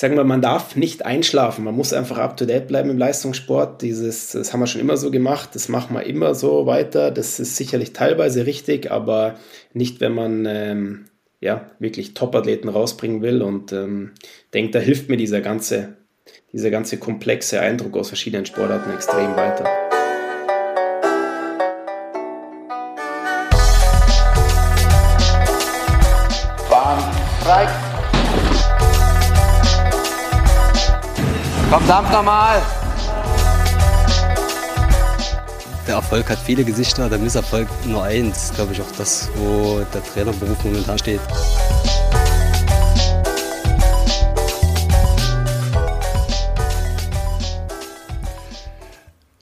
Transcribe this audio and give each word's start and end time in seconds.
ich 0.00 0.02
sage 0.02 0.14
mal, 0.14 0.24
man 0.24 0.40
darf 0.40 0.76
nicht 0.76 1.04
einschlafen. 1.04 1.62
Man 1.62 1.76
muss 1.76 1.92
einfach 1.92 2.16
up 2.16 2.38
to 2.38 2.46
date 2.46 2.68
bleiben 2.68 2.88
im 2.88 2.96
Leistungssport. 2.96 3.82
Dieses, 3.82 4.30
das 4.30 4.50
haben 4.50 4.60
wir 4.60 4.66
schon 4.66 4.80
immer 4.80 4.96
so 4.96 5.10
gemacht, 5.10 5.50
das 5.52 5.68
machen 5.68 5.94
wir 5.94 6.06
immer 6.06 6.34
so 6.34 6.64
weiter. 6.64 7.10
Das 7.10 7.38
ist 7.38 7.56
sicherlich 7.56 7.92
teilweise 7.92 8.46
richtig, 8.46 8.90
aber 8.90 9.34
nicht, 9.74 10.00
wenn 10.00 10.14
man 10.14 10.46
ähm, 10.46 11.04
ja, 11.38 11.70
wirklich 11.80 12.14
Top-Athleten 12.14 12.70
rausbringen 12.70 13.20
will. 13.20 13.42
Und 13.42 13.74
ähm, 13.74 14.12
denke, 14.54 14.70
da 14.70 14.78
hilft 14.78 15.10
mir 15.10 15.18
dieser 15.18 15.42
ganze, 15.42 15.98
dieser 16.50 16.70
ganze 16.70 16.96
komplexe 16.96 17.60
Eindruck 17.60 17.94
aus 17.98 18.08
verschiedenen 18.08 18.46
Sportarten 18.46 18.90
extrem 18.94 19.36
weiter. 19.36 19.89
Dampf 31.90 32.12
nochmal. 32.12 32.62
Der 35.88 35.96
Erfolg 35.96 36.30
hat 36.30 36.38
viele 36.38 36.62
Gesichter, 36.62 37.08
der 37.08 37.18
Misserfolg 37.18 37.66
nur 37.84 38.04
eins. 38.04 38.52
Glaube 38.54 38.74
ich 38.74 38.80
auch 38.80 38.92
das, 38.96 39.28
wo 39.34 39.80
der 39.92 40.04
Trainerberuf 40.04 40.64
momentan 40.64 40.96
steht. 41.00 41.18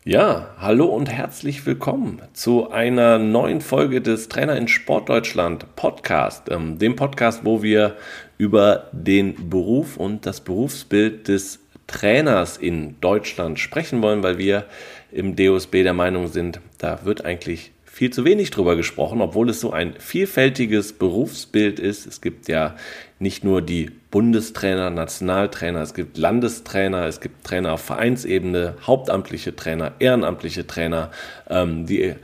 Ja, 0.04 0.46
hallo 0.58 0.86
und 0.86 1.10
herzlich 1.10 1.66
willkommen 1.66 2.22
zu 2.32 2.70
einer 2.70 3.18
neuen 3.18 3.60
Folge 3.60 4.00
des 4.00 4.30
Trainer 4.30 4.56
in 4.56 4.68
Sportdeutschland 4.68 5.76
Podcast, 5.76 6.48
ähm, 6.48 6.78
dem 6.78 6.96
Podcast, 6.96 7.44
wo 7.44 7.62
wir 7.62 7.98
über 8.38 8.86
den 8.92 9.50
Beruf 9.50 9.98
und 9.98 10.24
das 10.24 10.40
Berufsbild 10.40 11.28
des 11.28 11.60
Trainers 11.88 12.56
in 12.56 13.00
Deutschland 13.00 13.58
sprechen 13.58 14.00
wollen, 14.02 14.22
weil 14.22 14.38
wir 14.38 14.66
im 15.10 15.34
DOSB 15.34 15.82
der 15.82 15.94
Meinung 15.94 16.28
sind, 16.28 16.60
da 16.78 17.04
wird 17.04 17.24
eigentlich 17.24 17.72
viel 17.84 18.10
zu 18.10 18.24
wenig 18.24 18.50
drüber 18.50 18.76
gesprochen, 18.76 19.20
obwohl 19.20 19.50
es 19.50 19.60
so 19.60 19.72
ein 19.72 19.94
vielfältiges 19.98 20.92
Berufsbild 20.92 21.80
ist. 21.80 22.06
Es 22.06 22.20
gibt 22.20 22.46
ja 22.46 22.76
nicht 23.18 23.42
nur 23.42 23.62
die 23.62 23.90
Bundestrainer, 24.10 24.90
Nationaltrainer, 24.90 25.80
es 25.82 25.92
gibt 25.92 26.16
Landestrainer, 26.16 27.06
es 27.06 27.20
gibt 27.20 27.44
Trainer 27.44 27.72
auf 27.72 27.82
Vereinsebene, 27.82 28.74
hauptamtliche 28.86 29.56
Trainer, 29.56 29.92
ehrenamtliche 29.98 30.66
Trainer. 30.66 31.10
Ähm, 31.50 31.86
die, 31.86 32.14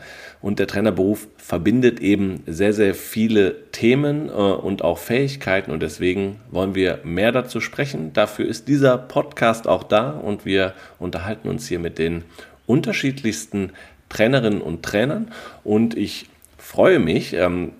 und 0.40 0.58
der 0.58 0.66
Trainerberuf 0.66 1.26
verbindet 1.36 2.00
eben 2.00 2.42
sehr, 2.46 2.72
sehr 2.72 2.94
viele 2.94 3.70
Themen 3.72 4.28
äh, 4.28 4.32
und 4.32 4.82
auch 4.82 4.98
Fähigkeiten 4.98 5.70
und 5.70 5.82
deswegen 5.82 6.40
wollen 6.50 6.74
wir 6.74 7.00
mehr 7.02 7.32
dazu 7.32 7.60
sprechen. 7.60 8.12
Dafür 8.12 8.46
ist 8.46 8.68
dieser 8.68 8.96
Podcast 8.96 9.66
auch 9.66 9.82
da 9.82 10.10
und 10.10 10.44
wir 10.44 10.74
unterhalten 10.98 11.48
uns 11.48 11.66
hier 11.66 11.80
mit 11.80 11.98
den 11.98 12.24
unterschiedlichsten 12.66 13.72
Trainerinnen 14.08 14.62
und 14.62 14.82
Trainern 14.84 15.32
und 15.64 15.96
ich 15.96 16.28
freue 16.56 16.98
mich, 16.98 17.34
ähm, 17.34 17.72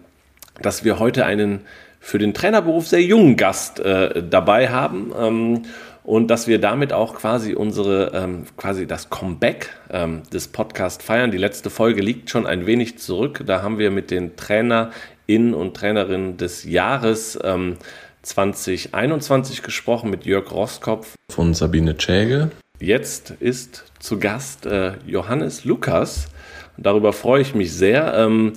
dass 0.61 0.85
wir 0.85 0.99
heute 0.99 1.27
einen 1.27 1.61
für 2.05 2.19
den 2.19 2.35
Trainerberuf 2.35 2.87
sehr 2.87 3.03
jungen 3.03 3.35
Gast 3.37 3.81
äh, 3.81 4.23
dabei 4.23 4.69
haben 4.69 5.11
ähm, 5.19 5.63
und 6.03 6.29
dass 6.29 6.47
wir 6.47 6.61
damit 6.61 6.93
auch 6.93 7.15
quasi 7.15 7.55
unsere 7.55 8.13
ähm, 8.13 8.45
quasi 8.59 8.87
das 8.87 9.09
Comeback 9.09 9.71
ähm, 9.91 10.23
des 10.31 10.49
Podcasts 10.49 11.03
feiern. 11.03 11.31
Die 11.31 11.39
letzte 11.39 11.71
Folge 11.71 12.03
liegt 12.03 12.29
schon 12.29 12.47
ein 12.47 12.67
wenig 12.67 12.99
zurück. 12.99 13.43
Da 13.47 13.63
haben 13.63 13.79
wir 13.79 13.91
mit 13.91 14.11
den 14.11 14.37
TrainerInnen 14.37 15.55
und 15.55 15.75
Trainerinnen 15.75 16.37
des 16.37 16.65
Jahres 16.65 17.39
2021 18.23 19.59
ähm, 19.59 19.65
gesprochen 19.65 20.11
mit 20.11 20.27
Jörg 20.27 20.53
Roskopf 20.53 21.15
von 21.33 21.55
Sabine 21.55 21.97
Tschäge. 21.97 22.51
Jetzt 22.81 23.31
ist 23.41 23.85
zu 23.99 24.19
Gast 24.19 24.67
äh, 24.67 24.93
Johannes 25.07 25.65
Lukas. 25.65 26.29
Darüber 26.77 27.15
freue 27.15 27.41
ich 27.41 27.55
mich 27.55 27.73
sehr. 27.73 28.13
Ähm, 28.13 28.53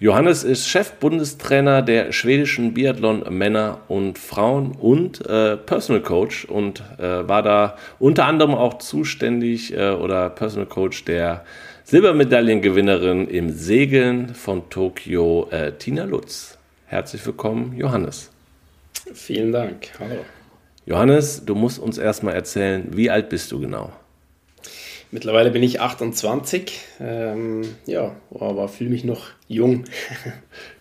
Johannes 0.00 0.44
ist 0.44 0.68
Chef-Bundestrainer 0.68 1.82
der 1.82 2.12
schwedischen 2.12 2.72
Biathlon-Männer 2.72 3.80
und 3.88 4.16
Frauen 4.16 4.70
und 4.70 5.26
äh, 5.26 5.56
Personal 5.56 6.02
Coach 6.02 6.44
und 6.44 6.84
äh, 6.98 7.28
war 7.28 7.42
da 7.42 7.76
unter 7.98 8.26
anderem 8.26 8.54
auch 8.54 8.78
zuständig 8.78 9.76
äh, 9.76 9.90
oder 9.90 10.30
Personal 10.30 10.66
Coach 10.66 11.04
der 11.04 11.44
Silbermedaillengewinnerin 11.82 13.26
im 13.26 13.50
Segeln 13.50 14.36
von 14.36 14.70
Tokio, 14.70 15.48
äh, 15.50 15.72
Tina 15.72 16.04
Lutz. 16.04 16.56
Herzlich 16.86 17.26
willkommen, 17.26 17.74
Johannes. 17.76 18.30
Vielen 19.14 19.50
Dank. 19.50 19.88
Hallo. 19.98 20.24
Johannes, 20.86 21.44
du 21.44 21.56
musst 21.56 21.80
uns 21.80 21.98
erstmal 21.98 22.34
erzählen, 22.34 22.86
wie 22.92 23.10
alt 23.10 23.30
bist 23.30 23.50
du 23.50 23.58
genau? 23.58 23.92
Mittlerweile 25.10 25.50
bin 25.50 25.62
ich 25.62 25.80
28, 25.80 26.80
ähm, 27.00 27.62
ja, 27.86 28.14
aber 28.30 28.68
fühle 28.68 28.90
mich 28.90 29.04
noch 29.04 29.28
jung. 29.48 29.84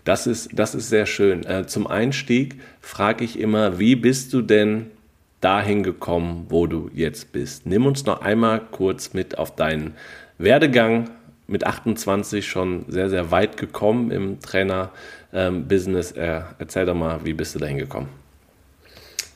das, 0.03 0.27
ist, 0.27 0.49
das 0.53 0.75
ist 0.75 0.89
sehr 0.89 1.05
schön. 1.05 1.45
Äh, 1.45 1.65
zum 1.67 1.88
Einstieg 1.88 2.55
frage 2.81 3.23
ich 3.23 3.39
immer, 3.39 3.79
wie 3.79 3.95
bist 3.95 4.33
du 4.33 4.41
denn 4.41 4.91
dahin 5.39 5.81
gekommen, 5.81 6.47
wo 6.49 6.67
du 6.67 6.89
jetzt 6.93 7.31
bist? 7.31 7.66
Nimm 7.66 7.85
uns 7.85 8.05
noch 8.05 8.21
einmal 8.21 8.59
kurz 8.71 9.13
mit 9.13 9.37
auf 9.37 9.55
deinen 9.55 9.95
Werdegang. 10.37 11.09
Mit 11.49 11.66
28 11.66 12.45
schon 12.45 12.83
sehr, 12.89 13.09
sehr 13.09 13.31
weit 13.31 13.55
gekommen 13.55 14.11
im 14.11 14.41
Trainer-Business. 14.41 16.13
Ähm, 16.17 16.43
erzähl 16.59 16.85
doch 16.85 16.95
mal, 16.95 17.21
wie 17.23 17.31
bist 17.31 17.55
du 17.55 17.59
dahin 17.59 17.77
gekommen? 17.77 18.09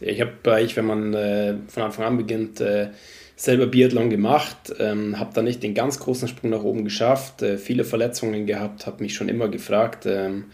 Ich 0.02 0.20
habe 0.20 0.34
wenn 0.44 0.86
man 0.86 1.14
äh, 1.14 1.54
von 1.70 1.84
Anfang 1.84 2.06
an 2.06 2.18
beginnt, 2.18 2.60
äh, 2.60 2.90
selber 3.42 3.66
Biathlon 3.66 4.12
gemacht, 4.12 4.72
ähm, 4.78 5.18
habe 5.18 5.32
da 5.34 5.42
nicht 5.42 5.64
den 5.64 5.74
ganz 5.74 5.98
großen 5.98 6.28
Sprung 6.28 6.52
nach 6.52 6.64
oben 6.64 6.84
geschafft, 6.84 7.42
äh, 7.42 7.58
viele 7.58 7.84
Verletzungen 7.84 8.46
gehabt, 8.46 8.86
habe 8.86 9.02
mich 9.02 9.16
schon 9.16 9.30
immer 9.30 9.48
gefragt, 9.48 10.06
ähm, 10.06 10.46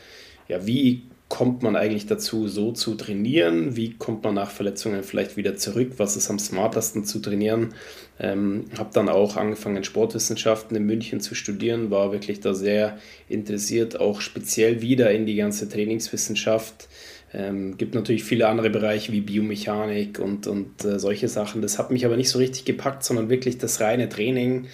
ja, 0.47 0.65
wie 0.65 1.03
kommt 1.27 1.63
man 1.63 1.75
eigentlich 1.75 2.05
dazu, 2.05 2.47
so 2.47 2.71
zu 2.71 2.95
trainieren? 2.95 3.75
Wie 3.75 3.93
kommt 3.95 4.23
man 4.23 4.35
nach 4.35 4.49
Verletzungen 4.49 5.03
vielleicht 5.03 5.35
wieder 5.35 5.57
zurück? 5.57 5.95
Was 5.97 6.15
ist 6.15 6.29
am 6.29 6.39
smartesten 6.39 7.03
zu 7.03 7.19
trainieren? 7.19 7.73
Ähm, 8.21 8.63
habe 8.77 8.91
dann 8.93 9.09
auch 9.09 9.35
angefangen, 9.35 9.83
Sportwissenschaften 9.83 10.77
in 10.77 10.85
München 10.85 11.19
zu 11.19 11.35
studieren, 11.35 11.91
war 11.91 12.13
wirklich 12.13 12.39
da 12.39 12.53
sehr 12.53 12.97
interessiert, 13.27 13.99
auch 13.99 14.21
speziell 14.21 14.81
wieder 14.81 15.11
in 15.11 15.25
die 15.25 15.35
ganze 15.35 15.67
Trainingswissenschaft. 15.67 16.87
Ähm, 17.33 17.77
gibt 17.77 17.93
natürlich 17.93 18.23
viele 18.23 18.47
andere 18.47 18.69
Bereiche 18.69 19.11
wie 19.11 19.21
Biomechanik 19.21 20.19
und, 20.19 20.47
und 20.47 20.85
äh, 20.85 20.97
solche 20.97 21.27
Sachen. 21.27 21.61
Das 21.61 21.77
hat 21.77 21.91
mich 21.91 22.05
aber 22.05 22.15
nicht 22.15 22.29
so 22.29 22.39
richtig 22.39 22.63
gepackt, 22.63 23.03
sondern 23.03 23.29
wirklich 23.29 23.57
das 23.57 23.81
reine 23.81 24.07
Training. 24.07 24.67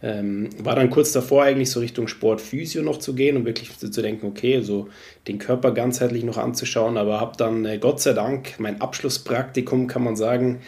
Ähm, 0.00 0.48
war 0.62 0.76
dann 0.76 0.90
kurz 0.90 1.12
davor 1.12 1.42
eigentlich 1.42 1.70
so 1.70 1.80
Richtung 1.80 2.06
Sportphysio 2.06 2.82
noch 2.82 2.98
zu 2.98 3.14
gehen 3.14 3.36
und 3.36 3.44
wirklich 3.44 3.76
zu, 3.76 3.90
zu 3.90 4.00
denken, 4.00 4.26
okay, 4.26 4.60
so 4.62 4.88
den 5.26 5.38
Körper 5.38 5.72
ganzheitlich 5.72 6.22
noch 6.22 6.38
anzuschauen, 6.38 6.96
aber 6.96 7.20
habe 7.20 7.36
dann 7.36 7.64
äh, 7.64 7.78
Gott 7.78 8.00
sei 8.00 8.12
Dank 8.12 8.54
mein 8.58 8.80
Abschlusspraktikum, 8.80 9.88
kann 9.88 10.04
man 10.04 10.14
sagen, 10.14 10.60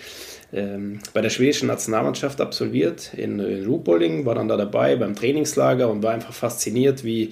ähm, 0.53 0.99
bei 1.15 1.21
der 1.21 1.31
schwedischen 1.31 1.69
Nationalmannschaft 1.69 2.41
absolviert 2.41 3.15
in, 3.15 3.39
in 3.39 3.65
Ruhpolding, 3.65 4.27
war 4.27 4.35
dann 4.35 4.49
da 4.49 4.57
dabei 4.57 4.97
beim 4.97 5.15
Trainingslager 5.15 5.89
und 5.89 6.03
war 6.03 6.13
einfach 6.13 6.35
fasziniert, 6.35 7.05
wie 7.05 7.31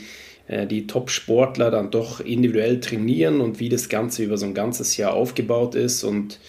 die 0.48 0.86
Top-Sportler 0.86 1.70
dann 1.70 1.90
doch 1.90 2.20
individuell 2.20 2.80
trainieren 2.80 3.40
und 3.40 3.60
wie 3.60 3.68
das 3.68 3.88
Ganze 3.88 4.24
über 4.24 4.38
so 4.38 4.46
ein 4.46 4.54
ganzes 4.54 4.96
Jahr 4.96 5.12
aufgebaut 5.12 5.74
ist. 5.74 6.04
Und 6.04 6.40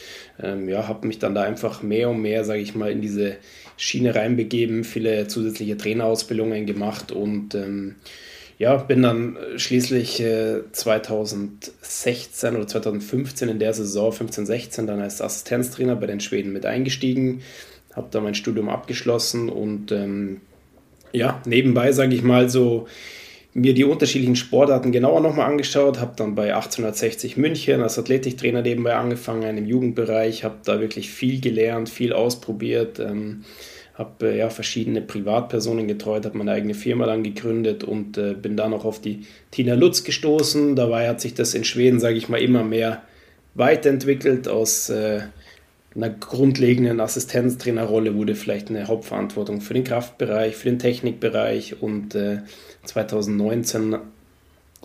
ähm, 0.42 0.70
ja, 0.70 0.88
habe 0.88 1.08
mich 1.08 1.20
dann 1.20 1.36
da 1.36 1.44
einfach 1.44 1.84
mehr 1.84 2.09
und 2.09 2.22
mehr, 2.22 2.46
sage 2.46 2.62
ich 2.62 2.76
mal, 2.76 2.92
in 2.92 3.02
diese 3.02 3.36
Schiene 3.76 4.16
reinbegeben, 4.16 4.84
viele 4.84 5.28
zusätzliche 5.28 5.78
Trainerausbildungen 5.78 6.66
gemacht 6.66 7.12
und 7.14 7.56
ähm, 7.56 7.96
ja, 8.58 8.76
bin 8.76 9.02
dann 9.02 9.38
schließlich 9.56 10.20
äh, 10.20 10.64
2016 10.74 12.58
oder 12.58 12.68
2015 12.68 13.48
in 13.48 13.58
der 13.58 13.74
Saison 13.74 14.12
15-16 14.12 14.86
dann 14.86 15.00
als 15.00 15.22
Assistenztrainer 15.22 15.96
bei 15.96 16.08
den 16.08 16.20
Schweden 16.20 16.52
mit 16.52 16.66
eingestiegen, 16.66 17.41
habe 17.96 18.09
da 18.12 18.20
mein 18.20 18.35
Studium 18.35 18.68
abgeschlossen 18.68 19.47
und 19.47 19.94
ähm, 19.94 20.41
ja, 21.14 21.41
nebenbei, 21.46 21.94
sage 21.94 22.14
ich 22.14 22.22
mal, 22.22 22.50
so 22.50 22.88
mir 23.53 23.73
die 23.73 23.84
unterschiedlichen 23.84 24.35
Sportarten 24.35 24.91
genauer 24.91 25.22
nochmal 25.22 25.49
angeschaut, 25.49 25.99
habe 25.99 26.13
dann 26.16 26.35
bei 26.35 26.53
1860 26.53 27.35
München 27.37 27.81
als 27.81 27.97
Athletiktrainer 27.97 28.61
nebenbei 28.61 28.96
angefangen 28.96 29.57
im 29.57 29.66
Jugendbereich, 29.66 30.43
habe 30.43 30.57
da 30.63 30.79
wirklich 30.79 31.09
viel 31.09 31.41
gelernt, 31.41 31.90
viel 31.90 32.13
ausprobiert, 32.13 32.99
ähm, 32.99 33.43
habe 33.96 34.31
äh, 34.31 34.37
ja, 34.37 34.49
verschiedene 34.49 35.01
Privatpersonen 35.01 35.87
getreut, 35.87 36.25
habe 36.25 36.37
meine 36.37 36.51
eigene 36.51 36.75
Firma 36.75 37.07
dann 37.07 37.23
gegründet 37.23 37.84
und 37.84 38.17
äh, 38.17 38.34
bin 38.34 38.55
dann 38.55 38.73
auch 38.73 38.85
auf 38.85 39.01
die 39.01 39.25
Tina 39.51 39.73
Lutz 39.73 40.03
gestoßen. 40.03 40.75
Dabei 40.75 41.09
hat 41.09 41.19
sich 41.19 41.34
das 41.34 41.53
in 41.55 41.63
Schweden, 41.63 41.99
sage 41.99 42.17
ich 42.17 42.29
mal, 42.29 42.41
immer 42.41 42.63
mehr 42.63 43.01
weiterentwickelt 43.55 44.47
aus 44.47 44.90
äh, 44.90 45.22
einer 45.96 46.09
grundlegenden 46.09 46.99
Assistenztrainerrolle 46.99 48.16
wurde 48.16 48.35
vielleicht 48.35 48.69
eine 48.69 48.87
Hauptverantwortung 48.87 49.59
für 49.59 49.73
den 49.73 49.84
Kraftbereich, 49.84 50.55
für 50.55 50.69
den 50.69 50.79
Technikbereich 50.79 51.81
und 51.81 52.16
äh, 52.16 52.40
2019 52.90 53.97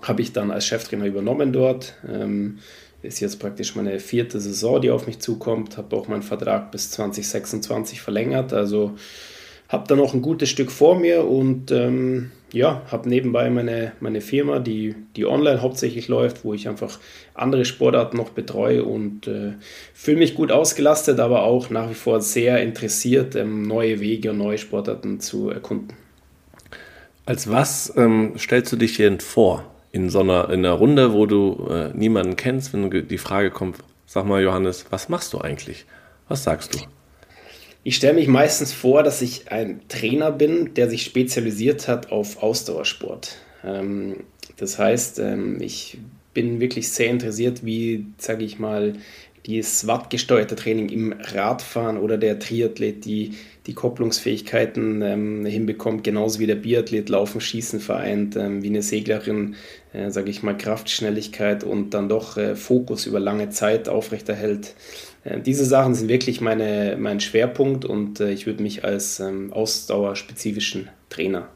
habe 0.02 0.22
ich 0.22 0.32
dann 0.32 0.50
als 0.50 0.66
Cheftrainer 0.66 1.06
übernommen 1.06 1.52
dort. 1.52 1.94
Ähm, 2.08 2.58
ist 3.02 3.20
jetzt 3.20 3.38
praktisch 3.38 3.74
meine 3.76 4.00
vierte 4.00 4.40
Saison, 4.40 4.80
die 4.80 4.90
auf 4.90 5.06
mich 5.06 5.18
zukommt. 5.18 5.76
Habe 5.76 5.96
auch 5.96 6.08
meinen 6.08 6.22
Vertrag 6.22 6.70
bis 6.70 6.90
2026 6.90 8.00
verlängert. 8.00 8.52
Also 8.52 8.94
habe 9.68 9.88
da 9.88 9.96
noch 9.96 10.14
ein 10.14 10.22
gutes 10.22 10.48
Stück 10.48 10.70
vor 10.70 10.98
mir 10.98 11.24
und 11.24 11.70
ähm, 11.70 12.30
ja, 12.52 12.82
habe 12.90 13.08
nebenbei 13.08 13.50
meine, 13.50 13.92
meine 14.00 14.20
Firma, 14.20 14.58
die, 14.58 14.94
die 15.16 15.26
online 15.26 15.60
hauptsächlich 15.60 16.08
läuft, 16.08 16.44
wo 16.44 16.54
ich 16.54 16.68
einfach 16.68 17.00
andere 17.34 17.64
Sportarten 17.64 18.16
noch 18.16 18.30
betreue 18.30 18.84
und 18.84 19.26
äh, 19.26 19.54
fühle 19.92 20.18
mich 20.18 20.34
gut 20.34 20.52
ausgelastet, 20.52 21.18
aber 21.18 21.42
auch 21.42 21.70
nach 21.70 21.90
wie 21.90 21.94
vor 21.94 22.20
sehr 22.20 22.62
interessiert, 22.62 23.34
ähm, 23.34 23.62
neue 23.62 24.00
Wege 24.00 24.30
und 24.30 24.38
neue 24.38 24.58
Sportarten 24.58 25.18
zu 25.20 25.50
erkunden. 25.50 26.03
Als 27.26 27.48
was 27.50 27.92
ähm, 27.96 28.34
stellst 28.38 28.72
du 28.72 28.76
dich 28.76 28.96
denn 28.96 29.20
vor 29.20 29.64
in 29.92 30.10
so 30.10 30.20
einer, 30.20 30.50
in 30.50 30.64
einer 30.64 30.72
Runde, 30.72 31.12
wo 31.12 31.24
du 31.26 31.68
äh, 31.70 31.90
niemanden 31.94 32.36
kennst, 32.36 32.72
wenn 32.72 32.90
die 33.08 33.18
Frage 33.18 33.50
kommt, 33.50 33.78
sag 34.06 34.26
mal 34.26 34.42
Johannes, 34.42 34.86
was 34.90 35.08
machst 35.08 35.32
du 35.32 35.40
eigentlich? 35.40 35.86
Was 36.28 36.44
sagst 36.44 36.74
du? 36.74 36.78
Ich 37.82 37.96
stelle 37.96 38.14
mich 38.14 38.28
meistens 38.28 38.72
vor, 38.72 39.02
dass 39.02 39.22
ich 39.22 39.52
ein 39.52 39.80
Trainer 39.88 40.32
bin, 40.32 40.74
der 40.74 40.88
sich 40.88 41.04
spezialisiert 41.04 41.86
hat 41.86 42.10
auf 42.10 42.42
Ausdauersport. 42.42 43.36
Ähm, 43.62 44.24
das 44.56 44.78
heißt, 44.78 45.18
ähm, 45.18 45.60
ich 45.60 45.98
bin 46.34 46.60
wirklich 46.60 46.90
sehr 46.90 47.08
interessiert, 47.08 47.64
wie, 47.64 48.06
sage 48.18 48.44
ich 48.44 48.58
mal, 48.58 48.94
dieses 49.46 49.86
wattgesteuerte 49.86 50.56
Training 50.56 50.88
im 50.88 51.12
Radfahren 51.12 51.98
oder 51.98 52.16
der 52.16 52.38
Triathlet, 52.38 53.04
die 53.04 53.34
die 53.66 53.74
Kopplungsfähigkeiten 53.74 55.02
ähm, 55.02 55.46
hinbekommt, 55.46 56.04
genauso 56.04 56.38
wie 56.38 56.46
der 56.46 56.54
Biathlet 56.54 57.08
Laufen, 57.08 57.40
Schießen 57.40 57.80
vereint, 57.80 58.36
ähm, 58.36 58.62
wie 58.62 58.68
eine 58.68 58.82
Seglerin, 58.82 59.56
äh, 59.92 60.10
sage 60.10 60.30
ich 60.30 60.42
mal, 60.42 60.56
Kraftschnelligkeit 60.56 61.64
und 61.64 61.94
dann 61.94 62.08
doch 62.08 62.36
äh, 62.36 62.56
Fokus 62.56 63.06
über 63.06 63.20
lange 63.20 63.50
Zeit 63.50 63.88
aufrechterhält. 63.88 64.74
Äh, 65.24 65.40
diese 65.40 65.64
Sachen 65.64 65.94
sind 65.94 66.08
wirklich 66.08 66.40
meine, 66.40 66.96
mein 66.98 67.20
Schwerpunkt 67.20 67.84
und 67.86 68.20
äh, 68.20 68.32
ich 68.32 68.46
würde 68.46 68.62
mich 68.62 68.84
als 68.84 69.20
ähm, 69.20 69.52
ausdauerspezifischen 69.52 70.88
Trainer 71.08 71.48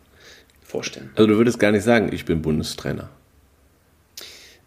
vorstellen. 0.63 1.11
Also 1.15 1.27
du 1.27 1.37
würdest 1.37 1.59
gar 1.59 1.73
nicht 1.73 1.85
sagen, 1.85 2.11
ich 2.13 2.25
bin 2.25 2.41
Bundestrainer. 2.41 3.11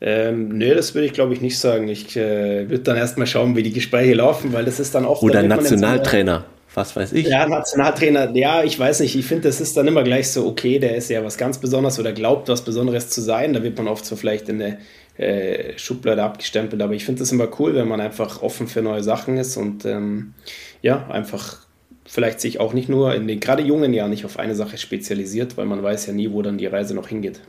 Ähm, 0.03 0.49
nee, 0.57 0.73
das 0.73 0.95
würde 0.95 1.05
ich 1.05 1.13
glaube 1.13 1.33
ich 1.33 1.41
nicht 1.41 1.59
sagen. 1.59 1.87
Ich 1.87 2.17
äh, 2.17 2.67
würde 2.69 2.83
dann 2.83 2.97
erstmal 2.97 3.27
schauen, 3.27 3.55
wie 3.55 3.63
die 3.63 3.71
Gespräche 3.71 4.15
laufen, 4.15 4.51
weil 4.51 4.65
das 4.65 4.79
ist 4.79 4.95
dann 4.95 5.05
auch. 5.05 5.21
Oder 5.21 5.43
Nationaltrainer, 5.43 6.45
was 6.73 6.95
weiß 6.95 7.13
ich. 7.13 7.27
Ja, 7.27 7.47
Nationaltrainer, 7.47 8.35
ja, 8.35 8.63
ich 8.63 8.79
weiß 8.79 9.01
nicht. 9.01 9.15
Ich 9.15 9.25
finde, 9.25 9.47
das 9.47 9.61
ist 9.61 9.77
dann 9.77 9.87
immer 9.87 10.03
gleich 10.03 10.29
so, 10.29 10.47
okay, 10.47 10.79
der 10.79 10.95
ist 10.95 11.09
ja 11.11 11.23
was 11.23 11.37
ganz 11.37 11.59
Besonderes 11.59 11.99
oder 11.99 12.13
glaubt, 12.13 12.49
was 12.49 12.63
Besonderes 12.63 13.09
zu 13.09 13.21
sein. 13.21 13.53
Da 13.53 13.61
wird 13.61 13.77
man 13.77 13.87
oft 13.87 14.03
so 14.03 14.15
vielleicht 14.15 14.49
in 14.49 14.61
eine 14.61 14.79
äh, 15.17 15.77
Schublade 15.77 16.23
abgestempelt. 16.23 16.81
Aber 16.81 16.93
ich 16.93 17.05
finde 17.05 17.21
es 17.21 17.31
immer 17.31 17.47
cool, 17.59 17.75
wenn 17.75 17.87
man 17.87 18.01
einfach 18.01 18.41
offen 18.41 18.67
für 18.67 18.81
neue 18.81 19.03
Sachen 19.03 19.37
ist 19.37 19.55
und 19.55 19.85
ähm, 19.85 20.33
ja, 20.81 21.07
einfach 21.09 21.59
vielleicht 22.05 22.41
sich 22.41 22.59
auch 22.59 22.73
nicht 22.73 22.89
nur 22.89 23.13
in 23.13 23.27
den 23.27 23.39
gerade 23.39 23.61
jungen 23.61 23.93
Jahren 23.93 24.09
nicht 24.09 24.25
auf 24.25 24.39
eine 24.39 24.55
Sache 24.55 24.79
spezialisiert, 24.79 25.57
weil 25.57 25.67
man 25.67 25.83
weiß 25.83 26.07
ja 26.07 26.13
nie, 26.13 26.31
wo 26.31 26.41
dann 26.41 26.57
die 26.57 26.65
Reise 26.65 26.95
noch 26.95 27.07
hingeht. 27.07 27.39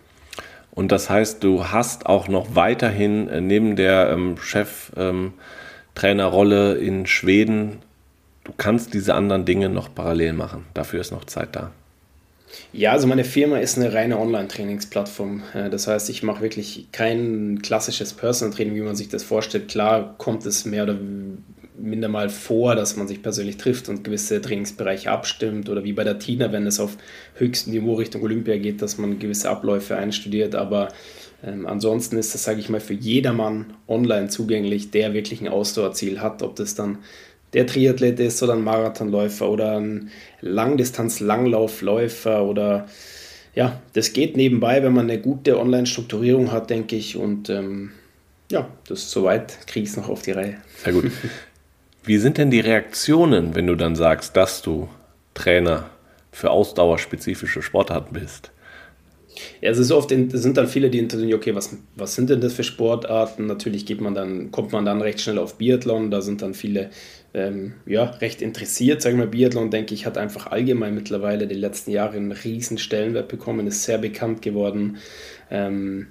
Und 0.74 0.90
das 0.90 1.10
heißt, 1.10 1.44
du 1.44 1.68
hast 1.68 2.06
auch 2.06 2.28
noch 2.28 2.54
weiterhin 2.54 3.28
äh, 3.28 3.40
neben 3.40 3.76
der 3.76 4.10
ähm, 4.10 4.36
Cheftrainerrolle 4.38 6.78
ähm, 6.78 6.86
in 6.86 7.06
Schweden, 7.06 7.78
du 8.44 8.52
kannst 8.56 8.94
diese 8.94 9.14
anderen 9.14 9.44
Dinge 9.44 9.68
noch 9.68 9.94
parallel 9.94 10.32
machen. 10.32 10.64
Dafür 10.74 11.00
ist 11.00 11.12
noch 11.12 11.26
Zeit 11.26 11.54
da. 11.54 11.70
Ja, 12.72 12.92
also 12.92 13.06
meine 13.06 13.24
Firma 13.24 13.58
ist 13.58 13.78
eine 13.78 13.92
reine 13.92 14.18
Online-Trainingsplattform. 14.18 15.42
Äh, 15.54 15.70
das 15.70 15.86
heißt, 15.86 16.10
ich 16.10 16.22
mache 16.22 16.42
wirklich 16.42 16.88
kein 16.90 17.60
klassisches 17.62 18.14
Personal-Training, 18.14 18.74
wie 18.74 18.80
man 18.80 18.96
sich 18.96 19.08
das 19.08 19.22
vorstellt. 19.22 19.68
Klar 19.68 20.14
kommt 20.16 20.46
es 20.46 20.64
mehr 20.64 20.84
oder 20.84 20.96
minder 21.78 22.08
mal 22.08 22.28
vor, 22.28 22.74
dass 22.74 22.96
man 22.96 23.08
sich 23.08 23.22
persönlich 23.22 23.56
trifft 23.56 23.88
und 23.88 24.04
gewisse 24.04 24.40
Trainingsbereiche 24.40 25.10
abstimmt 25.10 25.68
oder 25.68 25.84
wie 25.84 25.92
bei 25.92 26.04
der 26.04 26.18
Tina, 26.18 26.52
wenn 26.52 26.66
es 26.66 26.80
auf 26.80 26.96
höchstem 27.34 27.72
Niveau 27.72 27.94
Richtung 27.94 28.22
Olympia 28.22 28.56
geht, 28.58 28.82
dass 28.82 28.98
man 28.98 29.18
gewisse 29.18 29.50
Abläufe 29.50 29.96
einstudiert. 29.96 30.54
Aber 30.54 30.88
ähm, 31.44 31.66
ansonsten 31.66 32.18
ist 32.18 32.34
das, 32.34 32.44
sage 32.44 32.60
ich 32.60 32.68
mal, 32.68 32.80
für 32.80 32.94
jedermann 32.94 33.74
online 33.88 34.28
zugänglich, 34.28 34.90
der 34.90 35.14
wirklich 35.14 35.40
ein 35.40 35.48
Ausdauerziel 35.48 36.20
hat, 36.20 36.42
ob 36.42 36.56
das 36.56 36.74
dann 36.74 36.98
der 37.54 37.66
Triathlet 37.66 38.20
ist 38.20 38.42
oder 38.42 38.54
ein 38.54 38.64
Marathonläufer 38.64 39.48
oder 39.48 39.78
ein 39.78 40.10
Langdistanz-Langlaufläufer 40.40 42.44
oder 42.44 42.86
ja, 43.54 43.82
das 43.92 44.14
geht 44.14 44.34
nebenbei, 44.36 44.82
wenn 44.82 44.94
man 44.94 45.10
eine 45.10 45.20
gute 45.20 45.58
Online-Strukturierung 45.58 46.52
hat, 46.52 46.70
denke 46.70 46.96
ich. 46.96 47.16
Und 47.16 47.50
ähm, 47.50 47.90
ja, 48.50 48.66
das 48.88 49.00
ist 49.00 49.10
soweit, 49.10 49.66
kriege 49.66 49.84
ich 49.84 49.90
es 49.90 49.98
noch 49.98 50.08
auf 50.08 50.22
die 50.22 50.32
Reihe. 50.32 50.56
Sehr 50.82 50.94
gut. 50.94 51.10
Wie 52.04 52.18
sind 52.18 52.38
denn 52.38 52.50
die 52.50 52.60
Reaktionen, 52.60 53.54
wenn 53.54 53.66
du 53.66 53.76
dann 53.76 53.94
sagst, 53.94 54.36
dass 54.36 54.62
du 54.62 54.88
Trainer 55.34 55.90
für 56.32 56.50
ausdauerspezifische 56.50 57.62
Sportarten 57.62 58.14
bist? 58.14 58.50
Ja, 59.60 59.70
es 59.70 59.78
ist 59.78 59.92
oft, 59.92 60.12
es 60.12 60.42
sind 60.42 60.56
dann 60.56 60.66
viele, 60.66 60.90
die 60.90 60.98
interessieren, 60.98 61.32
okay, 61.34 61.54
was, 61.54 61.76
was 61.96 62.14
sind 62.14 62.28
denn 62.28 62.40
das 62.40 62.52
für 62.52 62.64
Sportarten? 62.64 63.46
Natürlich 63.46 63.86
geht 63.86 64.00
man 64.00 64.14
dann, 64.14 64.50
kommt 64.50 64.72
man 64.72 64.84
dann 64.84 65.00
recht 65.00 65.20
schnell 65.20 65.38
auf 65.38 65.56
Biathlon, 65.56 66.10
da 66.10 66.20
sind 66.20 66.42
dann 66.42 66.54
viele 66.54 66.90
ähm, 67.34 67.74
ja, 67.86 68.04
recht 68.04 68.42
interessiert. 68.42 69.00
Sagen 69.00 69.18
wir, 69.18 69.26
Biathlon, 69.26 69.70
denke 69.70 69.94
ich, 69.94 70.04
hat 70.04 70.18
einfach 70.18 70.48
allgemein 70.48 70.94
mittlerweile 70.94 71.46
die 71.46 71.54
letzten 71.54 71.92
Jahre 71.92 72.16
einen 72.16 72.32
riesen 72.32 72.78
Stellenwert 72.78 73.28
bekommen, 73.28 73.66
ist 73.66 73.84
sehr 73.84 73.98
bekannt 73.98 74.42
geworden. 74.42 74.98
Ähm, 75.50 76.08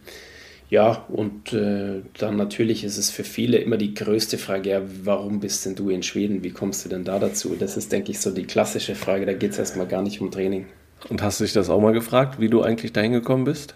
ja, 0.71 1.05
und 1.09 1.51
äh, 1.51 2.01
dann 2.17 2.37
natürlich 2.37 2.85
ist 2.85 2.97
es 2.97 3.11
für 3.11 3.25
viele 3.25 3.57
immer 3.57 3.75
die 3.75 3.93
größte 3.93 4.37
Frage, 4.37 4.69
ja, 4.69 4.81
warum 5.03 5.41
bist 5.41 5.65
denn 5.65 5.75
du 5.75 5.89
in 5.89 6.01
Schweden? 6.01 6.45
Wie 6.45 6.51
kommst 6.51 6.85
du 6.85 6.89
denn 6.89 7.03
da 7.03 7.19
dazu? 7.19 7.57
Das 7.59 7.75
ist, 7.75 7.91
denke 7.91 8.11
ich, 8.11 8.21
so 8.21 8.31
die 8.31 8.45
klassische 8.45 8.95
Frage, 8.95 9.25
da 9.25 9.33
geht 9.33 9.51
es 9.51 9.59
erstmal 9.59 9.85
gar 9.85 10.01
nicht 10.01 10.21
um 10.21 10.31
Training. 10.31 10.67
Und 11.09 11.21
hast 11.21 11.41
du 11.41 11.43
dich 11.43 11.51
das 11.51 11.69
auch 11.69 11.81
mal 11.81 11.91
gefragt, 11.91 12.39
wie 12.39 12.47
du 12.47 12.61
eigentlich 12.61 12.93
dahin 12.93 13.11
gekommen 13.11 13.43
bist? 13.43 13.75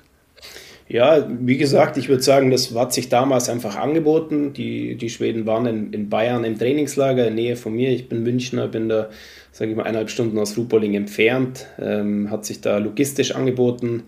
Ja, 0.88 1.28
wie 1.30 1.58
gesagt, 1.58 1.98
ich 1.98 2.08
würde 2.08 2.24
sagen, 2.24 2.50
das 2.50 2.74
hat 2.74 2.94
sich 2.94 3.10
damals 3.10 3.50
einfach 3.50 3.76
angeboten. 3.76 4.54
Die, 4.54 4.96
die 4.96 5.10
Schweden 5.10 5.46
waren 5.46 5.66
in, 5.66 5.92
in 5.92 6.10
Bayern 6.10 6.46
im 6.46 6.58
Trainingslager 6.58 7.28
in 7.28 7.36
Nähe 7.36 7.58
von 7.58 7.74
mir. 7.74 7.90
Ich 7.90 8.08
bin 8.08 8.24
Münchner, 8.24 8.70
bin 8.70 8.88
da, 8.88 9.10
sage 9.52 9.72
ich 9.72 9.76
mal, 9.76 9.84
eineinhalb 9.84 10.10
Stunden 10.10 10.40
aus 10.40 10.56
Ruhpolding 10.56 10.94
entfernt. 10.94 11.66
Ähm, 11.78 12.32
hat 12.32 12.46
sich 12.46 12.62
da 12.62 12.78
logistisch 12.78 13.36
angeboten. 13.36 14.04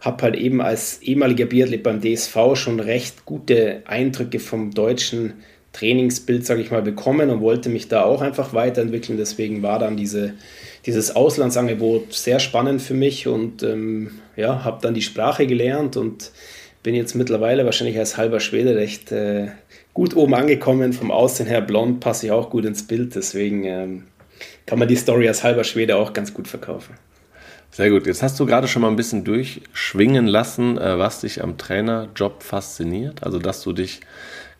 Habe 0.00 0.22
halt 0.22 0.36
eben 0.36 0.60
als 0.60 1.02
ehemaliger 1.02 1.46
Biathlet 1.46 1.82
beim 1.82 2.00
DSV 2.00 2.54
schon 2.54 2.80
recht 2.80 3.24
gute 3.26 3.82
Eindrücke 3.86 4.40
vom 4.40 4.72
deutschen 4.72 5.34
Trainingsbild, 5.72 6.44
sage 6.44 6.62
ich 6.62 6.70
mal, 6.70 6.82
bekommen 6.82 7.30
und 7.30 7.40
wollte 7.40 7.68
mich 7.68 7.88
da 7.88 8.02
auch 8.02 8.22
einfach 8.22 8.54
weiterentwickeln. 8.54 9.18
Deswegen 9.18 9.62
war 9.62 9.78
dann 9.78 9.96
diese 9.96 10.34
dieses 10.86 11.14
Auslandsangebot 11.14 12.12
sehr 12.12 12.40
spannend 12.40 12.80
für 12.80 12.94
mich 12.94 13.26
und 13.28 13.62
ähm, 13.62 14.12
ja, 14.36 14.64
habe 14.64 14.78
dann 14.80 14.94
die 14.94 15.02
Sprache 15.02 15.46
gelernt 15.46 15.96
und 15.96 16.32
bin 16.82 16.94
jetzt 16.94 17.14
mittlerweile 17.14 17.64
wahrscheinlich 17.64 17.98
als 17.98 18.16
halber 18.16 18.40
Schwede 18.40 18.74
recht 18.76 19.12
äh, 19.12 19.48
gut 19.92 20.16
oben 20.16 20.34
angekommen. 20.34 20.92
Vom 20.92 21.10
Aussehen 21.10 21.46
her 21.46 21.60
blond 21.60 22.00
passe 22.00 22.26
ich 22.26 22.32
auch 22.32 22.48
gut 22.48 22.64
ins 22.64 22.86
Bild, 22.86 23.14
deswegen 23.14 23.64
ähm, 23.64 24.04
kann 24.64 24.78
man 24.78 24.88
die 24.88 24.96
Story 24.96 25.28
als 25.28 25.44
halber 25.44 25.64
Schwede 25.64 25.96
auch 25.96 26.12
ganz 26.12 26.32
gut 26.32 26.48
verkaufen. 26.48 26.94
Sehr 27.72 27.90
gut. 27.90 28.06
Jetzt 28.06 28.22
hast 28.22 28.38
du 28.40 28.46
gerade 28.46 28.66
schon 28.66 28.82
mal 28.82 28.88
ein 28.88 28.96
bisschen 28.96 29.24
durchschwingen 29.24 30.26
lassen, 30.26 30.76
äh, 30.76 30.98
was 30.98 31.20
dich 31.20 31.42
am 31.42 31.56
Trainerjob 31.56 32.42
fasziniert. 32.42 33.22
Also, 33.22 33.38
dass 33.38 33.62
du 33.62 33.72
dich 33.72 34.00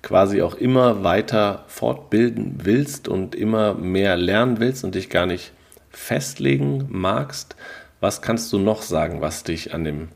quasi 0.03 0.43
auch 0.43 0.55
immer 0.55 1.03
weiter 1.03 1.65
fortbilden 1.69 2.61
willst 2.63 3.09
und 3.09 3.35
immer 3.35 3.75
mehr 3.75 4.17
lernen 4.17 4.61
willst 4.61 4.85
und 4.85 4.95
dich 4.95 5.11
gar 5.11 5.27
nicht 5.27 5.53
festlegen 5.91 6.87
magst, 6.89 7.57
was 8.01 8.23
kannst 8.23 8.53
du 8.53 8.59
noch 8.59 8.83
sagen, 8.83 9.21
was 9.21 9.43
dich 9.43 9.75
an 9.75 9.85
dem 9.85 10.09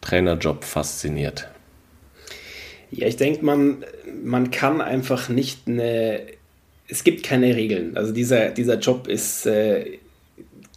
Trainerjob 0.00 0.64
fasziniert? 0.64 1.48
Ja, 2.90 3.06
ich 3.06 3.16
denke, 3.16 3.44
man, 3.44 3.84
man 4.24 4.50
kann 4.50 4.80
einfach 4.80 5.28
nicht 5.28 5.68
eine. 5.68 6.20
Es 6.88 7.04
gibt 7.04 7.22
keine 7.22 7.54
Regeln. 7.56 7.96
Also 7.96 8.12
dieser, 8.12 8.50
dieser 8.50 8.78
Job 8.78 9.06
ist 9.06 9.46
äh, 9.46 9.98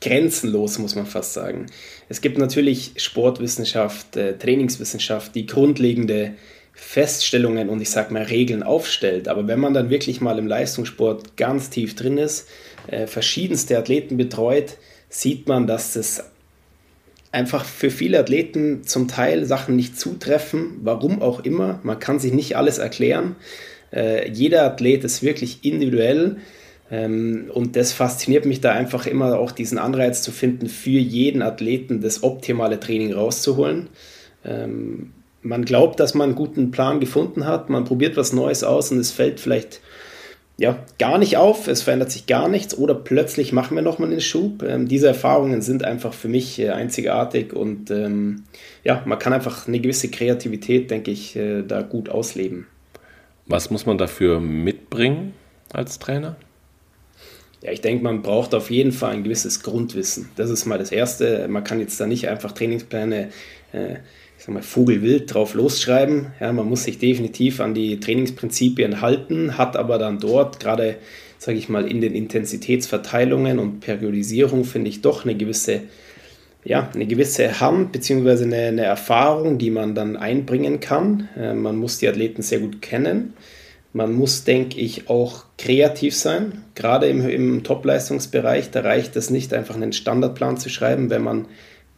grenzenlos, 0.05 0.77
muss 0.77 0.95
man 0.95 1.05
fast 1.05 1.33
sagen. 1.33 1.65
Es 2.09 2.21
gibt 2.21 2.38
natürlich 2.38 2.93
Sportwissenschaft, 2.97 4.15
äh, 4.15 4.38
Trainingswissenschaft, 4.38 5.33
die 5.33 5.45
grundlegende 5.45 6.33
Feststellungen 6.74 7.69
und 7.69 7.81
ich 7.81 7.89
sage 7.89 8.13
mal 8.13 8.24
Regeln 8.24 8.62
aufstellt. 8.62 9.27
Aber 9.27 9.47
wenn 9.47 9.59
man 9.59 9.74
dann 9.74 9.89
wirklich 9.89 10.21
mal 10.21 10.38
im 10.38 10.45
Leistungssport 10.45 11.38
ganz 11.38 11.69
tief 11.69 11.95
drin 11.95 12.17
ist, 12.17 12.47
äh, 12.88 13.07
verschiedenste 13.07 13.77
Athleten 13.77 14.17
betreut, 14.17 14.77
sieht 15.09 15.47
man, 15.47 15.65
dass 15.67 15.93
das 15.93 16.24
einfach 17.31 17.65
für 17.65 17.89
viele 17.89 18.19
Athleten 18.19 18.83
zum 18.83 19.07
Teil 19.07 19.45
Sachen 19.45 19.75
nicht 19.75 20.00
zutreffen, 20.00 20.79
warum 20.83 21.21
auch 21.21 21.39
immer. 21.41 21.79
Man 21.83 22.00
kann 22.00 22.19
sich 22.19 22.31
nicht 22.31 22.55
alles 22.55 22.77
erklären. 22.77 23.35
Äh, 23.91 24.29
jeder 24.29 24.63
Athlet 24.63 25.03
ist 25.03 25.24
wirklich 25.24 25.59
individuell. 25.63 26.38
Ähm, 26.92 27.50
und 27.54 27.75
das 27.75 27.94
fasziniert 27.94 28.46
mich 28.46 28.62
da 28.62 28.72
einfach 28.72 29.08
immer 29.08 29.39
auch 29.39 29.51
diesen 29.51 29.77
Anreiz 29.77 30.22
zu 30.22 30.32
finden, 30.32 30.68
für 30.68 30.89
jeden 30.89 31.42
Athleten 31.42 32.01
das 32.01 32.24
optimale 32.24 32.80
Training 32.80 33.13
rauszuholen. 33.13 33.89
Ähm, 34.44 35.12
man 35.42 35.65
glaubt, 35.65 36.00
dass 36.00 36.13
man 36.13 36.30
einen 36.30 36.36
guten 36.36 36.72
Plan 36.72 37.00
gefunden 37.00 37.46
hat, 37.46 37.70
man 37.70 37.86
probiert 37.86 38.18
was 38.18 38.34
Neues 38.34 38.63
aus 38.63 38.92
und 38.92 39.00
es 39.00 39.12
fällt 39.12 39.39
vielleicht 39.39 39.82
ja, 40.58 40.80
gar 41.00 41.18
nicht 41.18 41.36
auf, 41.36 41.68
es 41.68 41.82
verändert 41.82 42.12
sich 42.12 42.27
gar 42.27 42.48
nichts 42.48 42.77
oder 42.77 42.96
plötzlich 42.96 43.51
machen 43.51 43.75
wir 43.75 43.82
nochmal 43.82 44.10
einen 44.10 44.22
Schub. 44.22 44.63
Ähm, 44.63 44.88
diese 44.88 45.08
Erfahrungen 45.08 45.62
sind 45.62 45.84
einfach 45.84 46.13
für 46.13 46.30
mich 46.30 46.60
äh, 46.60 46.70
einzigartig 46.70 47.54
und 47.54 47.92
ähm, 47.92 48.44
ja, 48.84 49.04
man 49.06 49.20
kann 49.20 49.34
einfach 49.34 49.68
eine 49.68 49.80
gewisse 49.80 50.10
Kreativität, 50.10 50.92
denke 50.92 51.12
ich, 51.12 51.36
äh, 51.36 51.63
da 51.63 51.82
gut 51.82 52.10
ausleben. 52.10 52.68
Was 53.48 53.70
muss 53.70 53.86
man 53.86 53.98
dafür 53.98 54.39
mitbringen 54.39 55.34
als 55.74 56.00
Trainer? 56.00 56.38
Ja, 57.65 57.72
ich 57.72 57.81
denke, 57.81 58.03
man 58.03 58.22
braucht 58.22 58.53
auf 58.53 58.69
jeden 58.69 58.91
Fall 58.91 59.13
ein 59.13 59.24
gewisses 59.24 59.63
Grundwissen. 59.63 60.29
Das 60.36 60.51
ist 60.51 60.67
mal 60.67 60.77
das 60.77 60.91
Erste. 60.91 61.48
Man 61.48 61.63
kann 61.63 61.79
jetzt 61.79 62.00
da 62.00 62.05
nicht 62.05 62.29
einfach 62.29 62.51
Trainingspläne, 62.51 63.29
äh, 63.74 63.93
ich 64.38 64.45
sag 64.45 64.53
mal, 64.53 64.62
Vogelwild 64.62 65.34
drauf 65.34 65.55
losschreiben. 65.55 66.27
Ja, 66.39 66.53
man 66.53 66.69
muss 66.69 66.84
sich 66.84 67.00
definitiv 67.00 67.60
an 67.62 67.74
die 67.74 68.00
Trainingsprinzipien 68.00 69.01
halten, 69.01 69.57
hat 69.57 69.77
aber 69.77 69.98
dann 69.98 70.19
dort 70.19 70.60
gerade, 70.60 70.98
sage 71.39 71.57
ich 71.57 71.67
mal, 71.67 71.89
in 71.89 72.01
den 72.01 72.13
Intensitätsverteilungen 72.13 73.57
und 73.57 73.79
Periodisierung, 73.79 74.63
finde 74.63 74.89
ich, 74.89 75.01
doch 75.01 75.25
eine 75.25 75.34
gewisse, 75.34 75.81
ja, 76.63 76.91
eine 76.93 77.07
gewisse 77.07 77.62
Hand 77.62 77.93
bzw. 77.93 78.43
Eine, 78.43 78.57
eine 78.57 78.84
Erfahrung, 78.84 79.57
die 79.57 79.72
man 79.72 79.95
dann 79.95 80.17
einbringen 80.17 80.81
kann. 80.81 81.29
Äh, 81.36 81.55
man 81.55 81.77
muss 81.77 81.98
die 81.98 82.07
Athleten 82.07 82.43
sehr 82.43 82.60
gut 82.60 82.84
kennen. 82.84 83.34
Man 83.95 84.11
muss, 84.11 84.43
denke 84.43 84.77
ich, 84.81 85.09
auch 85.09 85.45
kreativ 85.57 86.17
sein, 86.17 86.65
gerade 86.75 87.07
im, 87.07 87.25
im 87.29 87.63
Top-Leistungsbereich. 87.63 88.69
Da 88.69 88.81
reicht 88.81 89.15
es 89.15 89.29
nicht, 89.29 89.53
einfach 89.53 89.75
einen 89.75 89.93
Standardplan 89.93 90.57
zu 90.57 90.67
schreiben, 90.67 91.09
wenn 91.09 91.23
man 91.23 91.47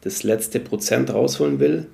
das 0.01 0.21
letzte 0.21 0.59
Prozent 0.59 1.11
rausholen 1.11 1.59
will. 1.59 1.87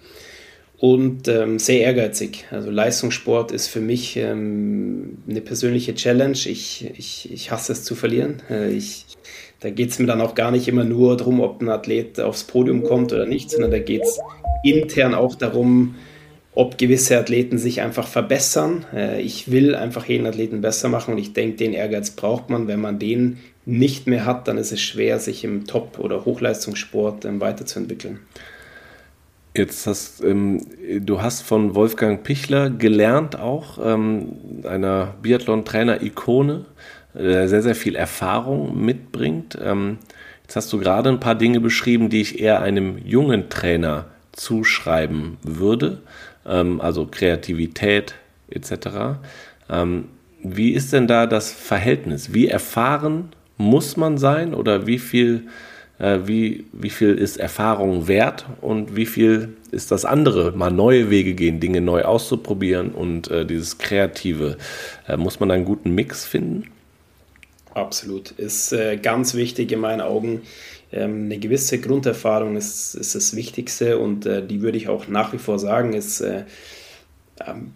Und 0.78 1.30
ähm, 1.30 1.58
sehr 1.58 1.80
ehrgeizig. 1.80 2.44
Also 2.52 2.70
Leistungssport 2.70 3.54
ist 3.54 3.68
für 3.68 3.80
mich 3.80 4.18
ähm, 4.18 5.20
eine 5.30 5.40
persönliche 5.40 5.96
Challenge. 5.96 6.38
Ich, 6.38 6.86
ich, 6.98 7.32
ich 7.32 7.52
hasse 7.52 7.72
es 7.72 7.86
zu 7.86 7.96
verlieren. 7.96 8.42
Äh, 8.50 8.74
ich, 8.74 9.06
da 9.62 9.70
geht 9.70 9.92
es 9.92 10.00
mir 10.00 10.08
dann 10.08 10.20
auch 10.20 10.36
gar 10.36 10.52
nicht 10.52 10.68
immer 10.68 10.84
nur 10.84 11.16
darum, 11.16 11.40
ob 11.40 11.62
ein 11.62 11.70
Athlet 11.70 12.20
aufs 12.20 12.44
Podium 12.44 12.84
kommt 12.84 13.14
oder 13.14 13.26
nicht, 13.26 13.52
sondern 13.52 13.72
da 13.72 13.80
geht 13.80 14.02
es 14.02 14.20
intern 14.66 15.14
auch 15.14 15.36
darum, 15.36 15.96
ob 16.56 16.78
gewisse 16.78 17.18
Athleten 17.18 17.58
sich 17.58 17.82
einfach 17.82 18.08
verbessern. 18.08 18.86
Äh, 18.94 19.22
ich 19.22 19.52
will 19.52 19.76
einfach 19.76 20.06
jeden 20.06 20.28
Athleten 20.28 20.62
besser 20.62 20.90
machen 20.90 21.14
und 21.14 21.18
ich 21.18 21.34
denke, 21.34 21.58
den 21.58 21.74
Ehrgeiz 21.74 22.12
braucht 22.12 22.50
man. 22.50 22.68
Wenn 22.68 22.82
man 22.82 23.00
den 23.00 23.40
nicht 23.66 24.08
mehr 24.08 24.26
hat, 24.26 24.48
dann 24.48 24.58
ist 24.58 24.72
es 24.72 24.82
schwer, 24.82 25.20
sich 25.20 25.44
im 25.44 25.66
Top- 25.66 26.00
oder 26.00 26.26
Hochleistungssport 26.26 27.26
ähm, 27.26 27.42
weiterzuentwickeln. 27.42 28.20
Jetzt 29.56 29.86
hast 29.86 30.24
ähm, 30.24 30.66
du 31.02 31.22
hast 31.22 31.44
von 31.44 31.76
Wolfgang 31.76 32.24
Pichler 32.24 32.72
gelernt, 32.72 33.40
auch 33.40 33.78
ähm, 33.84 34.34
einer 34.64 35.14
Biathlon-Trainer-Ikone, 35.22 36.66
der 37.14 37.48
sehr, 37.48 37.62
sehr 37.62 37.76
viel 37.76 37.96
Erfahrung 37.96 38.84
mitbringt. 38.84 39.58
Ähm, 39.62 40.00
jetzt 40.42 40.56
hast 40.56 40.74
du 40.74 40.80
gerade 40.80 41.10
ein 41.10 41.20
paar 41.20 41.36
Dinge 41.36 41.60
beschrieben, 41.60 42.10
die 42.10 42.22
ich 42.22 42.40
eher 42.40 42.62
einem 42.62 42.98
jungen 43.06 43.50
Trainer 43.50 44.08
zuschreiben 44.32 45.38
würde 45.44 46.02
ähm, 46.46 46.82
also 46.82 47.08
Kreativität 47.10 48.16
etc. 48.50 48.72
Ähm, 49.70 50.06
wie 50.44 50.72
ist 50.72 50.94
denn 50.94 51.08
da 51.08 51.26
das 51.26 51.52
Verhältnis? 51.52 52.34
Wie 52.34 52.48
erfahren 52.48 53.30
muss 53.58 53.98
man 53.98 54.18
sein 54.18 54.54
oder 54.54 54.88
wie 54.88 55.00
viel, 55.00 55.48
äh, 56.00 56.20
wie, 56.26 56.66
wie 56.74 56.90
viel 56.90 57.16
ist 57.16 57.38
Erfahrung 57.38 58.08
wert 58.08 58.46
und 58.62 58.96
wie 58.96 59.06
viel 59.06 59.56
ist 59.72 59.92
das 59.92 60.06
andere, 60.06 60.52
mal 60.52 60.70
neue 60.70 61.10
Wege 61.10 61.34
gehen, 61.34 61.60
Dinge 61.60 61.82
neu 61.82 62.04
auszuprobieren 62.04 62.92
und 62.92 63.32
äh, 63.32 63.46
dieses 63.46 63.78
Kreative? 63.78 64.58
Äh, 65.08 65.18
muss 65.18 65.40
man 65.40 65.50
da 65.50 65.56
einen 65.56 65.66
guten 65.66 65.96
Mix 65.96 66.26
finden? 66.26 66.66
Absolut. 67.74 68.32
Ist 68.32 68.72
äh, 68.72 68.98
ganz 68.98 69.34
wichtig 69.34 69.72
in 69.72 69.80
meinen 69.80 70.02
Augen. 70.02 70.42
Ähm, 70.94 71.26
eine 71.26 71.40
gewisse 71.40 71.80
Grunderfahrung 71.80 72.56
ist, 72.56 72.94
ist 72.96 73.16
das 73.16 73.36
Wichtigste 73.36 73.98
und 73.98 74.26
äh, 74.26 74.46
die 74.46 74.62
würde 74.62 74.78
ich 74.78 74.88
auch 74.88 75.08
nach 75.08 75.34
wie 75.34 75.38
vor 75.38 75.60
sagen, 75.60 75.94
ist 75.94 76.22
äh, 76.22 76.44
am 77.40 77.74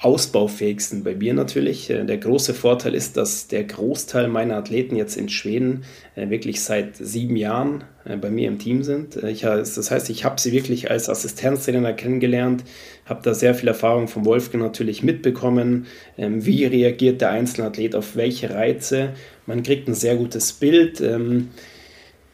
ausbaufähigsten 0.00 1.02
bei 1.02 1.14
mir 1.14 1.34
natürlich. 1.34 1.90
Äh, 1.90 2.04
der 2.04 2.18
große 2.18 2.54
Vorteil 2.54 2.94
ist, 2.94 3.16
dass 3.16 3.48
der 3.48 3.64
Großteil 3.64 4.28
meiner 4.28 4.56
Athleten 4.56 4.96
jetzt 4.96 5.16
in 5.16 5.28
Schweden 5.28 5.84
äh, 6.14 6.30
wirklich 6.30 6.62
seit 6.62 6.96
sieben 6.96 7.36
Jahren 7.36 7.84
äh, 8.04 8.16
bei 8.16 8.30
mir 8.30 8.48
im 8.48 8.58
Team 8.58 8.84
sind. 8.84 9.16
Ich, 9.16 9.40
das 9.40 9.90
heißt, 9.90 10.08
ich 10.10 10.24
habe 10.24 10.40
sie 10.40 10.52
wirklich 10.52 10.90
als 10.90 11.08
Assistenztrainer 11.08 11.92
kennengelernt, 11.94 12.64
habe 13.06 13.22
da 13.22 13.34
sehr 13.34 13.54
viel 13.54 13.68
Erfahrung 13.68 14.06
von 14.06 14.24
Wolfgang 14.24 14.62
natürlich 14.62 15.02
mitbekommen. 15.02 15.86
Ähm, 16.16 16.46
wie 16.46 16.64
reagiert 16.64 17.20
der 17.20 17.30
einzelne 17.30 17.66
Athlet 17.66 17.96
auf 17.96 18.14
welche 18.14 18.50
Reize? 18.50 19.14
Man 19.46 19.62
kriegt 19.64 19.88
ein 19.88 19.94
sehr 19.94 20.16
gutes 20.16 20.52
Bild. 20.52 21.00
Ähm, 21.00 21.48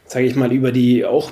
sage 0.07 0.25
ich 0.25 0.35
mal, 0.35 0.51
über 0.51 0.71
die 0.71 1.05
auch 1.05 1.31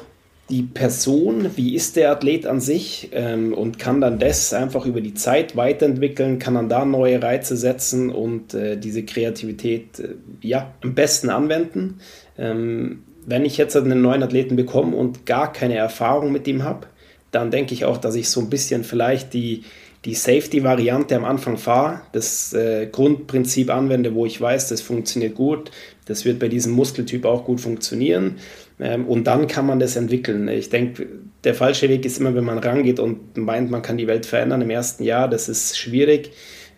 die 0.49 0.63
Person, 0.63 1.51
wie 1.55 1.75
ist 1.75 1.95
der 1.95 2.11
Athlet 2.11 2.45
an 2.45 2.59
sich 2.59 3.09
ähm, 3.13 3.53
und 3.53 3.79
kann 3.79 4.01
dann 4.01 4.19
das 4.19 4.53
einfach 4.53 4.85
über 4.85 4.99
die 4.99 5.13
Zeit 5.13 5.55
weiterentwickeln, 5.55 6.37
kann 6.37 6.55
dann 6.55 6.69
da 6.69 6.83
neue 6.83 7.21
Reize 7.21 7.55
setzen 7.55 8.09
und 8.09 8.53
äh, 8.53 8.77
diese 8.77 9.03
Kreativität 9.03 9.99
äh, 9.99 10.15
ja 10.41 10.73
am 10.83 10.95
besten 10.95 11.29
anwenden. 11.29 11.99
Ähm, 12.37 13.03
wenn 13.25 13.45
ich 13.45 13.57
jetzt 13.57 13.75
einen 13.77 14.01
neuen 14.01 14.21
Athleten 14.21 14.57
bekomme 14.57 14.97
und 14.97 15.25
gar 15.25 15.53
keine 15.53 15.75
Erfahrung 15.75 16.31
mit 16.31 16.45
ihm 16.47 16.63
habe, 16.63 16.87
dann 17.31 17.49
denke 17.49 17.73
ich 17.73 17.85
auch, 17.85 17.97
dass 17.97 18.15
ich 18.15 18.29
so 18.29 18.41
ein 18.41 18.49
bisschen 18.49 18.83
vielleicht 18.83 19.33
die, 19.33 19.63
die 20.03 20.13
Safety-Variante 20.13 21.15
am 21.15 21.23
Anfang 21.23 21.57
fahre, 21.57 22.01
das 22.11 22.51
äh, 22.51 22.87
Grundprinzip 22.91 23.73
anwende, 23.73 24.13
wo 24.13 24.25
ich 24.25 24.39
weiß, 24.39 24.67
das 24.67 24.81
funktioniert 24.81 25.35
gut, 25.35 25.71
das 26.05 26.25
wird 26.25 26.39
bei 26.39 26.49
diesem 26.49 26.73
Muskeltyp 26.73 27.23
auch 27.23 27.45
gut 27.45 27.61
funktionieren 27.61 28.35
und 28.79 29.25
dann 29.25 29.47
kann 29.47 29.65
man 29.65 29.79
das 29.79 29.95
entwickeln. 29.95 30.47
Ich 30.47 30.69
denke, 30.69 31.07
der 31.43 31.53
falsche 31.53 31.89
Weg 31.89 32.05
ist 32.05 32.19
immer, 32.19 32.33
wenn 32.35 32.43
man 32.43 32.57
rangeht 32.57 32.99
und 32.99 33.37
meint, 33.37 33.69
man 33.69 33.81
kann 33.81 33.97
die 33.97 34.07
Welt 34.07 34.25
verändern 34.25 34.61
im 34.61 34.69
ersten 34.69 35.03
Jahr. 35.03 35.29
Das 35.29 35.49
ist 35.49 35.77
schwierig. 35.77 36.31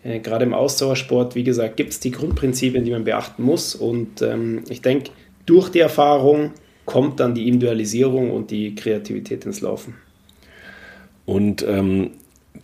Äh, 0.06 0.20
gerade 0.20 0.44
im 0.44 0.54
Ausdauersport, 0.54 1.34
wie 1.34 1.44
gesagt, 1.44 1.76
gibt 1.76 1.90
es 1.90 2.00
die 2.00 2.10
Grundprinzipien, 2.10 2.84
die 2.84 2.90
man 2.90 3.04
beachten 3.04 3.42
muss. 3.42 3.74
Und 3.74 4.22
ähm, 4.22 4.62
ich 4.68 4.82
denke, 4.82 5.10
durch 5.46 5.68
die 5.68 5.80
Erfahrung 5.80 6.52
kommt 6.84 7.20
dann 7.20 7.34
die 7.34 7.48
Individualisierung 7.48 8.30
und 8.30 8.50
die 8.50 8.74
Kreativität 8.74 9.44
ins 9.44 9.60
Laufen. 9.60 9.94
Und 11.24 11.64
ähm, 11.66 12.10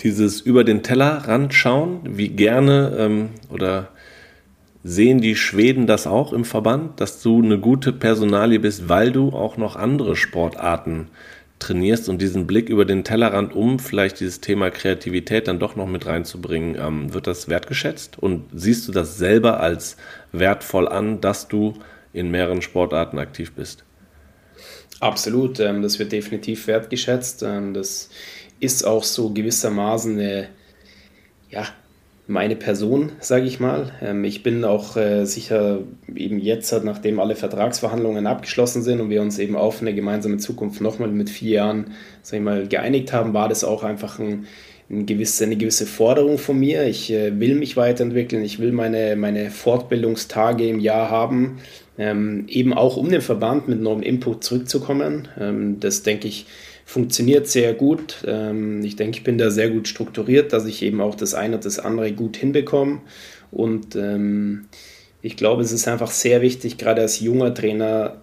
dieses 0.00 0.40
über 0.40 0.64
den 0.64 0.82
Tellerrand 0.82 1.52
schauen, 1.52 2.00
wie 2.04 2.28
gerne 2.28 2.96
ähm, 2.98 3.28
oder 3.50 3.88
Sehen 4.84 5.20
die 5.20 5.36
Schweden 5.36 5.86
das 5.86 6.06
auch 6.06 6.32
im 6.32 6.44
Verband, 6.44 7.00
dass 7.00 7.22
du 7.22 7.40
eine 7.40 7.58
gute 7.58 7.92
Personalie 7.92 8.58
bist, 8.58 8.88
weil 8.88 9.12
du 9.12 9.30
auch 9.30 9.56
noch 9.56 9.76
andere 9.76 10.16
Sportarten 10.16 11.08
trainierst 11.60 12.08
und 12.08 12.20
diesen 12.20 12.46
Blick 12.46 12.68
über 12.68 12.84
den 12.84 13.04
Tellerrand, 13.04 13.54
um 13.54 13.78
vielleicht 13.78 14.18
dieses 14.20 14.40
Thema 14.40 14.70
Kreativität 14.70 15.46
dann 15.46 15.60
doch 15.60 15.76
noch 15.76 15.86
mit 15.86 16.06
reinzubringen, 16.06 16.76
ähm, 16.76 17.14
wird 17.14 17.26
das 17.26 17.48
wertgeschätzt? 17.48 18.18
Und 18.18 18.44
siehst 18.52 18.88
du 18.88 18.92
das 18.92 19.16
selber 19.18 19.60
als 19.60 19.96
wertvoll 20.32 20.88
an, 20.88 21.20
dass 21.20 21.48
du 21.48 21.74
in 22.12 22.30
mehreren 22.30 22.62
Sportarten 22.62 23.18
aktiv 23.18 23.52
bist? 23.52 23.84
Absolut, 24.98 25.60
ähm, 25.60 25.82
das 25.82 25.98
wird 25.98 26.12
definitiv 26.12 26.66
wertgeschätzt. 26.66 27.42
Ähm, 27.42 27.74
das 27.74 28.10
ist 28.60 28.84
auch 28.84 29.04
so 29.04 29.30
gewissermaßen 29.30 30.18
eine, 30.18 30.48
ja, 31.50 31.66
meine 32.26 32.56
Person, 32.56 33.12
sage 33.20 33.46
ich 33.46 33.58
mal. 33.58 33.92
Ähm, 34.00 34.24
ich 34.24 34.42
bin 34.42 34.64
auch 34.64 34.96
äh, 34.96 35.24
sicher 35.24 35.80
eben 36.14 36.38
jetzt, 36.38 36.72
nachdem 36.84 37.20
alle 37.20 37.34
Vertragsverhandlungen 37.36 38.26
abgeschlossen 38.26 38.82
sind 38.82 39.00
und 39.00 39.10
wir 39.10 39.22
uns 39.22 39.38
eben 39.38 39.56
auf 39.56 39.80
eine 39.80 39.94
gemeinsame 39.94 40.36
Zukunft 40.36 40.80
nochmal 40.80 41.08
mit 41.08 41.30
vier 41.30 41.54
Jahren, 41.56 41.86
sage 42.22 42.38
ich 42.38 42.44
mal, 42.44 42.68
geeinigt 42.68 43.12
haben, 43.12 43.34
war 43.34 43.48
das 43.48 43.64
auch 43.64 43.82
einfach 43.82 44.18
ein, 44.20 44.46
ein 44.88 45.06
gewisse, 45.06 45.44
eine 45.44 45.56
gewisse 45.56 45.86
Forderung 45.86 46.38
von 46.38 46.58
mir. 46.58 46.86
Ich 46.86 47.10
äh, 47.12 47.38
will 47.40 47.56
mich 47.56 47.76
weiterentwickeln, 47.76 48.44
ich 48.44 48.60
will 48.60 48.72
meine, 48.72 49.16
meine 49.16 49.50
Fortbildungstage 49.50 50.68
im 50.68 50.78
Jahr 50.78 51.10
haben, 51.10 51.58
ähm, 51.98 52.44
eben 52.48 52.72
auch 52.72 52.96
um 52.96 53.10
den 53.10 53.20
Verband 53.20 53.66
mit 53.66 53.80
neuem 53.80 54.02
Input 54.02 54.44
zurückzukommen. 54.44 55.28
Ähm, 55.38 55.80
das 55.80 56.04
denke 56.04 56.28
ich, 56.28 56.46
funktioniert 56.92 57.48
sehr 57.48 57.72
gut. 57.72 58.18
Ähm, 58.26 58.84
ich 58.84 58.96
denke, 58.96 59.16
ich 59.16 59.24
bin 59.24 59.38
da 59.38 59.50
sehr 59.50 59.70
gut 59.70 59.88
strukturiert, 59.88 60.52
dass 60.52 60.66
ich 60.66 60.82
eben 60.82 61.00
auch 61.00 61.14
das 61.14 61.34
eine 61.34 61.56
und 61.56 61.64
das 61.64 61.78
andere 61.78 62.12
gut 62.12 62.36
hinbekomme. 62.36 63.00
Und 63.50 63.96
ähm, 63.96 64.66
ich 65.22 65.36
glaube, 65.36 65.62
es 65.62 65.72
ist 65.72 65.88
einfach 65.88 66.10
sehr 66.10 66.42
wichtig, 66.42 66.76
gerade 66.76 67.00
als 67.00 67.20
junger 67.20 67.54
Trainer, 67.54 68.18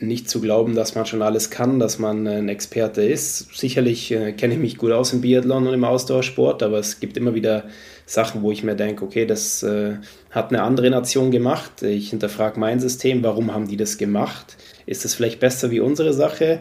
nicht 0.00 0.28
zu 0.28 0.40
glauben, 0.40 0.74
dass 0.74 0.94
man 0.96 1.06
schon 1.06 1.22
alles 1.22 1.50
kann, 1.50 1.78
dass 1.78 1.98
man 1.98 2.26
ein 2.26 2.48
Experte 2.48 3.02
ist. 3.02 3.54
Sicherlich 3.56 4.10
äh, 4.10 4.32
kenne 4.32 4.54
ich 4.54 4.60
mich 4.60 4.76
gut 4.76 4.90
aus 4.90 5.12
im 5.12 5.20
Biathlon 5.20 5.66
und 5.66 5.74
im 5.74 5.84
Ausdauersport, 5.84 6.62
aber 6.62 6.78
es 6.78 7.00
gibt 7.00 7.16
immer 7.16 7.34
wieder 7.34 7.64
Sachen, 8.04 8.42
wo 8.42 8.50
ich 8.50 8.64
mir 8.64 8.74
denke, 8.74 9.04
okay, 9.04 9.24
das 9.24 9.62
äh, 9.62 9.96
hat 10.30 10.50
eine 10.50 10.62
andere 10.62 10.90
Nation 10.90 11.30
gemacht. 11.30 11.82
Ich 11.82 12.10
hinterfrage 12.10 12.58
mein 12.58 12.80
System, 12.80 13.22
warum 13.22 13.54
haben 13.54 13.68
die 13.68 13.76
das 13.76 13.96
gemacht? 13.96 14.56
Ist 14.84 15.04
es 15.04 15.14
vielleicht 15.14 15.40
besser 15.40 15.70
wie 15.70 15.80
unsere 15.80 16.12
Sache? 16.12 16.60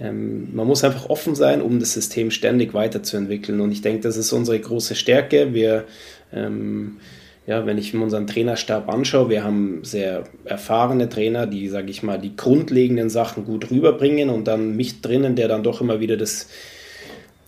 Ähm, 0.00 0.54
man 0.54 0.66
muss 0.66 0.84
einfach 0.84 1.08
offen 1.08 1.34
sein, 1.34 1.60
um 1.62 1.80
das 1.80 1.92
System 1.92 2.30
ständig 2.30 2.74
weiterzuentwickeln. 2.74 3.60
Und 3.60 3.72
ich 3.72 3.82
denke, 3.82 4.00
das 4.00 4.16
ist 4.16 4.32
unsere 4.32 4.58
große 4.58 4.94
Stärke. 4.94 5.54
Wir, 5.54 5.84
ähm, 6.32 6.98
ja, 7.46 7.66
wenn 7.66 7.78
ich 7.78 7.94
mir 7.94 8.04
unseren 8.04 8.26
Trainerstab 8.26 8.88
anschaue, 8.88 9.30
wir 9.30 9.42
haben 9.42 9.80
sehr 9.82 10.24
erfahrene 10.44 11.08
Trainer, 11.08 11.46
die, 11.46 11.68
sage 11.68 11.90
ich 11.90 12.02
mal, 12.02 12.18
die 12.18 12.36
grundlegenden 12.36 13.10
Sachen 13.10 13.44
gut 13.44 13.70
rüberbringen 13.70 14.30
und 14.30 14.46
dann 14.46 14.76
mich 14.76 15.00
drinnen, 15.00 15.34
der 15.34 15.48
dann 15.48 15.62
doch 15.62 15.80
immer 15.80 16.00
wieder 16.00 16.16
das 16.16 16.48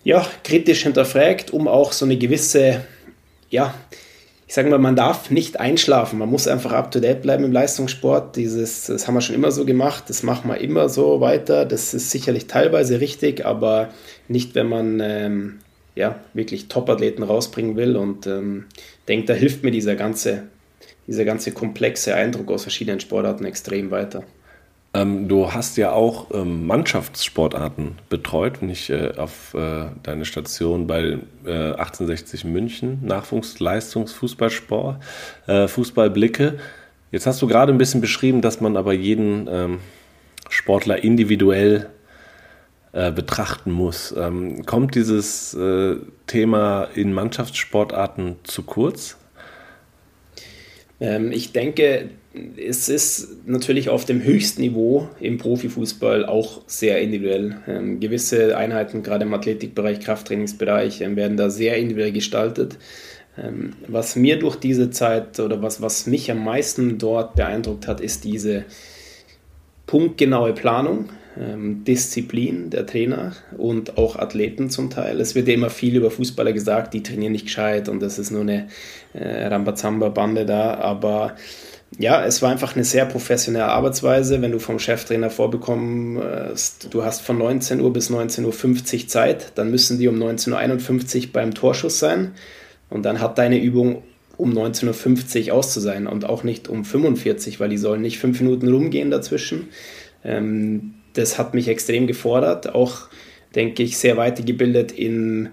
ja, 0.03 0.27
kritisch 0.43 0.83
hinterfragt, 0.83 1.53
um 1.53 1.69
auch 1.69 1.93
so 1.93 2.07
eine 2.07 2.17
gewisse, 2.17 2.81
ja, 3.51 3.75
ich 4.51 4.55
sage 4.55 4.69
mal, 4.69 4.79
man 4.79 4.97
darf 4.97 5.31
nicht 5.31 5.61
einschlafen. 5.61 6.19
Man 6.19 6.29
muss 6.29 6.49
einfach 6.49 6.73
up 6.73 6.91
to 6.91 6.99
date 6.99 7.23
bleiben 7.23 7.45
im 7.45 7.53
Leistungssport. 7.53 8.35
Dieses, 8.35 8.87
das 8.87 9.07
haben 9.07 9.15
wir 9.15 9.21
schon 9.21 9.37
immer 9.37 9.53
so 9.53 9.65
gemacht, 9.65 10.07
das 10.09 10.25
machen 10.25 10.51
wir 10.51 10.59
immer 10.59 10.89
so 10.89 11.21
weiter. 11.21 11.65
Das 11.65 11.95
ist 11.95 12.11
sicherlich 12.11 12.49
teilweise 12.49 12.99
richtig, 12.99 13.47
aber 13.47 13.91
nicht, 14.27 14.57
wenn 14.57 14.69
man 14.69 14.99
ähm, 14.99 15.61
ja, 15.95 16.19
wirklich 16.35 16.67
Top-Athleten 16.67 17.23
rausbringen 17.23 17.77
will. 17.77 17.95
Und 17.95 18.27
ähm, 18.27 18.65
denke, 19.07 19.27
da 19.27 19.35
hilft 19.35 19.63
mir 19.63 19.71
dieser 19.71 19.95
ganze, 19.95 20.49
dieser 21.07 21.25
ganze 21.25 21.53
komplexe 21.53 22.17
Eindruck 22.17 22.51
aus 22.51 22.63
verschiedenen 22.63 22.99
Sportarten 22.99 23.45
extrem 23.45 23.93
weiter. 23.93 24.25
Ähm, 24.93 25.29
du 25.29 25.53
hast 25.53 25.77
ja 25.77 25.93
auch 25.93 26.27
ähm, 26.35 26.67
Mannschaftssportarten 26.67 27.99
betreut, 28.09 28.61
wenn 28.61 28.71
ich 28.71 28.91
äh, 28.91 29.13
auf 29.17 29.55
äh, 29.55 29.87
deine 30.03 30.25
Station 30.25 30.89
bei 30.89 31.19
äh, 31.45 31.73
1860 31.73 32.45
München, 32.45 32.99
Nachwuchsleistungsfußballsport, 33.03 35.01
äh, 35.47 35.69
Fußball 35.69 36.11
blicke. 36.11 36.59
Jetzt 37.13 37.27
hast 37.27 37.41
du 37.41 37.47
gerade 37.47 37.73
ein 37.73 37.79
bisschen 37.79 38.01
beschrieben, 38.01 38.41
dass 38.41 38.61
man 38.61 38.77
aber 38.77 38.93
jeden 38.93 39.49
ähm, 39.49 39.79
Sportler 40.49 41.05
individuell 41.05 41.89
äh, 42.93 43.13
betrachten 43.13 43.71
muss. 43.71 44.13
Ähm, 44.19 44.67
kommt 44.67 44.97
dieses 44.97 45.55
äh, 45.55 45.97
Thema 46.27 46.89
in 46.97 47.13
Mannschaftssportarten 47.13 48.37
zu 48.43 48.65
kurz? 48.65 49.17
Ähm, 50.99 51.31
ich 51.31 51.53
denke, 51.53 52.11
es 52.57 52.89
ist 52.89 53.47
natürlich 53.47 53.89
auf 53.89 54.05
dem 54.05 54.23
höchsten 54.23 54.63
Niveau 54.63 55.09
im 55.19 55.39
Profifußball 55.39 56.25
auch 56.25 56.63
sehr 56.67 57.01
individuell. 57.01 57.57
Ähm, 57.67 57.99
gewisse 57.99 58.57
Einheiten, 58.57 59.03
gerade 59.03 59.25
im 59.25 59.35
Athletikbereich, 59.35 60.01
Krafttrainingsbereich, 60.01 61.01
ähm, 61.01 61.17
werden 61.17 61.37
da 61.37 61.51
sehr 61.51 61.77
individuell 61.77 62.13
gestaltet. 62.13 62.79
Ähm, 63.37 63.73
was 63.89 64.15
mir 64.15 64.39
durch 64.39 64.57
diese 64.57 64.91
Zeit 64.91 65.41
oder 65.41 65.61
was, 65.61 65.83
was 65.83 66.07
mich 66.07 66.31
am 66.31 66.45
meisten 66.45 66.99
dort 66.99 67.35
beeindruckt 67.35 67.89
hat, 67.89 68.01
ist 68.01 68.23
diese 68.23 68.65
punktgenaue 69.87 70.53
Planung, 70.53 71.09
ähm, 71.37 71.83
Disziplin 71.83 72.71
der 72.71 72.87
Trainer 72.87 73.33
und 73.59 73.99
auch 73.99 74.15
Athleten 74.15 74.71
zum 74.71 74.91
Teil. 74.91 75.21
Es 75.21 75.35
wird 75.35 75.49
ja 75.49 75.55
immer 75.55 75.71
viel 75.71 75.97
über 75.97 76.13
Fußballer 76.13 76.53
gesagt, 76.53 76.95
die 76.95 77.03
trainieren 77.03 77.33
nicht 77.33 77.47
gescheit 77.47 77.89
und 77.89 78.01
das 78.01 78.21
ist 78.21 78.31
nur 78.31 78.43
eine 78.43 78.69
äh, 79.15 79.47
Rambazamba-Bande 79.47 80.47
da, 80.47 80.75
aber 80.75 81.35
ja, 81.99 82.25
es 82.25 82.41
war 82.41 82.51
einfach 82.51 82.75
eine 82.75 82.85
sehr 82.85 83.05
professionelle 83.05 83.67
Arbeitsweise. 83.67 84.41
Wenn 84.41 84.53
du 84.53 84.59
vom 84.59 84.79
Cheftrainer 84.79 85.31
vorbekommst, 85.31 86.89
du 86.91 87.05
hast 87.05 87.23
von 87.23 87.39
19 87.39 87.81
Uhr 87.81 87.93
bis 87.93 88.11
19.50 88.11 89.03
Uhr 89.03 89.09
Zeit, 89.09 89.53
dann 89.57 89.71
müssen 89.71 89.99
die 89.99 90.09
um 90.09 90.17
19.51 90.17 91.27
Uhr 91.27 91.33
beim 91.33 91.53
Torschuss 91.53 91.99
sein. 91.99 92.33
Und 92.89 93.03
dann 93.05 93.21
hat 93.21 93.39
deine 93.39 93.61
Übung 93.61 94.03
um 94.37 94.53
19.50 94.53 95.49
Uhr 95.49 95.55
aus 95.55 95.73
zu 95.73 95.81
sein 95.81 96.07
und 96.07 96.25
auch 96.25 96.45
nicht 96.45 96.69
um 96.69 96.85
45, 96.85 97.61
weil 97.61 97.69
die 97.69 97.77
sollen 97.77 98.03
nicht 98.03 98.19
fünf 98.19 98.41
Minuten 98.41 98.69
rumgehen 98.69 99.11
dazwischen. 99.11 99.69
Ähm, 100.25 100.95
das 101.15 101.39
hat 101.39 101.55
mich 101.55 101.69
extrem 101.69 102.07
gefordert. 102.07 102.75
Auch, 102.75 103.09
denke 103.55 103.83
ich, 103.83 103.99
sehr 103.99 104.17
weitergebildet 104.17 104.93
in 104.93 105.51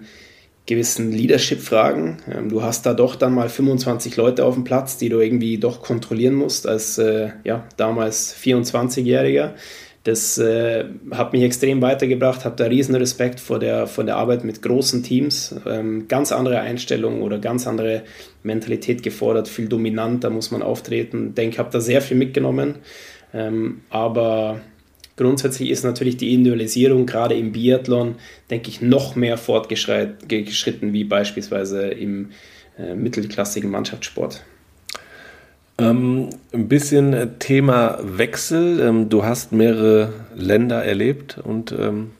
gewissen 0.68 1.10
Leadership-Fragen. 1.10 2.18
Ähm, 2.32 2.48
du 2.48 2.62
hast 2.62 2.86
da 2.86 2.94
doch 2.94 3.16
dann 3.16 3.34
mal 3.34 3.48
25 3.48 4.16
Leute 4.16 4.44
auf 4.44 4.54
dem 4.54 4.62
Platz, 4.62 4.96
die 4.98 5.08
du 5.08 5.18
irgendwie 5.18 5.58
doch 5.58 5.82
kontrollieren 5.82 6.34
musst 6.34 6.68
als 6.68 6.98
äh, 6.98 7.30
ja, 7.42 7.64
damals 7.76 8.36
24-Jähriger. 8.36 9.54
Das 10.04 10.38
äh, 10.38 10.84
hat 11.10 11.32
mich 11.32 11.42
extrem 11.42 11.82
weitergebracht, 11.82 12.44
habe 12.44 12.56
da 12.56 12.66
riesen 12.66 12.94
Respekt 12.94 13.40
vor 13.40 13.58
der, 13.58 13.86
vor 13.86 14.04
der 14.04 14.16
Arbeit 14.16 14.44
mit 14.44 14.62
großen 14.62 15.02
Teams. 15.02 15.54
Ähm, 15.66 16.06
ganz 16.06 16.30
andere 16.32 16.60
Einstellungen 16.60 17.22
oder 17.22 17.38
ganz 17.38 17.66
andere 17.66 18.02
Mentalität 18.42 19.02
gefordert, 19.02 19.48
viel 19.48 19.68
dominanter 19.68 20.30
muss 20.30 20.50
man 20.50 20.62
auftreten. 20.62 21.34
Denke, 21.34 21.58
habe 21.58 21.70
da 21.72 21.80
sehr 21.80 22.00
viel 22.00 22.16
mitgenommen. 22.16 22.76
Ähm, 23.34 23.82
aber 23.90 24.60
Grundsätzlich 25.18 25.70
ist 25.70 25.82
natürlich 25.82 26.16
die 26.16 26.32
Individualisierung 26.32 27.04
gerade 27.04 27.34
im 27.34 27.50
Biathlon, 27.50 28.14
denke 28.50 28.70
ich, 28.70 28.80
noch 28.80 29.16
mehr 29.16 29.36
fortgeschritten 29.36 30.92
wie 30.92 31.02
beispielsweise 31.02 31.88
im 31.88 32.30
äh, 32.78 32.94
mittelklassigen 32.94 33.68
Mannschaftssport. 33.68 34.44
Ähm, 35.76 36.30
ein 36.52 36.68
bisschen 36.68 37.14
äh, 37.14 37.26
Thema 37.40 37.98
Wechsel. 38.00 38.78
Ähm, 38.78 39.08
du 39.08 39.24
hast 39.24 39.50
mehrere 39.50 40.12
Länder 40.36 40.84
erlebt 40.84 41.38
und 41.42 41.72
ähm, 41.72 42.12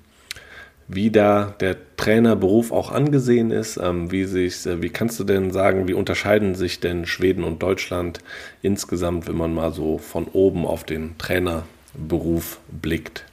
wie 0.89 1.13
da 1.13 1.55
der 1.61 1.77
Trainerberuf 1.97 2.73
auch 2.73 2.91
angesehen 2.91 3.53
ist. 3.53 3.77
Ähm, 3.77 4.11
wie, 4.11 4.23
äh, 4.23 4.83
wie 4.83 4.91
kannst 4.91 5.21
du 5.21 5.25
denn 5.25 5.53
sagen, 5.53 5.87
wie 5.87 5.95
unterscheiden 5.95 6.57
sich 6.57 6.81
denn 6.81 7.07
Schweden 7.07 7.45
und 7.45 7.63
Deutschland 7.63 8.19
insgesamt, 8.61 9.29
wenn 9.29 9.37
man 9.37 9.55
mal 9.55 9.73
so 9.73 9.99
von 9.99 10.25
oben 10.25 10.67
auf 10.67 10.83
den 10.83 11.17
Trainer 11.17 11.63
Beruf 12.07 12.61
blickt? 12.71 13.25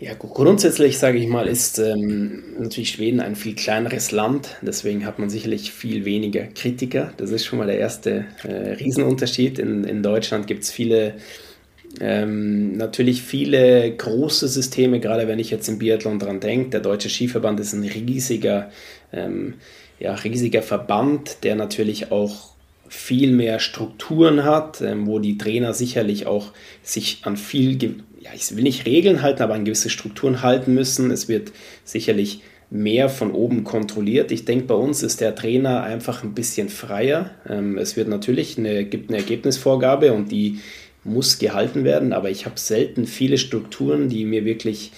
Ja, 0.00 0.14
grundsätzlich 0.14 0.96
sage 0.98 1.18
ich 1.18 1.26
mal, 1.26 1.48
ist 1.48 1.80
ähm, 1.80 2.44
natürlich 2.60 2.90
Schweden 2.90 3.18
ein 3.18 3.34
viel 3.34 3.56
kleineres 3.56 4.12
Land, 4.12 4.56
deswegen 4.62 5.04
hat 5.04 5.18
man 5.18 5.28
sicherlich 5.28 5.72
viel 5.72 6.04
weniger 6.04 6.46
Kritiker. 6.46 7.12
Das 7.16 7.32
ist 7.32 7.44
schon 7.44 7.58
mal 7.58 7.66
der 7.66 7.80
erste 7.80 8.26
äh, 8.44 8.74
Riesenunterschied. 8.74 9.58
In, 9.58 9.82
in 9.82 10.04
Deutschland 10.04 10.46
gibt 10.46 10.62
es 10.62 10.70
viele, 10.70 11.14
ähm, 12.00 12.76
natürlich 12.76 13.22
viele 13.22 13.90
große 13.90 14.46
Systeme, 14.46 15.00
gerade 15.00 15.26
wenn 15.26 15.40
ich 15.40 15.50
jetzt 15.50 15.68
im 15.68 15.80
Biathlon 15.80 16.20
dran 16.20 16.38
denke. 16.38 16.70
Der 16.70 16.80
Deutsche 16.80 17.08
Skiverband 17.08 17.58
ist 17.58 17.72
ein 17.72 17.82
riesiger, 17.82 18.70
ähm, 19.12 19.54
ja, 19.98 20.14
riesiger 20.14 20.62
Verband, 20.62 21.42
der 21.42 21.56
natürlich 21.56 22.12
auch 22.12 22.54
viel 22.88 23.32
mehr 23.32 23.58
Strukturen 23.60 24.44
hat, 24.44 24.80
ähm, 24.80 25.06
wo 25.06 25.18
die 25.18 25.38
Trainer 25.38 25.74
sicherlich 25.74 26.26
auch 26.26 26.52
sich 26.82 27.20
an 27.22 27.36
viel, 27.36 28.02
ja, 28.20 28.30
ich 28.34 28.54
will 28.56 28.62
nicht 28.62 28.86
Regeln 28.86 29.22
halten, 29.22 29.42
aber 29.42 29.54
an 29.54 29.64
gewisse 29.64 29.90
Strukturen 29.90 30.42
halten 30.42 30.74
müssen. 30.74 31.10
Es 31.10 31.28
wird 31.28 31.52
sicherlich 31.84 32.42
mehr 32.70 33.08
von 33.08 33.32
oben 33.32 33.64
kontrolliert. 33.64 34.30
Ich 34.30 34.44
denke, 34.44 34.66
bei 34.66 34.74
uns 34.74 35.02
ist 35.02 35.20
der 35.20 35.34
Trainer 35.34 35.82
einfach 35.82 36.22
ein 36.22 36.34
bisschen 36.34 36.68
freier. 36.68 37.30
Ähm, 37.48 37.78
es 37.78 37.96
wird 37.96 38.08
natürlich 38.08 38.58
eine, 38.58 38.84
gibt 38.84 39.10
eine 39.10 39.18
Ergebnisvorgabe 39.18 40.12
und 40.12 40.30
die 40.30 40.60
muss 41.04 41.38
gehalten 41.38 41.84
werden, 41.84 42.12
aber 42.12 42.28
ich 42.28 42.44
habe 42.44 42.58
selten 42.58 43.06
viele 43.06 43.38
Strukturen, 43.38 44.08
die 44.08 44.24
mir 44.24 44.44
wirklich 44.44 44.92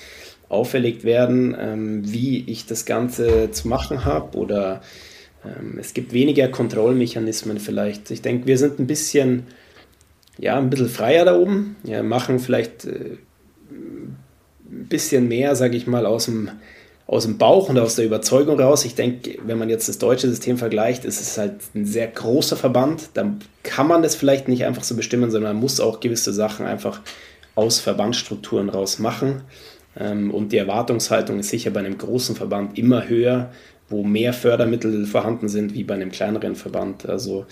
auferlegt 0.48 1.04
werden, 1.04 1.56
ähm, 1.58 2.12
wie 2.12 2.44
ich 2.46 2.66
das 2.66 2.84
Ganze 2.84 3.50
zu 3.52 3.68
machen 3.68 4.04
habe 4.04 4.36
oder 4.36 4.82
es 5.78 5.94
gibt 5.94 6.12
weniger 6.12 6.48
Kontrollmechanismen 6.48 7.58
vielleicht. 7.58 8.10
Ich 8.10 8.22
denke, 8.22 8.46
wir 8.46 8.58
sind 8.58 8.78
ein 8.78 8.86
bisschen, 8.86 9.46
ja, 10.38 10.58
ein 10.58 10.70
bisschen 10.70 10.88
freier 10.88 11.24
da 11.24 11.38
oben, 11.38 11.76
ja, 11.84 12.02
machen 12.02 12.38
vielleicht 12.38 12.84
äh, 12.84 13.16
ein 13.70 14.86
bisschen 14.88 15.28
mehr, 15.28 15.56
sage 15.56 15.76
ich 15.76 15.86
mal, 15.86 16.04
aus 16.04 16.26
dem, 16.26 16.50
aus 17.06 17.24
dem 17.24 17.38
Bauch 17.38 17.68
und 17.68 17.78
aus 17.78 17.96
der 17.96 18.04
Überzeugung 18.04 18.60
raus. 18.60 18.84
Ich 18.84 18.94
denke, 18.94 19.38
wenn 19.44 19.58
man 19.58 19.70
jetzt 19.70 19.88
das 19.88 19.98
deutsche 19.98 20.28
System 20.28 20.58
vergleicht, 20.58 21.04
ist 21.04 21.20
es 21.20 21.38
halt 21.38 21.54
ein 21.74 21.86
sehr 21.86 22.06
großer 22.06 22.56
Verband. 22.56 23.10
Dann 23.14 23.40
kann 23.62 23.88
man 23.88 24.02
das 24.02 24.14
vielleicht 24.14 24.46
nicht 24.46 24.64
einfach 24.64 24.84
so 24.84 24.94
bestimmen, 24.94 25.30
sondern 25.30 25.54
man 25.54 25.60
muss 25.60 25.80
auch 25.80 26.00
gewisse 26.00 26.32
Sachen 26.32 26.66
einfach 26.66 27.00
aus 27.54 27.80
Verbandsstrukturen 27.80 28.68
raus 28.68 28.98
machen. 28.98 29.42
Ähm, 29.98 30.30
und 30.32 30.52
die 30.52 30.58
Erwartungshaltung 30.58 31.40
ist 31.40 31.48
sicher 31.48 31.70
bei 31.70 31.80
einem 31.80 31.98
großen 31.98 32.36
Verband 32.36 32.78
immer 32.78 33.08
höher, 33.08 33.50
wo 33.90 34.02
mehr 34.02 34.32
Fördermittel 34.32 35.04
vorhanden 35.06 35.48
sind 35.48 35.74
wie 35.74 35.84
bei 35.84 35.94
einem 35.94 36.10
kleineren 36.10 36.54
Verband. 36.54 37.06
Also 37.08 37.44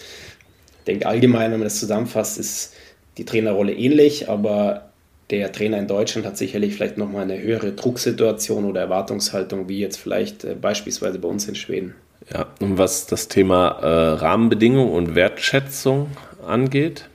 ich 0.78 0.84
denke 0.86 1.06
allgemein, 1.06 1.50
wenn 1.50 1.60
man 1.60 1.66
das 1.66 1.80
zusammenfasst, 1.80 2.38
ist 2.38 2.74
die 3.18 3.24
Trainerrolle 3.24 3.74
ähnlich, 3.74 4.28
aber 4.28 4.88
der 5.30 5.52
Trainer 5.52 5.78
in 5.78 5.86
Deutschland 5.86 6.26
hat 6.26 6.38
sicherlich 6.38 6.74
vielleicht 6.74 6.96
nochmal 6.96 7.24
eine 7.24 7.40
höhere 7.40 7.72
Drucksituation 7.72 8.64
oder 8.64 8.80
Erwartungshaltung 8.80 9.68
wie 9.68 9.80
jetzt 9.80 9.98
vielleicht 9.98 10.44
äh, 10.44 10.54
beispielsweise 10.54 11.18
bei 11.18 11.28
uns 11.28 11.46
in 11.46 11.54
Schweden. 11.54 11.94
Ja, 12.32 12.46
und 12.60 12.78
was 12.78 13.06
das 13.06 13.28
Thema 13.28 13.78
äh, 13.80 13.86
Rahmenbedingungen 14.14 14.92
und 14.92 15.14
Wertschätzung 15.14 16.08
angeht? 16.46 17.08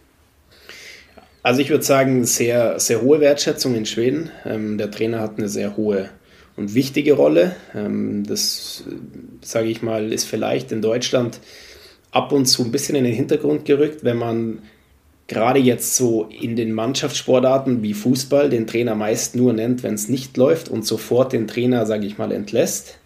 Also 1.44 1.62
ich 1.62 1.70
würde 1.70 1.84
sagen, 1.84 2.24
sehr, 2.26 2.80
sehr 2.80 3.02
hohe 3.02 3.20
Wertschätzung 3.20 3.76
in 3.76 3.86
Schweden. 3.86 4.32
Ähm, 4.46 4.78
der 4.78 4.92
Trainer 4.92 5.20
hat 5.20 5.38
eine 5.38 5.50
sehr 5.50 5.76
hohe 5.76 6.10
und 6.56 6.74
wichtige 6.74 7.14
Rolle. 7.14 7.56
Ähm, 7.76 8.26
das, 8.26 8.84
sage 9.42 9.70
ich 9.70 9.82
mal, 9.82 10.12
ist 10.12 10.26
vielleicht 10.26 10.72
in 10.72 10.82
Deutschland 10.82 11.40
ab 12.12 12.32
und 12.32 12.46
zu 12.46 12.64
ein 12.64 12.72
bisschen 12.72 12.96
in 12.96 13.04
den 13.04 13.14
Hintergrund 13.14 13.66
gerückt, 13.66 14.04
wenn 14.04 14.18
man 14.18 14.60
gerade 15.28 15.60
jetzt 15.60 15.96
so 15.96 16.30
in 16.30 16.56
den 16.56 16.74
Mannschaftssportarten 16.74 17.82
wie 17.82 17.94
Fußball 17.94 18.50
den 18.50 18.68
Trainer 18.68 18.96
meist 18.96 19.36
nur 19.36 19.54
nennt, 19.54 19.82
wenn 19.84 19.96
es 19.96 20.10
nicht 20.10 20.38
läuft 20.38 20.70
und 20.70 20.86
sofort 20.86 21.34
den 21.34 21.48
Trainer, 21.48 21.86
sage 21.86 22.06
ich 22.06 22.18
mal, 22.18 22.32
entlässt. 22.32 23.00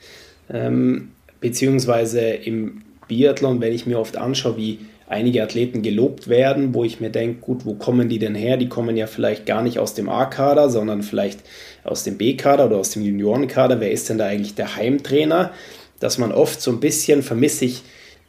Ähm, 0.51 1.09
beziehungsweise 1.39 2.21
im 2.21 2.81
Biathlon, 3.07 3.61
wenn 3.61 3.73
ich 3.73 3.85
mir 3.85 3.99
oft 3.99 4.17
anschaue, 4.17 4.57
wie 4.57 4.79
einige 5.07 5.41
Athleten 5.41 5.81
gelobt 5.81 6.27
werden, 6.27 6.73
wo 6.73 6.83
ich 6.83 6.99
mir 6.99 7.09
denke, 7.09 7.39
gut, 7.39 7.65
wo 7.65 7.73
kommen 7.73 8.09
die 8.09 8.19
denn 8.19 8.35
her? 8.35 8.57
Die 8.57 8.67
kommen 8.67 8.97
ja 8.97 9.07
vielleicht 9.07 9.45
gar 9.45 9.63
nicht 9.63 9.79
aus 9.79 9.93
dem 9.93 10.09
A-Kader, 10.09 10.69
sondern 10.69 11.01
vielleicht 11.01 11.39
aus 11.83 12.03
dem 12.03 12.17
B-Kader 12.17 12.65
oder 12.65 12.77
aus 12.77 12.91
dem 12.91 13.03
Juniorenkader. 13.03 13.79
Wer 13.79 13.91
ist 13.91 14.09
denn 14.09 14.17
da 14.17 14.25
eigentlich 14.25 14.55
der 14.55 14.75
Heimtrainer? 14.75 15.51
Dass 15.99 16.17
man 16.17 16.31
oft 16.31 16.61
so 16.61 16.71
ein 16.71 16.81
bisschen 16.81 17.23
vermisse 17.23 17.65
ich 17.65 17.83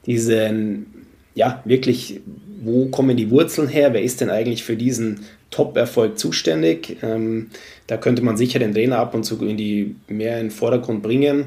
diesen, 0.07 1.07
ja, 1.35 1.61
wirklich, 1.65 2.21
wo 2.63 2.87
kommen 2.87 3.17
die 3.17 3.31
Wurzeln 3.31 3.69
her? 3.69 3.93
Wer 3.93 4.03
ist 4.03 4.21
denn 4.21 4.31
eigentlich 4.31 4.63
für 4.63 4.77
diesen 4.77 5.21
Top-Erfolg 5.51 6.19
zuständig? 6.19 6.97
Ähm, 7.03 7.49
da 7.89 7.97
könnte 7.97 8.23
man 8.23 8.37
sicher 8.37 8.61
den 8.61 8.73
Trainer 8.73 8.99
ab 8.99 9.15
und 9.15 9.25
zu 9.25 9.45
in 9.45 9.57
die, 9.57 9.97
mehr 10.07 10.39
in 10.39 10.47
den 10.47 10.51
Vordergrund 10.53 11.03
bringen. 11.03 11.47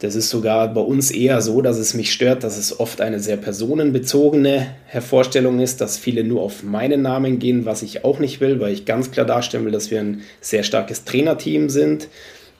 Das 0.00 0.14
ist 0.14 0.30
sogar 0.30 0.72
bei 0.72 0.80
uns 0.80 1.10
eher 1.10 1.40
so, 1.40 1.60
dass 1.60 1.76
es 1.76 1.92
mich 1.92 2.12
stört, 2.12 2.44
dass 2.44 2.56
es 2.56 2.78
oft 2.78 3.00
eine 3.00 3.18
sehr 3.18 3.36
personenbezogene 3.36 4.74
Hervorstellung 4.86 5.58
ist, 5.58 5.80
dass 5.80 5.98
viele 5.98 6.22
nur 6.22 6.42
auf 6.42 6.62
meinen 6.62 7.02
Namen 7.02 7.40
gehen, 7.40 7.64
was 7.64 7.82
ich 7.82 8.04
auch 8.04 8.20
nicht 8.20 8.40
will, 8.40 8.60
weil 8.60 8.72
ich 8.72 8.84
ganz 8.84 9.10
klar 9.10 9.26
darstellen 9.26 9.64
will, 9.64 9.72
dass 9.72 9.90
wir 9.90 9.98
ein 9.98 10.22
sehr 10.40 10.62
starkes 10.62 11.04
Trainerteam 11.04 11.68
sind. 11.68 12.08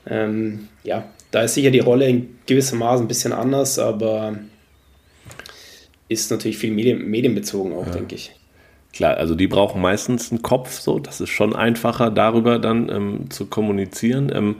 Ähm, 0.05 0.67
ja, 0.83 1.05
da 1.31 1.43
ist 1.43 1.53
sicher 1.53 1.71
die 1.71 1.79
Rolle 1.79 2.09
in 2.09 2.39
gewissem 2.45 2.79
Maße 2.79 3.03
ein 3.03 3.07
bisschen 3.07 3.31
anders, 3.31 3.79
aber 3.79 4.37
ist 6.09 6.31
natürlich 6.31 6.57
viel 6.57 6.71
medien, 6.71 7.09
medienbezogen 7.09 7.71
auch, 7.73 7.85
ja. 7.85 7.93
denke 7.93 8.15
ich. 8.15 8.31
Klar, 8.91 9.15
also 9.17 9.35
die 9.35 9.47
brauchen 9.47 9.81
meistens 9.81 10.31
einen 10.31 10.41
Kopf, 10.41 10.79
so, 10.79 10.99
das 10.99 11.21
ist 11.21 11.29
schon 11.29 11.55
einfacher, 11.55 12.09
darüber 12.09 12.59
dann 12.59 12.89
ähm, 12.89 13.29
zu 13.29 13.45
kommunizieren. 13.45 14.31
Ähm, 14.33 14.55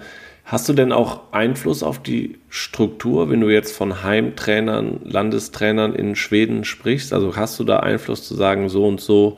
Hast 0.50 0.68
du 0.68 0.74
denn 0.74 0.92
auch 0.92 1.32
Einfluss 1.32 1.84
auf 1.84 2.02
die 2.02 2.40
Struktur, 2.50 3.30
wenn 3.30 3.40
du 3.40 3.50
jetzt 3.50 3.78
von 3.78 4.02
Heimtrainern, 4.02 5.02
Landestrainern 5.04 5.94
in 5.94 6.16
Schweden 6.16 6.66
sprichst? 6.66 7.14
Also 7.14 7.36
hast 7.36 7.60
du 7.60 7.64
da 7.64 7.82
Einfluss 7.82 8.28
zu 8.28 8.34
sagen, 8.34 8.68
so 8.68 8.88
und 8.88 9.00
so 9.00 9.38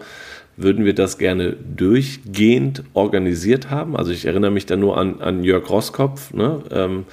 würden 0.56 0.86
wir 0.86 0.96
das 0.96 1.18
gerne 1.18 1.58
durchgehend 1.76 2.84
organisiert 2.94 3.70
haben? 3.70 3.98
Also 3.98 4.12
ich 4.14 4.24
erinnere 4.24 4.52
mich 4.52 4.68
da 4.68 4.78
nur 4.78 4.98
an, 4.98 5.20
an 5.20 5.44
Jörg 5.44 5.70
Roskopf, 5.70 6.34
ne? 6.34 6.64
ähm, 6.72 7.04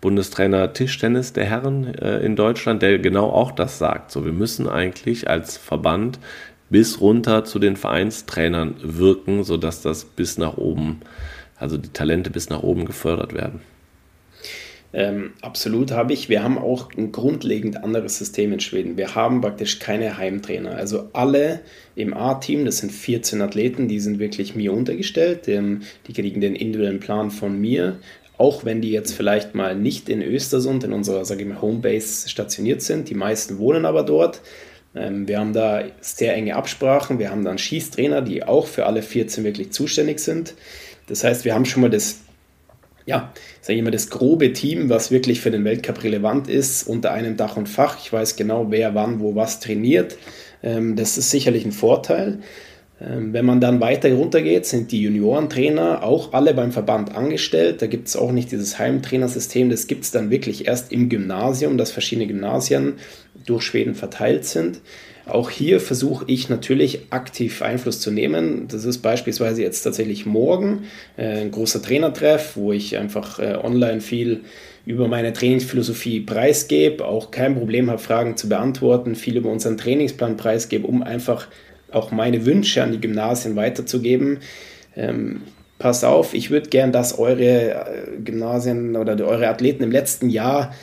Bundestrainer 0.00 0.72
Tischtennis 0.72 1.32
der 1.32 1.46
Herren 1.46 1.96
äh, 1.96 2.20
in 2.20 2.36
Deutschland, 2.36 2.80
der 2.80 3.00
genau 3.00 3.28
auch 3.28 3.50
das 3.50 3.78
sagt. 3.78 4.12
So, 4.12 4.24
wir 4.24 4.32
müssen 4.32 4.68
eigentlich 4.68 5.28
als 5.28 5.56
Verband 5.56 6.20
bis 6.70 7.00
runter 7.00 7.44
zu 7.44 7.58
den 7.58 7.74
Vereinstrainern 7.74 8.76
wirken, 8.84 9.42
sodass 9.42 9.82
das 9.82 10.04
bis 10.04 10.38
nach 10.38 10.58
oben 10.58 11.00
äh, 11.02 11.37
also 11.58 11.76
die 11.76 11.92
Talente 11.92 12.30
bis 12.30 12.48
nach 12.50 12.62
oben 12.62 12.84
gefördert 12.84 13.34
werden. 13.34 13.60
Ähm, 14.92 15.32
absolut 15.42 15.90
habe 15.90 16.14
ich. 16.14 16.30
Wir 16.30 16.42
haben 16.42 16.56
auch 16.56 16.88
ein 16.96 17.12
grundlegend 17.12 17.82
anderes 17.84 18.18
System 18.18 18.52
in 18.54 18.60
Schweden. 18.60 18.96
Wir 18.96 19.14
haben 19.14 19.42
praktisch 19.42 19.78
keine 19.80 20.16
Heimtrainer. 20.16 20.76
Also 20.76 21.10
alle 21.12 21.60
im 21.94 22.14
A-Team, 22.14 22.64
das 22.64 22.78
sind 22.78 22.90
14 22.90 23.42
Athleten, 23.42 23.88
die 23.88 24.00
sind 24.00 24.18
wirklich 24.18 24.54
mir 24.54 24.72
untergestellt. 24.72 25.46
Ähm, 25.46 25.82
die 26.06 26.14
kriegen 26.14 26.40
den 26.40 26.54
individuellen 26.56 27.00
Plan 27.00 27.30
von 27.30 27.60
mir. 27.60 27.98
Auch 28.38 28.64
wenn 28.64 28.80
die 28.80 28.90
jetzt 28.90 29.12
vielleicht 29.12 29.54
mal 29.54 29.74
nicht 29.74 30.08
in 30.08 30.22
Östersund, 30.22 30.84
in 30.84 30.92
unserer, 30.92 31.24
sage 31.24 31.42
ich 31.42 31.48
mal, 31.48 31.60
Homebase 31.60 32.28
stationiert 32.28 32.80
sind. 32.80 33.10
Die 33.10 33.14
meisten 33.14 33.58
wohnen 33.58 33.84
aber 33.84 34.04
dort. 34.04 34.40
Ähm, 34.94 35.28
wir 35.28 35.38
haben 35.38 35.52
da 35.52 35.82
sehr 36.00 36.34
enge 36.34 36.56
Absprachen. 36.56 37.18
Wir 37.18 37.30
haben 37.30 37.44
dann 37.44 37.58
Schießtrainer, 37.58 38.22
die 38.22 38.42
auch 38.42 38.66
für 38.66 38.86
alle 38.86 39.02
14 39.02 39.44
wirklich 39.44 39.70
zuständig 39.72 40.20
sind. 40.20 40.54
Das 41.08 41.24
heißt, 41.24 41.44
wir 41.44 41.54
haben 41.54 41.64
schon 41.64 41.82
mal 41.82 41.90
das, 41.90 42.20
ja, 43.06 43.32
sage 43.60 43.78
ich 43.78 43.84
mal, 43.84 43.90
das 43.90 44.10
grobe 44.10 44.52
Team, 44.52 44.88
was 44.88 45.10
wirklich 45.10 45.40
für 45.40 45.50
den 45.50 45.64
Weltcup 45.64 46.02
relevant 46.04 46.48
ist, 46.48 46.84
unter 46.86 47.12
einem 47.12 47.36
Dach 47.36 47.56
und 47.56 47.68
Fach. 47.68 47.98
Ich 48.00 48.12
weiß 48.12 48.36
genau, 48.36 48.70
wer 48.70 48.94
wann 48.94 49.20
wo 49.20 49.34
was 49.34 49.60
trainiert. 49.60 50.16
Ähm, 50.62 50.96
das 50.96 51.18
ist 51.18 51.30
sicherlich 51.30 51.64
ein 51.64 51.72
Vorteil. 51.72 52.40
Ähm, 53.00 53.32
wenn 53.32 53.44
man 53.44 53.60
dann 53.60 53.80
weiter 53.80 54.12
runtergeht, 54.12 54.66
sind 54.66 54.90
die 54.90 55.02
Juniorentrainer 55.02 56.02
auch 56.02 56.32
alle 56.32 56.52
beim 56.52 56.72
Verband 56.72 57.14
angestellt. 57.14 57.80
Da 57.80 57.86
gibt 57.86 58.08
es 58.08 58.16
auch 58.16 58.32
nicht 58.32 58.50
dieses 58.50 58.78
Heimtrainersystem. 58.78 59.70
Das 59.70 59.86
gibt 59.86 60.04
es 60.04 60.10
dann 60.10 60.30
wirklich 60.30 60.66
erst 60.66 60.92
im 60.92 61.08
Gymnasium, 61.08 61.78
dass 61.78 61.92
verschiedene 61.92 62.26
Gymnasien 62.26 62.94
durch 63.46 63.62
Schweden 63.62 63.94
verteilt 63.94 64.44
sind. 64.44 64.80
Auch 65.28 65.50
hier 65.50 65.80
versuche 65.80 66.24
ich 66.26 66.48
natürlich 66.48 67.06
aktiv 67.10 67.62
Einfluss 67.62 68.00
zu 68.00 68.10
nehmen. 68.10 68.66
Das 68.68 68.84
ist 68.84 68.98
beispielsweise 68.98 69.62
jetzt 69.62 69.82
tatsächlich 69.82 70.26
morgen 70.26 70.84
äh, 71.16 71.40
ein 71.40 71.50
großer 71.50 71.82
Trainertreff, 71.82 72.56
wo 72.56 72.72
ich 72.72 72.96
einfach 72.96 73.38
äh, 73.38 73.58
online 73.62 74.00
viel 74.00 74.40
über 74.86 75.06
meine 75.06 75.34
Trainingsphilosophie 75.34 76.20
preisgebe, 76.20 77.04
auch 77.04 77.30
kein 77.30 77.56
Problem 77.56 77.90
habe, 77.90 77.98
Fragen 77.98 78.36
zu 78.36 78.48
beantworten, 78.48 79.16
viel 79.16 79.36
über 79.36 79.50
unseren 79.50 79.76
Trainingsplan 79.76 80.38
preisgebe, 80.38 80.86
um 80.86 81.02
einfach 81.02 81.48
auch 81.92 82.10
meine 82.10 82.46
Wünsche 82.46 82.82
an 82.82 82.92
die 82.92 83.00
Gymnasien 83.00 83.54
weiterzugeben. 83.54 84.38
Ähm, 84.96 85.42
passt 85.78 86.04
auf, 86.04 86.34
ich 86.34 86.50
würde 86.50 86.70
gern, 86.70 86.92
dass 86.92 87.18
eure 87.18 87.72
äh, 87.72 88.20
Gymnasien 88.24 88.96
oder 88.96 89.14
eure 89.26 89.48
Athleten 89.48 89.82
im 89.82 89.90
letzten 89.90 90.30
Jahr 90.30 90.74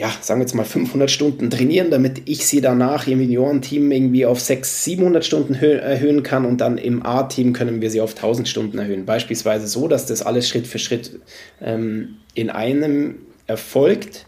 ja, 0.00 0.10
sagen 0.22 0.40
wir 0.40 0.44
jetzt 0.44 0.54
mal 0.54 0.64
500 0.64 1.10
Stunden 1.10 1.50
trainieren, 1.50 1.90
damit 1.90 2.22
ich 2.24 2.46
sie 2.46 2.62
danach 2.62 3.06
im 3.06 3.20
Juniorenteam 3.20 3.92
irgendwie 3.92 4.24
auf 4.24 4.40
600, 4.40 4.64
700 4.64 5.24
Stunden 5.26 5.54
erhöhen 5.54 6.22
kann 6.22 6.46
und 6.46 6.62
dann 6.62 6.78
im 6.78 7.04
A-Team 7.04 7.52
können 7.52 7.82
wir 7.82 7.90
sie 7.90 8.00
auf 8.00 8.16
1000 8.16 8.48
Stunden 8.48 8.78
erhöhen. 8.78 9.04
Beispielsweise 9.04 9.66
so, 9.66 9.88
dass 9.88 10.06
das 10.06 10.22
alles 10.22 10.48
Schritt 10.48 10.66
für 10.66 10.78
Schritt 10.78 11.20
ähm, 11.60 12.16
in 12.32 12.48
einem 12.48 13.16
erfolgt. 13.46 14.24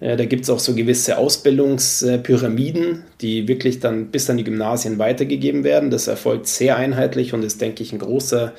Äh, 0.00 0.18
da 0.18 0.26
gibt 0.26 0.42
es 0.42 0.50
auch 0.50 0.58
so 0.58 0.74
gewisse 0.74 1.16
Ausbildungspyramiden, 1.16 3.04
die 3.22 3.48
wirklich 3.48 3.80
dann 3.80 4.08
bis 4.08 4.28
an 4.28 4.36
die 4.36 4.44
Gymnasien 4.44 4.98
weitergegeben 4.98 5.64
werden. 5.64 5.90
Das 5.90 6.06
erfolgt 6.06 6.48
sehr 6.48 6.76
einheitlich 6.76 7.32
und 7.32 7.42
ist, 7.42 7.62
denke 7.62 7.82
ich, 7.82 7.94
ein 7.94 7.98
großer 7.98 8.52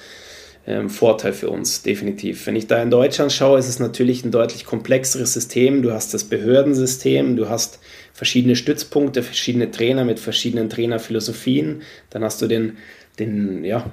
ähm, 0.68 0.90
Vorteil 0.90 1.34
für 1.34 1.50
uns, 1.50 1.84
definitiv. 1.84 2.48
Wenn 2.48 2.56
ich 2.56 2.68
da 2.68 2.82
in 2.82 2.90
Deutschland 2.90 3.32
schaue, 3.32 3.60
ist 3.60 3.70
es 3.70 3.80
natürlich 3.80 4.26
ein 4.26 4.32
deutlich 4.32 4.66
komplexeres 4.66 5.34
System. 5.34 5.84
Du 5.84 5.92
hast 5.92 6.14
das 6.14 6.24
Behördensystem, 6.24 7.36
du 7.36 7.50
hast 7.50 7.80
verschiedene 8.14 8.56
Stützpunkte, 8.56 9.22
verschiedene 9.22 9.70
Trainer 9.70 10.06
mit 10.06 10.20
verschiedenen 10.20 10.70
Trainerphilosophien. 10.70 11.84
Dann 12.10 12.24
hast 12.24 12.42
du 12.42 12.48
den, 12.48 12.78
den 13.20 13.64
ja, 13.64 13.92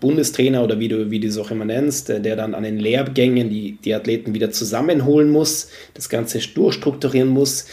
Bundestrainer 0.00 0.64
oder 0.64 0.80
wie 0.80 0.88
du, 0.88 1.10
wie 1.10 1.20
du 1.20 1.28
es 1.28 1.36
auch 1.36 1.50
immer 1.50 1.66
nennst, 1.66 2.08
der, 2.08 2.20
der 2.20 2.36
dann 2.36 2.54
an 2.54 2.62
den 2.62 2.78
Lehrgängen 2.78 3.50
die, 3.50 3.78
die 3.84 3.94
Athleten 3.94 4.32
wieder 4.32 4.50
zusammenholen 4.50 5.30
muss, 5.30 5.68
das 5.92 6.08
Ganze 6.08 6.38
durchstrukturieren 6.38 7.28
muss. 7.28 7.66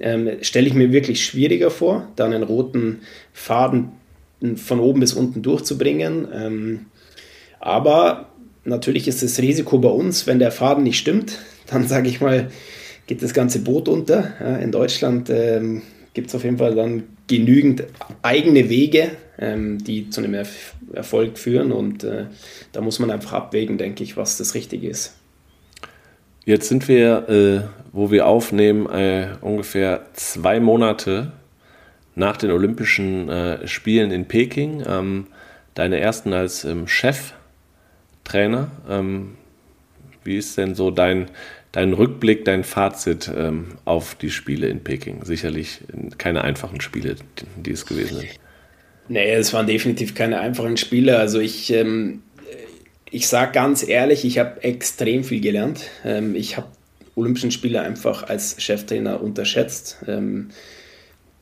Ähm, 0.00 0.30
stelle 0.40 0.68
ich 0.68 0.74
mir 0.74 0.92
wirklich 0.92 1.24
schwieriger 1.24 1.70
vor, 1.70 2.08
da 2.16 2.24
einen 2.24 2.44
roten 2.44 3.00
Faden 3.32 3.90
von 4.56 4.80
oben 4.80 5.00
bis 5.00 5.12
unten 5.12 5.42
durchzubringen. 5.42 6.28
Ähm, 6.32 6.86
aber 7.60 8.26
natürlich 8.64 9.08
ist 9.08 9.22
das 9.22 9.38
Risiko 9.38 9.78
bei 9.78 9.88
uns, 9.88 10.26
wenn 10.26 10.38
der 10.38 10.52
Faden 10.52 10.84
nicht 10.84 10.98
stimmt, 10.98 11.38
dann 11.66 11.86
sage 11.86 12.08
ich 12.08 12.20
mal, 12.20 12.50
geht 13.06 13.22
das 13.22 13.34
ganze 13.34 13.60
Boot 13.60 13.88
unter. 13.88 14.32
Ja, 14.40 14.56
in 14.56 14.72
Deutschland 14.72 15.30
ähm, 15.30 15.82
gibt 16.14 16.28
es 16.28 16.34
auf 16.34 16.44
jeden 16.44 16.58
Fall 16.58 16.74
dann 16.74 17.04
genügend 17.26 17.84
eigene 18.22 18.68
Wege, 18.68 19.10
ähm, 19.38 19.78
die 19.78 20.10
zu 20.10 20.20
einem 20.20 20.34
Erf 20.34 20.74
Erfolg 20.92 21.38
führen 21.38 21.70
und 21.70 22.02
äh, 22.02 22.24
da 22.72 22.80
muss 22.80 22.98
man 22.98 23.10
einfach 23.10 23.34
abwägen, 23.34 23.76
denke 23.76 24.02
ich, 24.02 24.16
was 24.16 24.38
das 24.38 24.54
Richtige 24.54 24.88
ist. 24.88 25.14
Jetzt 26.46 26.68
sind 26.68 26.88
wir, 26.88 27.28
äh, 27.28 27.68
wo 27.92 28.10
wir 28.10 28.26
aufnehmen, 28.26 28.86
äh, 28.86 29.28
ungefähr 29.42 30.06
zwei 30.14 30.60
Monate 30.60 31.32
nach 32.14 32.38
den 32.38 32.50
Olympischen 32.50 33.28
äh, 33.28 33.68
Spielen 33.68 34.10
in 34.10 34.24
Peking. 34.24 34.82
Ähm, 34.86 35.26
deine 35.74 36.00
ersten 36.00 36.32
als 36.32 36.64
ähm, 36.64 36.88
Chef 36.88 37.34
Trainer. 38.28 38.70
Ähm, 38.88 39.36
wie 40.24 40.36
ist 40.36 40.58
denn 40.58 40.74
so 40.74 40.90
dein, 40.90 41.30
dein 41.72 41.92
Rückblick, 41.92 42.44
dein 42.44 42.64
Fazit 42.64 43.30
ähm, 43.34 43.78
auf 43.84 44.14
die 44.14 44.30
Spiele 44.30 44.68
in 44.68 44.84
Peking? 44.84 45.24
Sicherlich 45.24 45.80
keine 46.18 46.44
einfachen 46.44 46.80
Spiele, 46.80 47.16
die 47.56 47.70
es 47.72 47.86
gewesen 47.86 48.18
sind. 48.18 48.30
Nee, 49.08 49.32
es 49.32 49.52
waren 49.54 49.66
definitiv 49.66 50.14
keine 50.14 50.40
einfachen 50.40 50.76
Spiele. 50.76 51.18
Also 51.18 51.40
ich, 51.40 51.72
ähm, 51.72 52.22
ich 53.10 53.26
sage 53.26 53.52
ganz 53.52 53.86
ehrlich, 53.86 54.24
ich 54.26 54.38
habe 54.38 54.62
extrem 54.62 55.24
viel 55.24 55.40
gelernt. 55.40 55.84
Ähm, 56.04 56.34
ich 56.34 56.56
habe 56.58 56.68
Olympischen 57.14 57.50
Spiele 57.50 57.80
einfach 57.80 58.22
als 58.22 58.62
Cheftrainer 58.62 59.20
unterschätzt. 59.22 59.96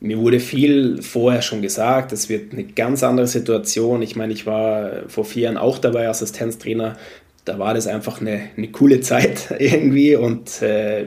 Mir 0.01 0.19
wurde 0.19 0.41
viel 0.41 1.01
vorher 1.01 1.41
schon 1.41 1.63
gesagt, 1.63 2.13
es 2.13 2.29
wird 2.29 2.53
eine 2.53 2.65
ganz 2.65 3.03
andere 3.03 3.27
Situation. 3.27 4.03
Ich 4.03 4.15
meine, 4.15 4.33
ich 4.33 4.45
war 4.45 5.09
vor 5.09 5.25
vier 5.25 5.45
Jahren 5.45 5.57
auch 5.57 5.79
dabei, 5.79 6.09
Assistenztrainer. 6.09 6.97
Da 7.45 7.59
war 7.59 7.75
das 7.75 7.87
einfach 7.87 8.21
eine, 8.21 8.51
eine 8.57 8.69
coole 8.69 9.01
Zeit 9.01 9.55
irgendwie 9.59 10.17
und 10.17 10.61
äh, 10.63 11.07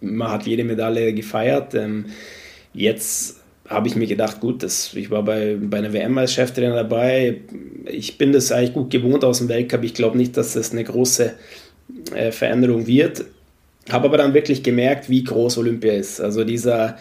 man 0.00 0.30
hat 0.30 0.46
jede 0.46 0.64
Medaille 0.64 1.14
gefeiert. 1.14 1.74
Ähm, 1.74 2.06
jetzt 2.74 3.40
habe 3.68 3.88
ich 3.88 3.96
mir 3.96 4.06
gedacht, 4.06 4.40
gut, 4.40 4.62
das, 4.62 4.92
ich 4.94 5.10
war 5.10 5.24
bei, 5.24 5.56
bei 5.60 5.78
einer 5.78 5.92
WM 5.92 6.16
als 6.18 6.34
Cheftrainer 6.34 6.74
dabei. 6.74 7.40
Ich 7.86 8.18
bin 8.18 8.32
das 8.32 8.52
eigentlich 8.52 8.74
gut 8.74 8.90
gewohnt 8.90 9.24
aus 9.24 9.38
dem 9.38 9.48
Weltcup. 9.48 9.82
Ich 9.82 9.94
glaube 9.94 10.16
nicht, 10.16 10.36
dass 10.36 10.52
das 10.52 10.72
eine 10.72 10.84
große 10.84 11.32
äh, 12.14 12.32
Veränderung 12.32 12.86
wird. 12.86 13.24
Habe 13.90 14.06
aber 14.08 14.18
dann 14.18 14.34
wirklich 14.34 14.62
gemerkt, 14.62 15.08
wie 15.08 15.24
groß 15.24 15.58
Olympia 15.58 15.94
ist. 15.94 16.20
Also 16.20 16.44
dieser, 16.44 16.96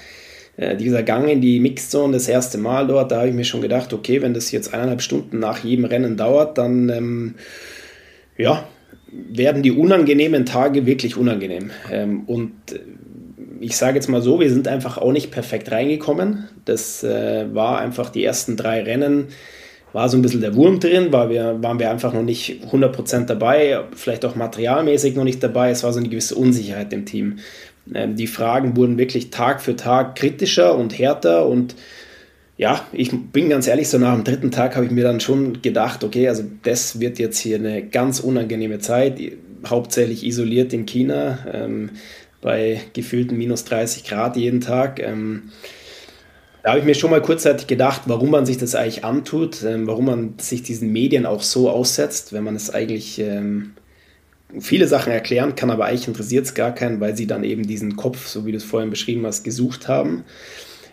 äh, 0.58 0.76
dieser 0.78 1.04
Gang 1.04 1.30
in 1.30 1.42
die 1.42 1.60
Mixzone 1.60 2.14
das 2.14 2.28
erste 2.28 2.58
Mal 2.58 2.88
dort, 2.88 3.12
da 3.12 3.18
habe 3.18 3.30
ich 3.30 3.36
mir 3.36 3.44
schon 3.44 3.62
gedacht, 3.62 3.92
okay, 3.94 4.22
wenn 4.22 4.34
das 4.34 4.52
jetzt 4.52 4.74
eineinhalb 4.74 5.02
Stunden 5.02 5.40
nach 5.40 5.64
jedem 5.64 5.86
Rennen 5.86 6.18
dauert, 6.18 6.58
dann 6.58 6.90
ähm, 6.90 7.36
ja, 8.38 8.66
werden 9.12 9.64
die 9.64 9.72
unangenehmen 9.72 10.46
Tage 10.46 10.86
wirklich 10.86 11.18
unangenehm. 11.18 11.72
Ähm, 11.92 12.24
und 12.26 12.54
ich 13.60 13.78
sage 13.78 13.96
jetzt 13.96 14.08
mal 14.08 14.22
so, 14.22 14.40
wir 14.40 14.50
sind 14.50 14.68
einfach 14.68 14.98
auch 14.98 15.12
nicht 15.12 15.32
perfekt 15.32 15.72
reingekommen. 15.72 16.48
Das 16.66 17.04
äh, 17.04 17.54
war 17.54 17.80
einfach 17.80 18.10
die 18.10 18.24
ersten 18.24 18.58
drei 18.58 18.84
Rennen, 18.84 19.28
war 19.94 20.10
so 20.10 20.18
ein 20.18 20.22
bisschen 20.22 20.42
der 20.42 20.56
Wurm 20.56 20.80
drin, 20.80 21.14
war 21.14 21.30
wir, 21.30 21.64
waren 21.64 21.80
wir 21.80 21.90
einfach 21.90 22.14
noch 22.14 22.24
nicht 22.24 22.64
100% 22.72 23.26
dabei, 23.26 23.82
vielleicht 23.96 24.26
auch 24.26 24.36
materialmäßig 24.36 25.16
noch 25.16 25.24
nicht 25.24 25.42
dabei. 25.42 25.70
Es 25.70 25.84
war 25.84 25.94
so 25.94 26.00
eine 26.00 26.10
gewisse 26.10 26.36
Unsicherheit 26.36 26.92
im 26.92 27.06
Team. 27.06 27.40
Ähm, 27.94 28.16
die 28.16 28.28
Fragen 28.28 28.76
wurden 28.76 28.98
wirklich 28.98 29.30
Tag 29.30 29.62
für 29.62 29.76
Tag 29.76 30.16
kritischer 30.16 30.78
und 30.78 30.98
härter 30.98 31.48
und 31.48 31.76
ja, 32.58 32.88
ich 32.94 33.12
bin 33.12 33.50
ganz 33.50 33.68
ehrlich, 33.68 33.90
so 33.90 33.98
nach 33.98 34.16
dem 34.16 34.24
dritten 34.24 34.50
Tag 34.50 34.78
habe 34.78 34.86
ich 34.86 34.92
mir 34.92 35.04
dann 35.04 35.20
schon 35.20 35.62
gedacht, 35.62 36.06
okay, 36.06 36.30
also 36.30 36.44
das 36.64 37.02
wird 37.02 37.20
jetzt 37.20 37.38
hier 37.38 37.58
eine 37.58 37.86
ganz 37.86 38.22
unangenehme 38.22 38.80
Zeit, 38.80 39.20
hauptsächlich 39.68 40.26
isoliert 40.26 40.72
in 40.72 40.86
China. 40.86 41.40
Ähm, 41.52 41.90
bei 42.46 42.80
gefühlten 42.94 43.40
minus 43.40 43.66
30 43.66 44.04
Grad 44.04 44.38
jeden 44.38 44.62
Tag. 44.62 45.02
Ähm, 45.02 45.50
da 46.62 46.70
habe 46.70 46.80
ich 46.80 46.86
mir 46.86 46.94
schon 46.94 47.10
mal 47.10 47.22
kurzzeitig 47.22 47.66
gedacht, 47.66 48.04
warum 48.06 48.30
man 48.30 48.46
sich 48.46 48.60
das 48.60 48.76
eigentlich 48.76 49.04
antut, 49.04 49.64
ähm, 49.64 49.88
warum 49.88 50.06
man 50.06 50.36
sich 50.38 50.62
diesen 50.62 50.92
Medien 50.92 51.26
auch 51.26 51.42
so 51.42 51.72
aussetzt, 51.72 52.34
wenn 52.34 52.44
man 52.44 52.56
es 52.56 52.70
eigentlich 52.70 53.18
ähm, 53.18 53.74
viele 54.60 54.88
Sachen 54.88 55.12
erklären 55.12 55.56
kann, 55.56 55.70
aber 55.70 55.86
eigentlich 55.86 56.08
interessiert 56.08 56.46
es 56.46 56.54
gar 56.54 56.74
keinen, 56.74 57.00
weil 57.00 57.16
sie 57.16 57.28
dann 57.28 57.44
eben 57.44 57.68
diesen 57.68 57.96
Kopf, 57.96 58.28
so 58.28 58.46
wie 58.46 58.52
du 58.52 58.58
es 58.58 58.64
vorhin 58.64 58.90
beschrieben 58.90 59.26
hast, 59.26 59.44
gesucht 59.44 59.88
haben. 59.88 60.24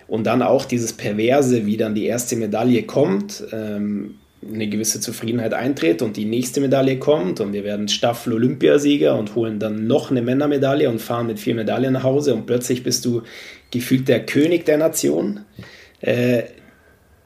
Und 0.08 0.24
dann 0.24 0.42
auch 0.42 0.64
dieses 0.64 0.92
Perverse, 0.92 1.64
wie 1.64 1.76
dann 1.76 1.94
die 1.94 2.06
erste 2.06 2.36
Medaille 2.36 2.82
kommt. 2.82 3.44
Ähm, 3.52 4.16
eine 4.46 4.68
gewisse 4.68 5.00
Zufriedenheit 5.00 5.54
eintritt 5.54 6.02
und 6.02 6.16
die 6.16 6.24
nächste 6.24 6.60
Medaille 6.60 6.98
kommt 6.98 7.40
und 7.40 7.52
wir 7.52 7.64
werden 7.64 7.88
Staffel-Olympiasieger 7.88 9.16
und 9.16 9.34
holen 9.34 9.58
dann 9.58 9.86
noch 9.86 10.10
eine 10.10 10.22
Männermedaille 10.22 10.88
und 10.88 11.00
fahren 11.00 11.28
mit 11.28 11.38
vier 11.38 11.54
Medaillen 11.54 11.92
nach 11.92 12.02
Hause 12.02 12.34
und 12.34 12.46
plötzlich 12.46 12.82
bist 12.82 13.04
du 13.04 13.22
gefühlt 13.70 14.08
der 14.08 14.26
König 14.26 14.64
der 14.64 14.78
Nation. 14.78 15.40
Äh, 16.00 16.42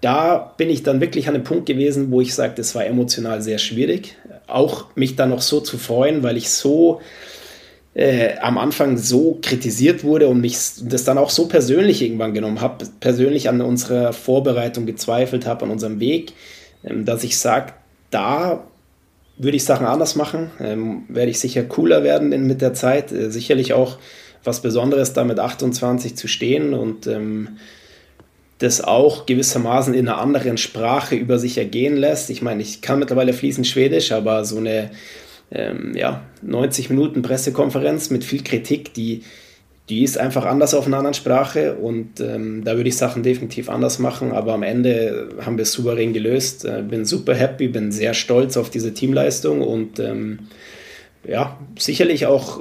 da 0.02 0.54
bin 0.56 0.68
ich 0.68 0.82
dann 0.82 1.00
wirklich 1.00 1.28
an 1.28 1.34
einem 1.34 1.44
Punkt 1.44 1.66
gewesen, 1.66 2.10
wo 2.10 2.20
ich 2.20 2.34
sage, 2.34 2.52
das 2.56 2.74
war 2.74 2.84
emotional 2.84 3.40
sehr 3.40 3.58
schwierig. 3.58 4.16
Auch 4.46 4.86
mich 4.94 5.16
dann 5.16 5.30
noch 5.30 5.42
so 5.42 5.60
zu 5.60 5.78
freuen, 5.78 6.22
weil 6.22 6.36
ich 6.36 6.50
so 6.50 7.00
äh, 7.94 8.36
am 8.38 8.58
Anfang 8.58 8.98
so 8.98 9.38
kritisiert 9.42 10.04
wurde 10.04 10.28
und 10.28 10.40
mich 10.40 10.56
das 10.82 11.04
dann 11.04 11.18
auch 11.18 11.30
so 11.30 11.48
persönlich 11.48 12.02
irgendwann 12.02 12.34
genommen 12.34 12.60
habe, 12.60 12.86
persönlich 13.00 13.48
an 13.48 13.60
unserer 13.60 14.12
Vorbereitung 14.12 14.86
gezweifelt 14.86 15.46
habe, 15.46 15.64
an 15.64 15.70
unserem 15.70 16.00
Weg 16.00 16.32
ähm, 16.86 17.04
dass 17.04 17.24
ich 17.24 17.38
sage, 17.38 17.72
da 18.10 18.64
würde 19.38 19.56
ich 19.56 19.64
Sachen 19.64 19.86
anders 19.86 20.16
machen, 20.16 20.50
ähm, 20.60 21.04
werde 21.08 21.30
ich 21.30 21.40
sicher 21.40 21.62
cooler 21.64 22.02
werden 22.02 22.32
in, 22.32 22.46
mit 22.46 22.62
der 22.62 22.72
Zeit, 22.72 23.12
äh, 23.12 23.30
sicherlich 23.30 23.74
auch 23.74 23.98
was 24.44 24.62
Besonderes 24.62 25.12
da 25.12 25.24
mit 25.24 25.38
28 25.38 26.16
zu 26.16 26.28
stehen 26.28 26.72
und 26.72 27.06
ähm, 27.06 27.58
das 28.58 28.80
auch 28.82 29.26
gewissermaßen 29.26 29.92
in 29.94 30.08
einer 30.08 30.18
anderen 30.18 30.56
Sprache 30.56 31.14
über 31.14 31.38
sich 31.38 31.58
ergehen 31.58 31.96
lässt. 31.96 32.30
Ich 32.30 32.42
meine, 32.42 32.62
ich 32.62 32.80
kann 32.80 32.98
mittlerweile 32.98 33.32
fließend 33.32 33.66
Schwedisch, 33.66 34.12
aber 34.12 34.44
so 34.44 34.58
eine 34.58 34.90
ähm, 35.50 35.92
ja, 35.94 36.22
90 36.42 36.90
Minuten 36.90 37.22
Pressekonferenz 37.22 38.10
mit 38.10 38.24
viel 38.24 38.42
Kritik, 38.42 38.94
die 38.94 39.22
die 39.88 40.02
ist 40.02 40.18
einfach 40.18 40.44
anders 40.44 40.74
auf 40.74 40.86
einer 40.86 40.96
anderen 40.96 41.14
Sprache 41.14 41.76
und 41.76 42.20
ähm, 42.20 42.64
da 42.64 42.76
würde 42.76 42.88
ich 42.88 42.96
Sachen 42.96 43.22
definitiv 43.22 43.68
anders 43.68 44.00
machen, 44.00 44.32
aber 44.32 44.54
am 44.54 44.64
Ende 44.64 45.28
haben 45.40 45.58
wir 45.58 45.62
es 45.62 45.72
souverän 45.72 46.12
gelöst. 46.12 46.64
Äh, 46.64 46.82
bin 46.82 47.04
super 47.04 47.34
happy, 47.34 47.68
bin 47.68 47.92
sehr 47.92 48.12
stolz 48.12 48.56
auf 48.56 48.68
diese 48.68 48.94
Teamleistung 48.94 49.62
und 49.62 50.00
ähm, 50.00 50.48
ja, 51.24 51.58
sicherlich 51.78 52.26
auch, 52.26 52.60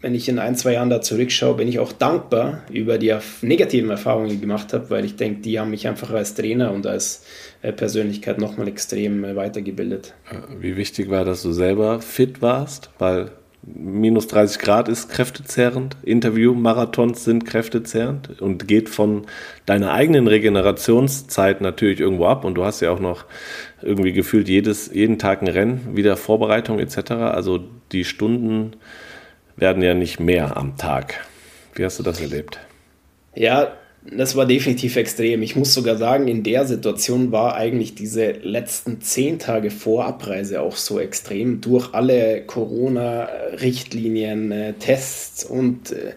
wenn 0.00 0.14
ich 0.14 0.28
in 0.28 0.38
ein, 0.38 0.56
zwei 0.56 0.74
Jahren 0.74 0.88
da 0.88 1.02
zurückschaue, 1.02 1.56
bin 1.56 1.68
ich 1.68 1.78
auch 1.78 1.92
dankbar 1.92 2.62
über 2.72 2.96
die 2.96 3.14
negativen 3.42 3.90
Erfahrungen, 3.90 4.28
die 4.28 4.36
ich 4.36 4.40
gemacht 4.40 4.72
habe, 4.72 4.88
weil 4.88 5.04
ich 5.04 5.16
denke, 5.16 5.42
die 5.42 5.60
haben 5.60 5.70
mich 5.70 5.86
einfach 5.86 6.10
als 6.10 6.34
Trainer 6.34 6.72
und 6.72 6.86
als 6.86 7.24
äh, 7.62 7.72
Persönlichkeit 7.72 8.38
nochmal 8.38 8.68
extrem 8.68 9.24
äh, 9.24 9.36
weitergebildet. 9.36 10.14
Wie 10.58 10.76
wichtig 10.76 11.10
war, 11.10 11.24
dass 11.24 11.42
du 11.42 11.52
selber 11.52 12.00
fit 12.00 12.40
warst, 12.40 12.90
weil 12.98 13.32
minus 13.62 14.26
30 14.28 14.58
Grad 14.58 14.88
ist 14.88 15.10
kräftezehrend, 15.10 15.96
Interview-Marathons 16.02 17.22
sind 17.24 17.44
kräftezehrend 17.44 18.40
und 18.40 18.66
geht 18.66 18.88
von 18.88 19.26
deiner 19.66 19.92
eigenen 19.92 20.28
Regenerationszeit 20.28 21.60
natürlich 21.60 22.00
irgendwo 22.00 22.24
ab 22.24 22.46
und 22.46 22.54
du 22.54 22.64
hast 22.64 22.80
ja 22.80 22.90
auch 22.90 23.00
noch 23.00 23.26
irgendwie 23.82 24.14
gefühlt 24.14 24.48
jedes, 24.48 24.90
jeden 24.94 25.18
Tag 25.18 25.42
ein 25.42 25.48
Rennen, 25.48 25.94
wieder 25.94 26.16
Vorbereitung 26.16 26.78
etc. 26.78 27.10
Also 27.10 27.60
die 27.92 28.04
Stunden 28.04 28.72
werden 29.60 29.82
ja 29.82 29.94
nicht 29.94 30.20
mehr 30.20 30.56
am 30.56 30.76
Tag. 30.76 31.26
Wie 31.74 31.84
hast 31.84 31.98
du 31.98 32.02
das 32.02 32.20
erlebt? 32.20 32.58
Ja, 33.34 33.72
das 34.10 34.34
war 34.34 34.46
definitiv 34.46 34.96
extrem. 34.96 35.42
Ich 35.42 35.56
muss 35.56 35.74
sogar 35.74 35.98
sagen, 35.98 36.26
in 36.26 36.42
der 36.42 36.64
Situation 36.66 37.32
war 37.32 37.54
eigentlich 37.54 37.94
diese 37.94 38.30
letzten 38.30 39.02
zehn 39.02 39.38
Tage 39.38 39.70
vor 39.70 40.06
Abreise 40.06 40.62
auch 40.62 40.76
so 40.76 40.98
extrem. 40.98 41.60
Durch 41.60 41.92
alle 41.92 42.40
Corona-Richtlinien, 42.42 44.52
äh, 44.52 44.72
Tests 44.72 45.44
und 45.44 45.92
äh, 45.92 46.14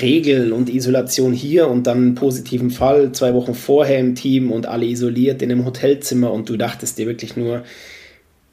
Regeln 0.00 0.52
und 0.52 0.70
Isolation 0.70 1.34
hier 1.34 1.68
und 1.68 1.86
dann 1.86 1.98
einen 1.98 2.14
positiven 2.14 2.70
Fall 2.70 3.12
zwei 3.12 3.34
Wochen 3.34 3.52
vorher 3.54 3.98
im 3.98 4.14
Team 4.14 4.50
und 4.50 4.64
alle 4.66 4.86
isoliert 4.86 5.42
in 5.42 5.50
einem 5.50 5.66
Hotelzimmer 5.66 6.32
und 6.32 6.48
du 6.48 6.56
dachtest 6.56 6.96
dir 6.96 7.06
wirklich 7.06 7.36
nur, 7.36 7.64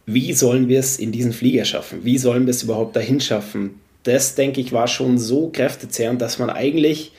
wie 0.05 0.33
sollen 0.33 0.67
wir 0.67 0.79
es 0.79 0.99
in 0.99 1.11
diesen 1.11 1.33
Flieger 1.33 1.63
schaffen? 1.63 1.99
Wie 2.03 2.17
sollen 2.17 2.47
wir 2.47 2.51
es 2.51 2.63
überhaupt 2.63 2.95
dahin 2.95 3.19
schaffen? 3.19 3.75
Das, 4.07 4.35
denke 4.35 4.61
ich, 4.61 4.71
war 4.73 4.87
schon 4.87 5.17
so 5.17 5.49
kräftezehrend, 5.49 6.21
dass 6.21 6.39
man 6.39 6.49
eigentlich 6.49 7.11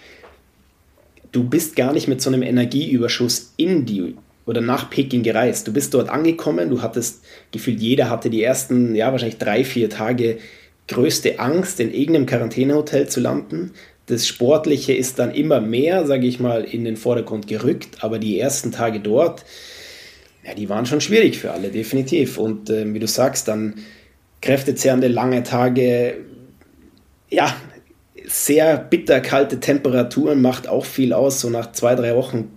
du 1.33 1.45
bist 1.45 1.77
gar 1.77 1.93
nicht 1.93 2.09
mit 2.09 2.21
so 2.21 2.31
einem 2.31 2.43
Energieüberschuss 2.43 3.53
in 3.57 3.85
die 3.85 4.17
oder 4.47 4.61
nach 4.61 4.89
Peking 4.89 5.23
gereist. 5.23 5.69
Du 5.69 5.73
bist 5.73 5.93
dort 5.93 6.09
angekommen, 6.09 6.71
du 6.71 6.81
hattest 6.81 7.23
gefühlt, 7.53 7.81
jeder 7.81 8.09
hatte 8.09 8.31
die 8.31 8.43
ersten, 8.43 8.95
ja, 8.95 9.13
wahrscheinlich 9.13 9.39
drei, 9.39 9.65
vier 9.65 9.91
Tage 9.91 10.39
größte 10.89 11.39
Angst, 11.39 11.81
in 11.81 11.93
irgendeinem 11.93 12.25
Quarantänehotel 12.25 13.09
zu 13.09 13.21
landen. 13.21 13.73
Das 14.07 14.27
Sportliche 14.27 14.95
ist 14.95 15.19
dann 15.19 15.35
immer 15.35 15.61
mehr, 15.61 16.07
sage 16.07 16.27
ich 16.27 16.41
mal, 16.41 16.65
in 16.65 16.85
den 16.85 16.97
Vordergrund 16.97 17.47
gerückt, 17.47 18.03
aber 18.03 18.19
die 18.19 18.41
ersten 18.41 18.73
Tage 18.73 19.01
dort, 19.01 19.45
ja, 20.47 20.55
die 20.55 20.71
waren 20.71 20.87
schon 20.87 21.03
schwierig 21.03 21.37
für 21.37 21.51
alle, 21.51 21.69
definitiv. 21.69 22.39
Und 22.39 22.71
äh, 22.71 22.95
wie 22.95 22.99
du 22.99 23.07
sagst, 23.07 23.49
dann 23.49 23.75
kräftezehrende 24.41 25.09
lange 25.09 25.43
Tage, 25.43 26.15
ja, 27.31 27.55
sehr 28.27 28.77
bitterkalte 28.77 29.61
Temperaturen 29.61 30.43
macht 30.43 30.69
auch 30.69 30.85
viel 30.85 31.13
aus. 31.13 31.41
So 31.41 31.51
nach 31.51 31.73
zwei, 31.73 31.95
drei 31.95 32.15
Wochen 32.15 32.51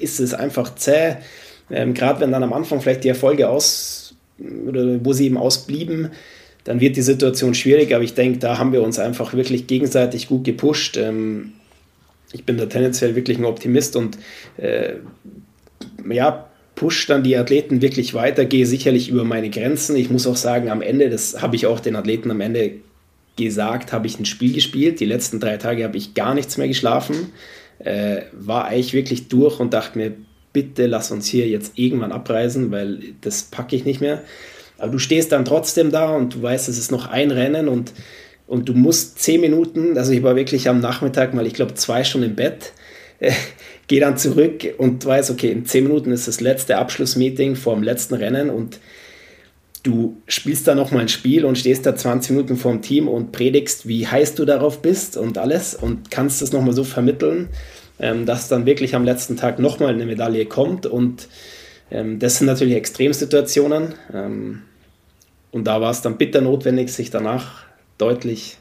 ist 0.00 0.20
es 0.20 0.34
einfach 0.34 0.74
zäh. 0.74 1.16
Ähm, 1.70 1.94
Gerade 1.94 2.20
wenn 2.20 2.32
dann 2.32 2.42
am 2.42 2.52
Anfang 2.52 2.80
vielleicht 2.80 3.04
die 3.04 3.08
Erfolge 3.08 3.48
aus 3.48 4.14
oder 4.66 5.04
wo 5.04 5.12
sie 5.12 5.26
eben 5.26 5.36
ausblieben, 5.36 6.10
dann 6.64 6.80
wird 6.80 6.96
die 6.96 7.02
Situation 7.02 7.54
schwierig. 7.54 7.94
Aber 7.94 8.04
ich 8.04 8.14
denke, 8.14 8.38
da 8.38 8.58
haben 8.58 8.72
wir 8.72 8.82
uns 8.82 8.98
einfach 8.98 9.34
wirklich 9.34 9.66
gegenseitig 9.66 10.28
gut 10.28 10.44
gepusht. 10.44 10.96
Ähm, 10.96 11.52
ich 12.32 12.44
bin 12.44 12.56
da 12.56 12.66
tendenziell 12.66 13.14
wirklich 13.14 13.38
ein 13.38 13.44
Optimist 13.44 13.96
und 13.96 14.18
äh, 14.56 14.94
ja, 16.08 16.48
push 16.74 17.06
dann 17.06 17.22
die 17.22 17.36
Athleten 17.36 17.82
wirklich 17.82 18.14
weiter, 18.14 18.44
gehe 18.44 18.66
sicherlich 18.66 19.10
über 19.10 19.24
meine 19.24 19.50
Grenzen. 19.50 19.96
Ich 19.96 20.10
muss 20.10 20.26
auch 20.26 20.36
sagen, 20.36 20.70
am 20.70 20.80
Ende, 20.80 21.10
das 21.10 21.42
habe 21.42 21.56
ich 21.56 21.66
auch 21.66 21.80
den 21.80 21.96
Athleten 21.96 22.30
am 22.30 22.40
Ende 22.40 22.72
gesagt, 23.36 23.92
habe 23.92 24.06
ich 24.06 24.18
ein 24.18 24.24
Spiel 24.24 24.52
gespielt. 24.52 25.00
Die 25.00 25.06
letzten 25.06 25.40
drei 25.40 25.56
Tage 25.56 25.84
habe 25.84 25.96
ich 25.96 26.14
gar 26.14 26.34
nichts 26.34 26.56
mehr 26.58 26.68
geschlafen. 26.68 27.32
Äh, 27.78 28.22
war 28.32 28.66
eigentlich 28.66 28.92
wirklich 28.92 29.28
durch 29.28 29.58
und 29.58 29.74
dachte 29.74 29.98
mir, 29.98 30.12
bitte 30.52 30.86
lass 30.86 31.10
uns 31.10 31.26
hier 31.26 31.48
jetzt 31.48 31.78
irgendwann 31.78 32.12
abreisen, 32.12 32.70
weil 32.70 32.98
das 33.22 33.44
packe 33.44 33.74
ich 33.74 33.84
nicht 33.84 34.00
mehr. 34.00 34.22
Aber 34.78 34.92
du 34.92 34.98
stehst 34.98 35.32
dann 35.32 35.44
trotzdem 35.44 35.90
da 35.90 36.14
und 36.14 36.34
du 36.34 36.42
weißt, 36.42 36.68
es 36.68 36.78
ist 36.78 36.90
noch 36.90 37.06
ein 37.06 37.30
Rennen 37.30 37.68
und, 37.68 37.92
und 38.46 38.68
du 38.68 38.74
musst 38.74 39.20
zehn 39.20 39.40
Minuten, 39.40 39.96
also 39.96 40.12
ich 40.12 40.22
war 40.22 40.36
wirklich 40.36 40.68
am 40.68 40.80
Nachmittag 40.80 41.34
mal, 41.34 41.46
ich 41.46 41.54
glaube, 41.54 41.74
zwei 41.74 42.04
Stunden 42.04 42.30
im 42.30 42.36
Bett, 42.36 42.72
äh, 43.18 43.32
gehe 43.86 44.00
dann 44.00 44.16
zurück 44.16 44.64
und 44.78 45.04
weiß, 45.04 45.30
okay, 45.30 45.50
in 45.50 45.66
zehn 45.66 45.84
Minuten 45.84 46.12
ist 46.12 46.28
das 46.28 46.40
letzte 46.40 46.78
Abschlussmeeting 46.78 47.56
vor 47.56 47.74
dem 47.74 47.82
letzten 47.82 48.14
Rennen 48.14 48.50
und 48.50 48.78
du 49.82 50.16
spielst 50.28 50.68
da 50.68 50.74
nochmal 50.74 51.02
ein 51.02 51.08
Spiel 51.08 51.44
und 51.44 51.58
stehst 51.58 51.86
da 51.86 51.96
20 51.96 52.32
Minuten 52.32 52.56
vorm 52.56 52.82
Team 52.82 53.08
und 53.08 53.32
predigst, 53.32 53.88
wie 53.88 54.06
heiß 54.06 54.34
du 54.34 54.44
darauf 54.44 54.80
bist 54.80 55.16
und 55.16 55.38
alles 55.38 55.74
und 55.74 56.10
kannst 56.10 56.42
das 56.42 56.52
nochmal 56.52 56.72
so 56.72 56.84
vermitteln. 56.84 57.48
ähm, 58.02 58.26
dass 58.26 58.48
dann 58.48 58.66
wirklich 58.66 58.94
am 58.94 59.04
letzten 59.04 59.36
Tag 59.36 59.58
nochmal 59.58 59.94
eine 59.94 60.04
Medaille 60.04 60.44
kommt. 60.44 60.86
Und 60.86 61.28
ähm, 61.90 62.18
das 62.18 62.38
sind 62.38 62.48
natürlich 62.48 62.74
Extremsituationen. 62.74 63.94
Ähm, 64.12 64.62
und 65.52 65.64
da 65.66 65.80
war 65.80 65.90
es 65.90 66.02
dann 66.02 66.18
bitter 66.18 66.40
notwendig, 66.40 66.90
sich 66.90 67.10
danach 67.10 67.62
deutlich 67.98 68.58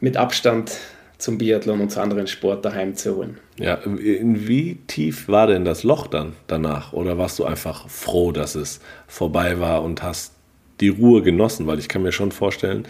mit 0.00 0.16
Abstand 0.16 0.72
zum 1.18 1.38
Biathlon 1.38 1.80
und 1.80 1.90
zu 1.90 2.00
anderen 2.00 2.26
Sport 2.26 2.64
daheim 2.64 2.96
zu 2.96 3.16
holen. 3.16 3.38
Ja, 3.58 3.74
in 3.74 4.48
wie 4.48 4.76
tief 4.86 5.28
war 5.28 5.46
denn 5.46 5.64
das 5.64 5.82
Loch 5.82 6.06
dann 6.06 6.32
danach? 6.46 6.92
Oder 6.92 7.18
warst 7.18 7.38
du 7.38 7.44
einfach 7.44 7.88
froh, 7.88 8.32
dass 8.32 8.54
es 8.54 8.80
vorbei 9.06 9.60
war 9.60 9.82
und 9.82 10.02
hast 10.02 10.33
die 10.80 10.88
Ruhe 10.88 11.22
genossen? 11.22 11.66
Weil 11.66 11.78
ich 11.78 11.88
kann 11.88 12.02
mir 12.02 12.12
schon 12.12 12.32
vorstellen, 12.32 12.86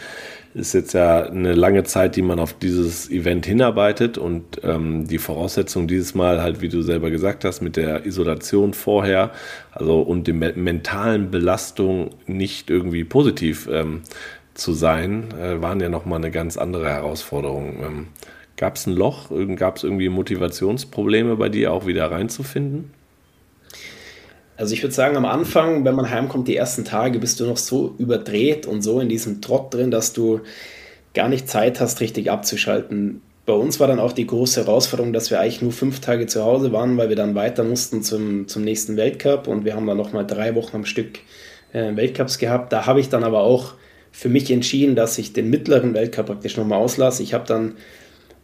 ist 0.54 0.72
jetzt 0.72 0.94
ja 0.94 1.24
eine 1.24 1.54
lange 1.54 1.82
Zeit, 1.84 2.16
die 2.16 2.22
man 2.22 2.38
auf 2.38 2.52
dieses 2.52 3.10
Event 3.10 3.44
hinarbeitet 3.44 4.18
und 4.18 4.60
ähm, 4.62 5.06
die 5.06 5.18
Voraussetzung 5.18 5.88
dieses 5.88 6.14
Mal 6.14 6.42
halt, 6.42 6.60
wie 6.60 6.68
du 6.68 6.82
selber 6.82 7.10
gesagt 7.10 7.44
hast, 7.44 7.60
mit 7.60 7.76
der 7.76 8.06
Isolation 8.06 8.72
vorher, 8.72 9.32
also 9.72 10.00
und 10.00 10.28
der 10.28 10.34
mentalen 10.34 11.30
Belastung 11.30 12.10
nicht 12.26 12.70
irgendwie 12.70 13.04
positiv 13.04 13.68
ähm, 13.70 14.02
zu 14.54 14.72
sein, 14.72 15.34
äh, 15.40 15.60
waren 15.60 15.80
ja 15.80 15.88
nochmal 15.88 16.18
eine 16.18 16.30
ganz 16.30 16.56
andere 16.56 16.88
Herausforderung. 16.88 17.76
Ähm, 17.82 18.06
Gab 18.56 18.76
es 18.76 18.86
ein 18.86 18.92
Loch? 18.92 19.30
Gab 19.56 19.76
es 19.76 19.84
irgendwie 19.84 20.08
Motivationsprobleme 20.08 21.36
bei 21.36 21.48
dir 21.48 21.72
auch 21.72 21.86
wieder 21.86 22.10
reinzufinden? 22.10 22.90
Also 24.56 24.74
ich 24.74 24.82
würde 24.82 24.94
sagen, 24.94 25.16
am 25.16 25.24
Anfang, 25.24 25.84
wenn 25.84 25.94
man 25.94 26.10
heimkommt, 26.10 26.46
die 26.46 26.56
ersten 26.56 26.84
Tage, 26.84 27.18
bist 27.18 27.40
du 27.40 27.46
noch 27.46 27.56
so 27.56 27.94
überdreht 27.98 28.66
und 28.66 28.82
so 28.82 29.00
in 29.00 29.08
diesem 29.08 29.40
Trott 29.40 29.74
drin, 29.74 29.90
dass 29.90 30.12
du 30.12 30.40
gar 31.12 31.28
nicht 31.28 31.48
Zeit 31.48 31.80
hast, 31.80 32.00
richtig 32.00 32.30
abzuschalten. 32.30 33.20
Bei 33.46 33.52
uns 33.52 33.78
war 33.78 33.88
dann 33.88 33.98
auch 33.98 34.12
die 34.12 34.26
große 34.26 34.64
Herausforderung, 34.64 35.12
dass 35.12 35.30
wir 35.30 35.40
eigentlich 35.40 35.60
nur 35.60 35.72
fünf 35.72 36.00
Tage 36.00 36.26
zu 36.26 36.44
Hause 36.44 36.72
waren, 36.72 36.96
weil 36.96 37.08
wir 37.08 37.16
dann 37.16 37.34
weiter 37.34 37.62
mussten 37.62 38.02
zum, 38.02 38.48
zum 38.48 38.62
nächsten 38.62 38.96
Weltcup 38.96 39.48
und 39.48 39.64
wir 39.64 39.74
haben 39.74 39.86
dann 39.86 39.98
nochmal 39.98 40.26
drei 40.26 40.54
Wochen 40.54 40.76
am 40.76 40.84
Stück 40.84 41.18
äh, 41.72 41.94
Weltcups 41.94 42.38
gehabt. 42.38 42.72
Da 42.72 42.86
habe 42.86 43.00
ich 43.00 43.10
dann 43.10 43.24
aber 43.24 43.40
auch 43.40 43.74
für 44.12 44.28
mich 44.28 44.50
entschieden, 44.50 44.94
dass 44.94 45.18
ich 45.18 45.32
den 45.32 45.50
mittleren 45.50 45.92
Weltcup 45.92 46.26
praktisch 46.26 46.56
nochmal 46.56 46.78
auslasse. 46.78 47.22
Ich 47.22 47.34
habe 47.34 47.46
dann 47.46 47.74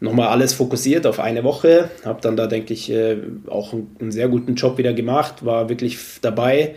nochmal 0.01 0.29
alles 0.29 0.55
fokussiert 0.55 1.07
auf 1.07 1.21
eine 1.21 1.45
Woche. 1.45 1.91
Habe 2.05 2.21
dann 2.23 2.37
da, 2.37 2.47
denke 2.47 2.73
ich, 2.73 2.91
äh, 2.91 3.19
auch 3.49 3.73
einen 3.73 4.11
sehr 4.11 4.29
guten 4.29 4.55
Job 4.55 4.79
wieder 4.79 4.93
gemacht, 4.93 5.45
war 5.45 5.69
wirklich 5.69 5.99
dabei. 6.23 6.75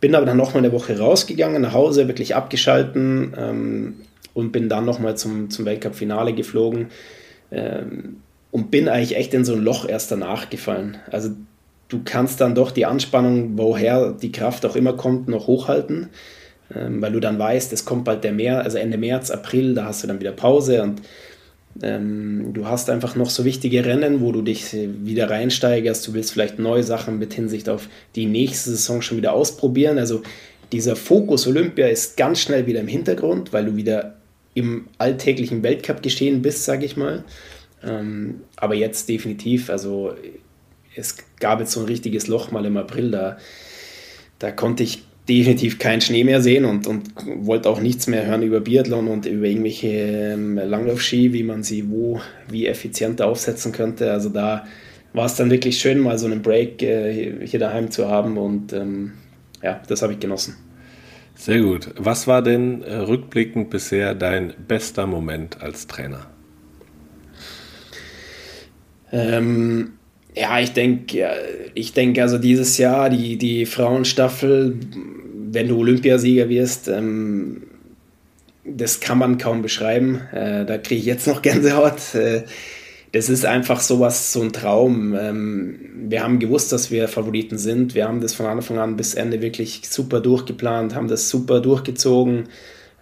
Bin 0.00 0.14
aber 0.14 0.26
dann 0.26 0.36
nochmal 0.36 0.64
eine 0.64 0.72
Woche 0.72 0.98
rausgegangen, 0.98 1.62
nach 1.62 1.74
Hause, 1.74 2.08
wirklich 2.08 2.34
abgeschalten 2.34 3.34
ähm, 3.36 3.94
und 4.34 4.52
bin 4.52 4.68
dann 4.68 4.84
nochmal 4.84 5.16
zum, 5.16 5.50
zum 5.50 5.64
Weltcup-Finale 5.64 6.32
geflogen 6.32 6.88
ähm, 7.50 8.16
und 8.50 8.70
bin 8.70 8.88
eigentlich 8.88 9.16
echt 9.16 9.34
in 9.34 9.44
so 9.44 9.52
ein 9.52 9.62
Loch 9.62 9.88
erst 9.88 10.10
danach 10.10 10.50
gefallen. 10.50 10.96
Also 11.10 11.30
du 11.88 12.00
kannst 12.04 12.40
dann 12.40 12.54
doch 12.54 12.70
die 12.70 12.86
Anspannung, 12.86 13.58
woher 13.58 14.12
die 14.12 14.32
Kraft 14.32 14.64
auch 14.66 14.76
immer 14.76 14.94
kommt, 14.94 15.28
noch 15.28 15.46
hochhalten, 15.46 16.08
ähm, 16.74 17.00
weil 17.00 17.12
du 17.12 17.20
dann 17.20 17.38
weißt, 17.38 17.72
es 17.72 17.84
kommt 17.84 18.04
bald 18.04 18.24
der 18.24 18.32
März, 18.32 18.64
also 18.64 18.78
Ende 18.78 18.98
März, 18.98 19.30
April, 19.30 19.74
da 19.74 19.84
hast 19.84 20.02
du 20.02 20.08
dann 20.08 20.20
wieder 20.20 20.32
Pause 20.32 20.82
und 20.82 21.02
ähm, 21.80 22.52
du 22.52 22.66
hast 22.66 22.90
einfach 22.90 23.16
noch 23.16 23.30
so 23.30 23.44
wichtige 23.44 23.84
Rennen, 23.84 24.20
wo 24.20 24.32
du 24.32 24.42
dich 24.42 24.72
wieder 24.72 25.30
reinsteigerst. 25.30 26.06
Du 26.06 26.12
willst 26.12 26.32
vielleicht 26.32 26.58
neue 26.58 26.82
Sachen 26.82 27.18
mit 27.18 27.32
Hinsicht 27.32 27.68
auf 27.68 27.88
die 28.14 28.26
nächste 28.26 28.70
Saison 28.70 29.00
schon 29.00 29.16
wieder 29.16 29.32
ausprobieren. 29.32 29.98
Also 29.98 30.22
dieser 30.70 30.96
Fokus 30.96 31.46
Olympia 31.46 31.86
ist 31.86 32.16
ganz 32.16 32.40
schnell 32.40 32.66
wieder 32.66 32.80
im 32.80 32.88
Hintergrund, 32.88 33.52
weil 33.52 33.66
du 33.66 33.76
wieder 33.76 34.16
im 34.54 34.88
alltäglichen 34.98 35.62
Weltcup 35.62 36.02
geschehen 36.02 36.42
bist, 36.42 36.64
sage 36.64 36.84
ich 36.84 36.96
mal. 36.96 37.24
Ähm, 37.82 38.42
aber 38.56 38.74
jetzt 38.74 39.08
definitiv, 39.08 39.70
also 39.70 40.14
es 40.94 41.16
gab 41.40 41.60
jetzt 41.60 41.72
so 41.72 41.80
ein 41.80 41.86
richtiges 41.86 42.26
Loch 42.26 42.50
mal 42.50 42.64
im 42.66 42.76
April, 42.76 43.10
da, 43.10 43.38
da 44.38 44.50
konnte 44.50 44.82
ich 44.82 45.04
definitiv 45.28 45.78
keinen 45.78 46.00
Schnee 46.00 46.24
mehr 46.24 46.40
sehen 46.40 46.64
und, 46.64 46.86
und 46.86 47.10
wollte 47.46 47.68
auch 47.68 47.80
nichts 47.80 48.06
mehr 48.06 48.26
hören 48.26 48.42
über 48.42 48.60
Biathlon 48.60 49.08
und 49.08 49.26
über 49.26 49.46
irgendwelche 49.46 49.88
ähm, 49.88 50.56
Langlaufski, 50.56 51.32
wie 51.32 51.44
man 51.44 51.62
sie 51.62 51.88
wo, 51.88 52.20
wie 52.48 52.66
effizienter 52.66 53.26
aufsetzen 53.26 53.72
könnte. 53.72 54.10
Also 54.10 54.30
da 54.30 54.66
war 55.12 55.26
es 55.26 55.36
dann 55.36 55.50
wirklich 55.50 55.78
schön, 55.78 56.00
mal 56.00 56.18
so 56.18 56.26
einen 56.26 56.42
Break 56.42 56.82
äh, 56.82 57.46
hier 57.46 57.60
daheim 57.60 57.90
zu 57.90 58.08
haben 58.08 58.36
und 58.36 58.72
ähm, 58.72 59.12
ja, 59.62 59.80
das 59.86 60.02
habe 60.02 60.14
ich 60.14 60.18
genossen. 60.18 60.56
Sehr 61.34 61.60
gut. 61.60 61.90
Was 61.96 62.26
war 62.26 62.42
denn 62.42 62.82
äh, 62.82 62.94
rückblickend 62.94 63.70
bisher 63.70 64.14
dein 64.14 64.52
bester 64.68 65.06
Moment 65.06 65.60
als 65.60 65.86
Trainer? 65.86 66.26
Ähm, 69.12 69.92
ja, 70.34 70.60
ich 70.60 70.72
denke, 70.72 71.30
ich 71.74 71.92
denke, 71.92 72.22
also 72.22 72.38
dieses 72.38 72.78
Jahr 72.78 73.10
die, 73.10 73.36
die 73.36 73.66
Frauenstaffel, 73.66 74.76
wenn 75.50 75.68
du 75.68 75.78
Olympiasieger 75.78 76.48
wirst, 76.48 76.88
ähm, 76.88 77.64
das 78.64 79.00
kann 79.00 79.18
man 79.18 79.38
kaum 79.38 79.60
beschreiben. 79.60 80.20
Äh, 80.32 80.64
da 80.64 80.78
kriege 80.78 81.00
ich 81.00 81.06
jetzt 81.06 81.26
noch 81.26 81.42
Gänsehaut. 81.42 82.14
Äh, 82.14 82.44
das 83.12 83.28
ist 83.28 83.44
einfach 83.44 83.80
sowas, 83.80 84.32
so 84.32 84.40
ein 84.40 84.52
Traum. 84.52 85.14
Ähm, 85.14 85.78
wir 86.08 86.22
haben 86.22 86.38
gewusst, 86.38 86.72
dass 86.72 86.90
wir 86.90 87.08
Favoriten 87.08 87.58
sind. 87.58 87.94
Wir 87.94 88.08
haben 88.08 88.22
das 88.22 88.32
von 88.32 88.46
Anfang 88.46 88.78
an 88.78 88.96
bis 88.96 89.14
Ende 89.14 89.42
wirklich 89.42 89.82
super 89.84 90.20
durchgeplant, 90.20 90.94
haben 90.94 91.08
das 91.08 91.28
super 91.28 91.60
durchgezogen 91.60 92.44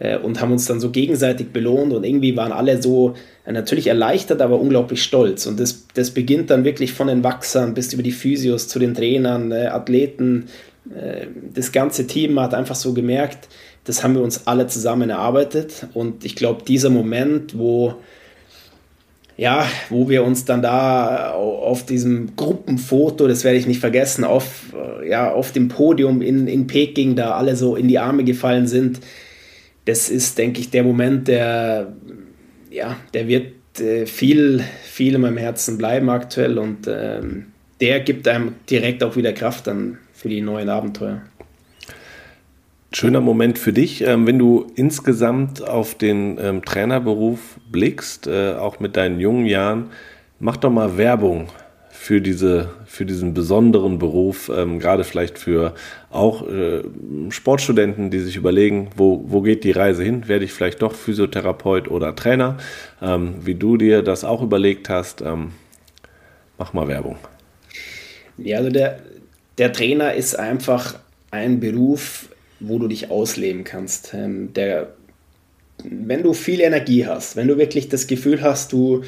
äh, 0.00 0.18
und 0.18 0.40
haben 0.40 0.50
uns 0.50 0.66
dann 0.66 0.80
so 0.80 0.90
gegenseitig 0.90 1.52
belohnt 1.52 1.92
und 1.92 2.02
irgendwie 2.04 2.36
waren 2.36 2.50
alle 2.50 2.82
so 2.82 3.14
äh, 3.44 3.52
natürlich 3.52 3.86
erleichtert, 3.86 4.42
aber 4.42 4.58
unglaublich 4.58 5.02
stolz. 5.02 5.46
Und 5.46 5.60
das, 5.60 5.86
das 5.94 6.10
beginnt 6.10 6.50
dann 6.50 6.64
wirklich 6.64 6.92
von 6.92 7.06
den 7.06 7.22
Wachsern 7.22 7.74
bis 7.74 7.92
über 7.92 8.02
die 8.02 8.10
Physios 8.10 8.66
zu 8.66 8.80
den 8.80 8.94
Trainern, 8.94 9.52
äh, 9.52 9.66
Athleten. 9.66 10.46
Das 11.54 11.72
ganze 11.72 12.06
Team 12.06 12.40
hat 12.40 12.54
einfach 12.54 12.74
so 12.74 12.94
gemerkt, 12.94 13.48
das 13.84 14.02
haben 14.02 14.14
wir 14.14 14.22
uns 14.22 14.46
alle 14.46 14.66
zusammen 14.66 15.10
erarbeitet. 15.10 15.86
Und 15.92 16.24
ich 16.24 16.34
glaube, 16.34 16.64
dieser 16.64 16.88
Moment, 16.88 17.56
wo 17.56 17.96
ja, 19.36 19.66
wo 19.90 20.08
wir 20.08 20.24
uns 20.24 20.46
dann 20.46 20.62
da 20.62 21.32
auf 21.32 21.84
diesem 21.84 22.34
Gruppenfoto, 22.34 23.28
das 23.28 23.44
werde 23.44 23.58
ich 23.58 23.66
nicht 23.66 23.80
vergessen, 23.80 24.24
auf, 24.24 24.74
ja, 25.06 25.32
auf 25.32 25.52
dem 25.52 25.68
Podium 25.68 26.22
in, 26.22 26.48
in 26.48 26.66
Peking 26.66 27.14
da 27.14 27.32
alle 27.32 27.56
so 27.56 27.76
in 27.76 27.88
die 27.88 27.98
Arme 27.98 28.24
gefallen 28.24 28.66
sind, 28.66 29.00
das 29.84 30.10
ist, 30.10 30.38
denke 30.38 30.60
ich, 30.60 30.70
der 30.70 30.84
Moment, 30.84 31.28
der, 31.28 31.92
ja, 32.70 32.96
der 33.14 33.28
wird 33.28 33.52
äh, 33.80 34.06
viel, 34.06 34.62
viel 34.82 35.14
in 35.14 35.20
meinem 35.20 35.36
Herzen 35.36 35.78
bleiben 35.78 36.10
aktuell 36.10 36.58
und 36.58 36.86
ähm, 36.88 37.46
der 37.80 38.00
gibt 38.00 38.28
einem 38.28 38.54
direkt 38.68 39.02
auch 39.02 39.16
wieder 39.16 39.32
Kraft 39.32 39.66
dann 39.66 39.98
für 40.12 40.28
die 40.28 40.40
neuen 40.40 40.68
Abenteuer. 40.68 41.22
Schöner 42.92 43.20
Moment 43.20 43.58
für 43.58 43.72
dich, 43.72 44.02
ähm, 44.02 44.26
wenn 44.26 44.38
du 44.38 44.66
insgesamt 44.74 45.62
auf 45.62 45.94
den 45.94 46.38
ähm, 46.40 46.64
Trainerberuf 46.64 47.58
blickst, 47.70 48.26
äh, 48.26 48.54
auch 48.54 48.80
mit 48.80 48.96
deinen 48.96 49.20
jungen 49.20 49.46
Jahren, 49.46 49.90
mach 50.40 50.56
doch 50.56 50.70
mal 50.70 50.96
Werbung 50.98 51.48
für, 52.00 52.22
diese, 52.22 52.70
für 52.86 53.04
diesen 53.04 53.34
besonderen 53.34 53.98
Beruf, 53.98 54.50
ähm, 54.56 54.78
gerade 54.78 55.04
vielleicht 55.04 55.38
für 55.38 55.74
auch 56.08 56.48
äh, 56.48 56.80
Sportstudenten, 57.28 58.10
die 58.10 58.20
sich 58.20 58.36
überlegen, 58.36 58.88
wo, 58.96 59.22
wo 59.26 59.42
geht 59.42 59.64
die 59.64 59.70
Reise 59.70 60.02
hin? 60.02 60.26
Werde 60.26 60.46
ich 60.46 60.52
vielleicht 60.54 60.80
doch 60.80 60.94
Physiotherapeut 60.94 61.88
oder 61.88 62.16
Trainer? 62.16 62.56
Ähm, 63.02 63.34
wie 63.42 63.54
du 63.54 63.76
dir 63.76 64.00
das 64.00 64.24
auch 64.24 64.40
überlegt 64.40 64.88
hast, 64.88 65.20
ähm, 65.20 65.52
mach 66.56 66.72
mal 66.72 66.88
Werbung. 66.88 67.18
Ja, 68.38 68.56
also 68.56 68.70
der, 68.70 69.00
der 69.58 69.70
Trainer 69.70 70.14
ist 70.14 70.38
einfach 70.38 70.98
ein 71.30 71.60
Beruf, 71.60 72.30
wo 72.60 72.78
du 72.78 72.88
dich 72.88 73.10
ausleben 73.10 73.62
kannst. 73.62 74.14
Ähm, 74.14 74.54
der, 74.54 74.94
wenn 75.84 76.22
du 76.22 76.32
viel 76.32 76.62
Energie 76.62 77.04
hast, 77.04 77.36
wenn 77.36 77.46
du 77.46 77.58
wirklich 77.58 77.90
das 77.90 78.06
Gefühl 78.06 78.40
hast, 78.40 78.72
du 78.72 79.02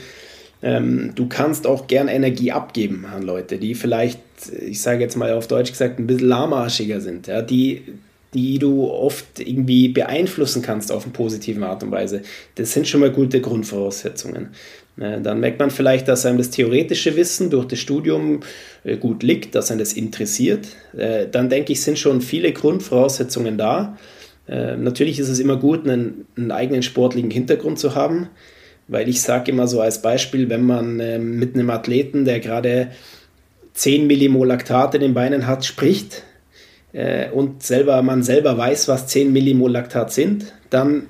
ähm, 0.62 1.12
du 1.14 1.26
kannst 1.28 1.66
auch 1.66 1.86
gern 1.86 2.08
Energie 2.08 2.52
abgeben 2.52 3.04
an 3.06 3.22
Leute, 3.22 3.58
die 3.58 3.74
vielleicht, 3.74 4.20
ich 4.60 4.80
sage 4.80 5.00
jetzt 5.00 5.16
mal 5.16 5.32
auf 5.32 5.48
Deutsch 5.48 5.72
gesagt, 5.72 5.98
ein 5.98 6.06
bisschen 6.06 6.28
lahmarschiger 6.28 7.00
sind, 7.00 7.26
ja, 7.26 7.42
die, 7.42 7.82
die 8.32 8.58
du 8.58 8.88
oft 8.88 9.40
irgendwie 9.40 9.88
beeinflussen 9.88 10.62
kannst 10.62 10.92
auf 10.92 11.04
eine 11.04 11.12
positive 11.12 11.66
Art 11.66 11.82
und 11.82 11.90
Weise. 11.90 12.22
Das 12.54 12.72
sind 12.72 12.86
schon 12.86 13.00
mal 13.00 13.10
gute 13.10 13.40
Grundvoraussetzungen. 13.40 14.50
Äh, 14.98 15.20
dann 15.20 15.40
merkt 15.40 15.58
man 15.58 15.70
vielleicht, 15.70 16.08
dass 16.08 16.26
einem 16.26 16.38
das 16.38 16.50
theoretische 16.50 17.16
Wissen 17.16 17.50
durch 17.50 17.66
das 17.66 17.78
Studium 17.78 18.40
äh, 18.84 18.96
gut 18.96 19.22
liegt, 19.22 19.54
dass 19.54 19.70
einem 19.70 19.80
das 19.80 19.92
interessiert. 19.94 20.68
Äh, 20.96 21.26
dann 21.30 21.48
denke 21.48 21.72
ich, 21.72 21.82
sind 21.82 21.98
schon 21.98 22.20
viele 22.20 22.52
Grundvoraussetzungen 22.52 23.58
da. 23.58 23.96
Natürlich 24.48 25.20
ist 25.20 25.28
es 25.28 25.38
immer 25.38 25.56
gut, 25.56 25.88
einen, 25.88 26.26
einen 26.36 26.50
eigenen 26.50 26.82
sportlichen 26.82 27.30
Hintergrund 27.30 27.78
zu 27.78 27.94
haben. 27.94 28.28
Weil 28.92 29.08
ich 29.08 29.22
sage 29.22 29.50
immer 29.50 29.66
so 29.66 29.80
als 29.80 30.02
Beispiel, 30.02 30.48
wenn 30.48 30.64
man 30.64 31.00
äh, 31.00 31.18
mit 31.18 31.54
einem 31.54 31.70
Athleten, 31.70 32.24
der 32.24 32.40
gerade 32.40 32.88
10 33.74 34.06
Millimol 34.06 34.46
Laktat 34.46 34.94
in 34.94 35.00
den 35.00 35.14
Beinen 35.14 35.46
hat, 35.46 35.64
spricht 35.64 36.22
äh, 36.92 37.30
und 37.30 37.62
selber, 37.62 38.02
man 38.02 38.22
selber 38.22 38.56
weiß, 38.56 38.88
was 38.88 39.06
10 39.06 39.32
Millimol 39.32 39.72
Laktat 39.72 40.12
sind, 40.12 40.52
dann 40.70 41.06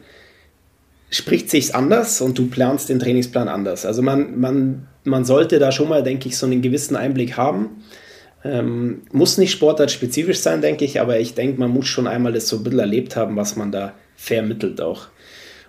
spricht 1.10 1.50
sich 1.50 1.74
anders 1.74 2.20
und 2.20 2.38
du 2.38 2.46
planst 2.46 2.88
den 2.88 2.98
Trainingsplan 2.98 3.48
anders. 3.48 3.84
Also 3.84 4.00
man, 4.00 4.40
man, 4.40 4.88
man 5.04 5.24
sollte 5.24 5.58
da 5.58 5.70
schon 5.70 5.88
mal, 5.88 6.02
denke 6.02 6.28
ich, 6.28 6.38
so 6.38 6.46
einen 6.46 6.62
gewissen 6.62 6.96
Einblick 6.96 7.36
haben. 7.36 7.82
Ähm, 8.44 9.02
muss 9.12 9.38
nicht 9.38 9.52
sportartspezifisch 9.52 10.38
sein, 10.38 10.62
denke 10.62 10.84
ich, 10.84 11.00
aber 11.00 11.20
ich 11.20 11.34
denke, 11.34 11.60
man 11.60 11.70
muss 11.70 11.86
schon 11.86 12.06
einmal 12.06 12.32
das 12.32 12.48
so 12.48 12.56
ein 12.56 12.64
bisschen 12.64 12.80
erlebt 12.80 13.14
haben, 13.14 13.36
was 13.36 13.56
man 13.56 13.70
da 13.70 13.94
vermittelt 14.16 14.80
auch. 14.80 15.08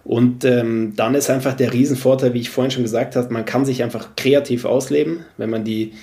Und 0.03 0.43
ähm, 0.43 0.91
dann 0.95 1.13
ist 1.15 1.29
einfach 1.29 1.53
der 1.53 1.71
Riesenvorteil, 1.71 2.33
wie 2.33 2.41
ich 2.41 2.49
vorhin 2.49 2.71
schon 2.71 2.83
gesagt 2.83 3.15
habe, 3.15 3.31
man 3.33 3.45
kann 3.45 3.63
sich 3.65 3.81
einfach 3.83 4.17
kreativ 4.17 4.65
ausleben, 4.65 5.23
wenn 5.37 5.49
man 5.49 5.63
die, 5.63 5.93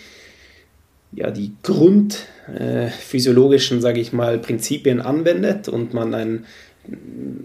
ja, 1.12 1.30
die 1.30 1.52
grundphysiologischen, 1.62 3.76
äh, 3.78 3.82
sage 3.82 4.00
ich 4.00 4.14
mal, 4.14 4.38
Prinzipien 4.38 5.02
anwendet 5.02 5.68
und 5.68 5.92
man 5.92 6.14
ein, 6.14 6.46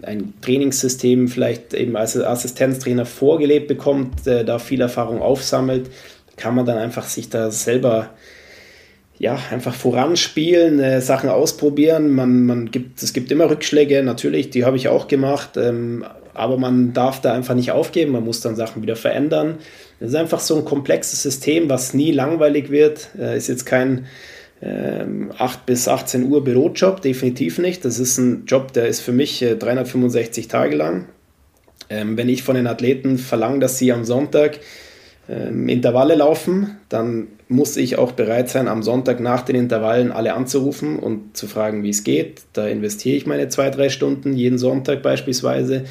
ein 0.02 0.32
Trainingssystem 0.40 1.28
vielleicht 1.28 1.74
eben 1.74 1.94
als 1.94 2.16
Assistenztrainer 2.16 3.04
vorgelebt 3.04 3.68
bekommt, 3.68 4.26
äh, 4.26 4.42
da 4.44 4.58
viel 4.58 4.80
Erfahrung 4.80 5.20
aufsammelt, 5.20 5.90
kann 6.36 6.54
man 6.54 6.64
dann 6.64 6.78
einfach 6.78 7.06
sich 7.06 7.28
da 7.28 7.50
selber 7.50 8.14
ja, 9.18 9.38
einfach 9.50 9.74
voranspielen, 9.74 10.78
äh, 10.78 11.00
Sachen 11.00 11.30
ausprobieren. 11.30 12.10
Man, 12.10 12.44
man 12.44 12.70
gibt, 12.70 13.02
es 13.02 13.12
gibt 13.12 13.32
immer 13.32 13.50
Rückschläge, 13.50 14.02
natürlich, 14.02 14.50
die 14.50 14.64
habe 14.64 14.76
ich 14.76 14.88
auch 14.88 15.08
gemacht, 15.08 15.56
ähm, 15.56 16.04
aber 16.36 16.58
man 16.58 16.92
darf 16.92 17.20
da 17.20 17.32
einfach 17.32 17.54
nicht 17.54 17.72
aufgeben, 17.72 18.12
man 18.12 18.24
muss 18.24 18.40
dann 18.40 18.56
Sachen 18.56 18.82
wieder 18.82 18.96
verändern. 18.96 19.56
Es 20.00 20.10
ist 20.10 20.14
einfach 20.14 20.40
so 20.40 20.56
ein 20.56 20.64
komplexes 20.64 21.22
System, 21.22 21.68
was 21.68 21.94
nie 21.94 22.12
langweilig 22.12 22.70
wird. 22.70 23.08
Äh, 23.18 23.36
ist 23.36 23.48
jetzt 23.48 23.66
kein 23.66 24.06
ähm, 24.62 25.32
8 25.36 25.66
bis 25.66 25.88
18 25.88 26.24
Uhr 26.24 26.44
Bürojob, 26.44 27.00
definitiv 27.02 27.58
nicht. 27.58 27.84
Das 27.84 27.98
ist 27.98 28.18
ein 28.18 28.44
Job, 28.46 28.72
der 28.72 28.86
ist 28.86 29.00
für 29.00 29.12
mich 29.12 29.42
äh, 29.42 29.56
365 29.56 30.48
Tage 30.48 30.76
lang. 30.76 31.06
Ähm, 31.88 32.16
wenn 32.16 32.28
ich 32.28 32.42
von 32.42 32.56
den 32.56 32.66
Athleten 32.66 33.18
verlange, 33.18 33.60
dass 33.60 33.78
sie 33.78 33.92
am 33.92 34.04
Sonntag 34.04 34.60
ähm, 35.28 35.68
Intervalle 35.68 36.14
laufen, 36.14 36.76
dann 36.88 37.28
muss 37.48 37.76
ich 37.76 37.96
auch 37.96 38.12
bereit 38.12 38.48
sein, 38.48 38.66
am 38.66 38.82
Sonntag 38.82 39.20
nach 39.20 39.42
den 39.42 39.56
Intervallen 39.56 40.10
alle 40.10 40.34
anzurufen 40.34 40.98
und 40.98 41.36
zu 41.36 41.46
fragen, 41.46 41.82
wie 41.82 41.90
es 41.90 42.02
geht. 42.02 42.42
Da 42.52 42.66
investiere 42.66 43.16
ich 43.16 43.26
meine 43.26 43.48
zwei, 43.48 43.70
drei 43.70 43.88
Stunden 43.88 44.32
jeden 44.32 44.58
Sonntag 44.58 45.02
beispielsweise. 45.02 45.84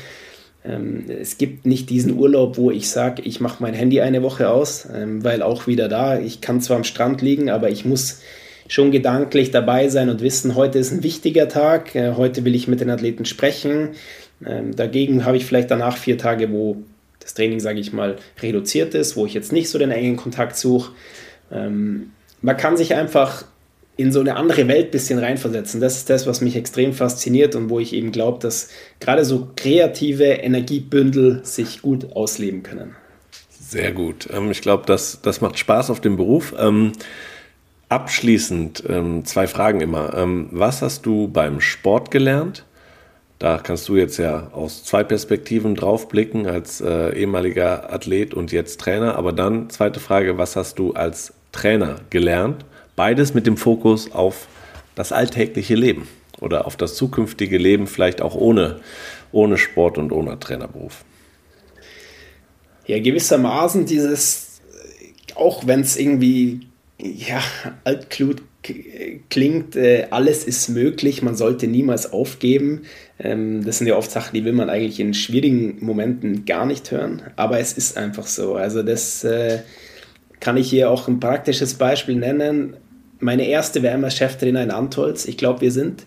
Ähm, 0.68 1.05
es 1.09 1.38
gibt 1.38 1.66
nicht 1.66 1.89
diesen 1.89 2.18
Urlaub, 2.18 2.57
wo 2.57 2.72
ich 2.72 2.89
sage, 2.89 3.22
ich 3.22 3.39
mache 3.39 3.61
mein 3.61 3.74
Handy 3.74 4.01
eine 4.01 4.24
Woche 4.24 4.49
aus, 4.49 4.88
ähm, 4.93 5.24
weil 5.24 5.41
auch 5.41 5.68
wieder 5.68 5.88
da, 5.88 6.20
ich 6.20 6.41
kann 6.41 6.61
zwar 6.61 6.78
am 6.78 6.84
Strand 6.84 7.22
liegen, 7.22 7.49
aber 7.49 7.70
ich 7.70 7.86
muss 7.86 8.22
schon 8.68 8.91
gedanklich 8.91 9.51
dabei 9.51 9.89
sein 9.89 10.09
und 10.09 10.22
wissen, 10.22 10.55
heute 10.55 10.80
ist 10.80 10.91
ein 10.91 11.03
wichtiger 11.03 11.47
Tag, 11.47 11.93
äh, 11.95 12.13
heute 12.13 12.45
will 12.45 12.55
ich 12.55 12.68
mit 12.68 12.82
den 12.82 12.89
Athleten 12.89 13.26
sprechen. 13.26 13.89
Ähm, 14.45 14.76
dagegen 14.76 15.26
habe 15.26 15.38
ich 15.38 15.45
vielleicht 15.45 15.72
danach 15.72 15.97
vier 15.97 16.18
Tage, 16.18 16.51
wo 16.51 16.78
das 17.20 17.34
Training, 17.34 17.59
sage 17.59 17.80
ich 17.80 17.93
mal, 17.93 18.18
reduziert 18.41 18.93
ist, 18.93 19.16
wo 19.16 19.26
ich 19.26 19.34
jetzt 19.34 19.51
nicht 19.51 19.70
so 19.70 19.78
den 19.78 19.91
engen 19.91 20.16
Kontakt 20.16 20.57
suche. 20.57 20.91
Ähm, 21.51 22.11
man 22.41 22.57
kann 22.57 22.78
sich 22.78 22.95
einfach 22.95 23.45
in 23.98 24.12
so 24.12 24.20
eine 24.20 24.36
andere 24.36 24.68
Welt 24.68 24.88
ein 24.88 24.91
bisschen 24.91 25.20
reinversetzen. 25.20 25.80
Das 25.80 25.98
ist 25.98 26.10
das, 26.10 26.28
was 26.28 26.41
mich 26.41 26.56
extrem 26.56 26.93
fasziniert 26.93 27.56
und 27.56 27.70
wo 27.70 27.80
ich 27.80 27.93
eben 27.93 28.12
glaube, 28.12 28.39
dass 28.39 28.70
gerade 29.00 29.24
so 29.24 29.50
kreative 29.56 30.26
Energiebündel 30.26 31.41
sich 31.43 31.82
gut 31.82 32.16
ausleben 32.16 32.64
können. 32.64 32.96
Sehr 33.50 33.91
gut. 33.91 34.28
Ähm, 34.32 34.52
ich 34.52 34.62
glaube, 34.62 34.84
das, 34.86 35.20
das 35.22 35.41
macht 35.41 35.58
Spaß 35.58 35.89
auf 35.89 36.02
dem 36.02 36.18
Beruf. 36.18 36.54
Ähm, 36.58 36.91
abschließend 37.88 38.84
zwei 39.26 39.46
Fragen 39.46 39.80
immer. 39.80 40.12
Was 40.52 40.82
hast 40.82 41.06
du 41.06 41.28
beim 41.28 41.62
Sport 41.62 42.10
gelernt? 42.10 42.66
Da 43.38 43.58
kannst 43.58 43.89
du 43.89 43.98
jetzt 43.98 44.18
ja 44.18 44.48
aus 44.54 44.84
zwei 44.84 45.04
Perspektiven 45.04 45.76
draufblicken, 45.76 46.48
als 46.48 46.80
äh, 46.80 47.14
ehemaliger 47.16 47.93
Athlet 47.93 48.34
und 48.34 48.52
jetzt 48.52 48.80
Trainer. 48.80 49.18
Aber 49.18 49.34
dann, 49.34 49.70
zweite 49.70 50.00
Frage, 50.00 50.38
was 50.38 50.56
hast 50.56 50.80
du 50.80 50.93
als 50.93 51.34
Trainer 51.52 51.98
gelernt? 52.10 52.66
Beides 52.96 53.34
mit 53.34 53.46
dem 53.46 53.58
Fokus 53.58 54.12
auf 54.12 54.48
das 54.96 55.12
alltägliche 55.12 55.76
Leben 55.76 56.08
oder 56.39 56.66
auf 56.66 56.78
das 56.78 56.96
zukünftige 56.96 57.58
Leben, 57.58 57.88
vielleicht 57.88 58.22
auch 58.22 58.36
ohne, 58.36 58.80
ohne 59.32 59.58
Sport 59.58 59.98
und 59.98 60.12
ohne 60.12 60.39
Trainerberuf. 60.39 61.04
Ja, 62.88 63.00
gewissermaßen 63.00 63.86
dieses, 63.86 64.62
auch 65.36 65.66
wenn 65.66 65.82
es 65.82 65.98
irgendwie 65.98 66.68
ja, 67.00 67.41
altklut 67.84 68.41
klingt, 69.30 69.76
äh, 69.76 70.08
alles 70.10 70.43
ist 70.43 70.70
möglich, 70.70 71.22
man 71.22 71.36
sollte 71.36 71.68
niemals 71.68 72.12
aufgeben. 72.12 72.84
Ähm, 73.20 73.64
das 73.64 73.78
sind 73.78 73.88
ja 73.88 73.96
oft 73.96 74.10
Sachen, 74.10 74.34
die 74.34 74.46
will 74.46 74.54
man 74.54 74.70
eigentlich 74.70 75.00
in 75.00 75.14
schwierigen 75.14 75.84
Momenten 75.86 76.46
gar 76.46 76.66
nicht 76.66 76.89
hören, 76.91 77.22
aber 77.36 77.60
es 77.60 77.74
ist 77.74 77.98
einfach 77.98 78.26
so. 78.26 78.56
Also 78.56 78.82
das 78.82 79.24
äh, 79.24 79.60
kann 80.39 80.58
ich 80.58 80.70
hier 80.70 80.89
auch 80.89 81.08
ein 81.08 81.20
praktisches 81.20 81.76
Beispiel 81.76 82.16
nennen. 82.16 82.78
Meine 83.26 83.47
erste 83.47 83.82
WM 83.82 84.03
als 84.03 84.17
Cheftrainer 84.17 84.61
in 84.61 84.69
Antolz, 84.69 85.26
ich 85.26 85.36
glaube, 85.36 85.61
wir 85.61 85.71
sind 85.71 86.05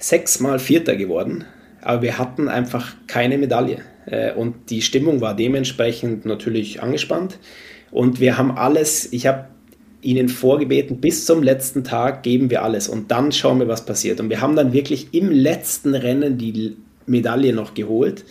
sechsmal 0.00 0.58
Vierter 0.58 0.96
geworden, 0.96 1.44
aber 1.80 2.02
wir 2.02 2.18
hatten 2.18 2.48
einfach 2.48 2.94
keine 3.06 3.38
Medaille. 3.38 3.78
Äh, 4.06 4.32
und 4.32 4.68
die 4.68 4.82
Stimmung 4.82 5.20
war 5.20 5.36
dementsprechend 5.36 6.26
natürlich 6.26 6.82
angespannt. 6.82 7.38
Und 7.92 8.18
wir 8.18 8.38
haben 8.38 8.50
alles, 8.58 9.12
ich 9.12 9.28
habe 9.28 9.44
ihnen 10.00 10.28
vorgebeten, 10.28 11.00
bis 11.00 11.26
zum 11.26 11.44
letzten 11.44 11.84
Tag 11.84 12.24
geben 12.24 12.50
wir 12.50 12.64
alles 12.64 12.88
und 12.88 13.12
dann 13.12 13.30
schauen 13.30 13.60
wir, 13.60 13.68
was 13.68 13.86
passiert. 13.86 14.18
Und 14.18 14.28
wir 14.28 14.40
haben 14.40 14.56
dann 14.56 14.72
wirklich 14.72 15.14
im 15.14 15.30
letzten 15.30 15.94
Rennen 15.94 16.38
die 16.38 16.76
Medaille 17.06 17.52
noch 17.52 17.74
geholt, 17.74 18.24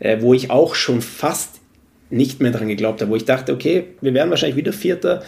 äh, 0.00 0.20
wo 0.20 0.34
ich 0.34 0.50
auch 0.50 0.74
schon 0.74 1.00
fast 1.00 1.60
nicht 2.10 2.40
mehr 2.40 2.50
dran 2.50 2.66
geglaubt 2.66 3.00
habe, 3.00 3.12
wo 3.12 3.16
ich 3.16 3.24
dachte, 3.24 3.52
okay, 3.52 3.84
wir 4.00 4.14
werden 4.14 4.30
wahrscheinlich 4.30 4.56
wieder 4.56 4.72
Vierter. 4.72 5.22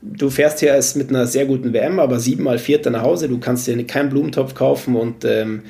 Du 0.00 0.30
fährst 0.30 0.60
hier 0.60 0.68
erst 0.68 0.96
mit 0.96 1.10
einer 1.10 1.26
sehr 1.26 1.46
guten 1.46 1.72
WM, 1.72 1.98
aber 1.98 2.20
siebenmal 2.20 2.58
Vierter 2.58 2.90
nach 2.90 3.02
Hause, 3.02 3.28
du 3.28 3.38
kannst 3.38 3.66
dir 3.66 3.84
keinen 3.86 4.10
Blumentopf 4.10 4.54
kaufen 4.54 4.94
und 4.94 5.24
ähm, 5.24 5.62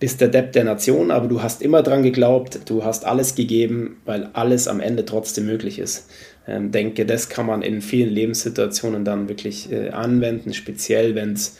bist 0.00 0.20
der 0.20 0.28
Depp 0.28 0.52
der 0.52 0.64
Nation, 0.64 1.10
aber 1.10 1.28
du 1.28 1.42
hast 1.42 1.62
immer 1.62 1.82
dran 1.82 2.02
geglaubt, 2.02 2.60
du 2.66 2.84
hast 2.84 3.06
alles 3.06 3.34
gegeben, 3.34 3.98
weil 4.04 4.30
alles 4.32 4.68
am 4.68 4.80
Ende 4.80 5.04
trotzdem 5.04 5.46
möglich 5.46 5.78
ist. 5.78 6.08
Ähm, 6.46 6.72
denke, 6.72 7.06
das 7.06 7.28
kann 7.28 7.46
man 7.46 7.62
in 7.62 7.80
vielen 7.80 8.10
Lebenssituationen 8.10 9.04
dann 9.04 9.28
wirklich 9.28 9.70
äh, 9.72 9.90
anwenden, 9.90 10.52
speziell 10.52 11.14
wenn 11.14 11.34
es 11.34 11.58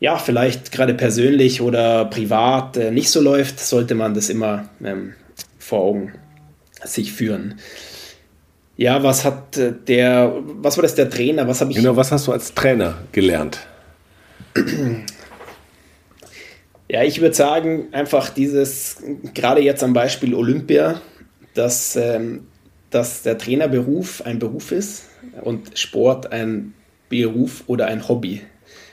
ja 0.00 0.18
vielleicht 0.18 0.72
gerade 0.72 0.94
persönlich 0.94 1.60
oder 1.60 2.04
privat 2.04 2.76
äh, 2.76 2.90
nicht 2.90 3.10
so 3.10 3.20
läuft, 3.20 3.60
sollte 3.60 3.94
man 3.94 4.14
das 4.14 4.28
immer 4.28 4.68
ähm, 4.84 5.14
vor 5.58 5.80
Augen 5.80 6.12
sich 6.84 7.12
führen. 7.12 7.54
Ja, 8.76 9.02
was 9.02 9.24
hat 9.24 9.56
äh, 9.56 9.72
der, 9.72 10.32
was 10.60 10.76
war 10.76 10.82
das 10.82 10.94
der 10.94 11.08
Trainer? 11.08 11.48
Was 11.48 11.60
habe 11.60 11.70
ich? 11.70 11.76
Genau, 11.76 11.96
was 11.96 12.12
hast 12.12 12.26
du 12.26 12.32
als 12.32 12.54
Trainer 12.54 12.98
gelernt? 13.12 13.66
Ja, 16.88 17.02
ich 17.02 17.20
würde 17.20 17.34
sagen, 17.34 17.88
einfach 17.90 18.28
dieses, 18.28 19.02
gerade 19.34 19.60
jetzt 19.60 19.82
am 19.82 19.92
Beispiel 19.92 20.34
Olympia, 20.34 21.00
dass 21.52 21.96
ähm, 21.96 22.46
dass 22.90 23.22
der 23.22 23.38
Trainerberuf 23.38 24.22
ein 24.24 24.38
Beruf 24.38 24.72
ist 24.72 25.08
und 25.42 25.78
Sport 25.78 26.32
ein 26.32 26.74
Beruf 27.08 27.64
oder 27.66 27.86
ein 27.86 28.08
Hobby. 28.08 28.40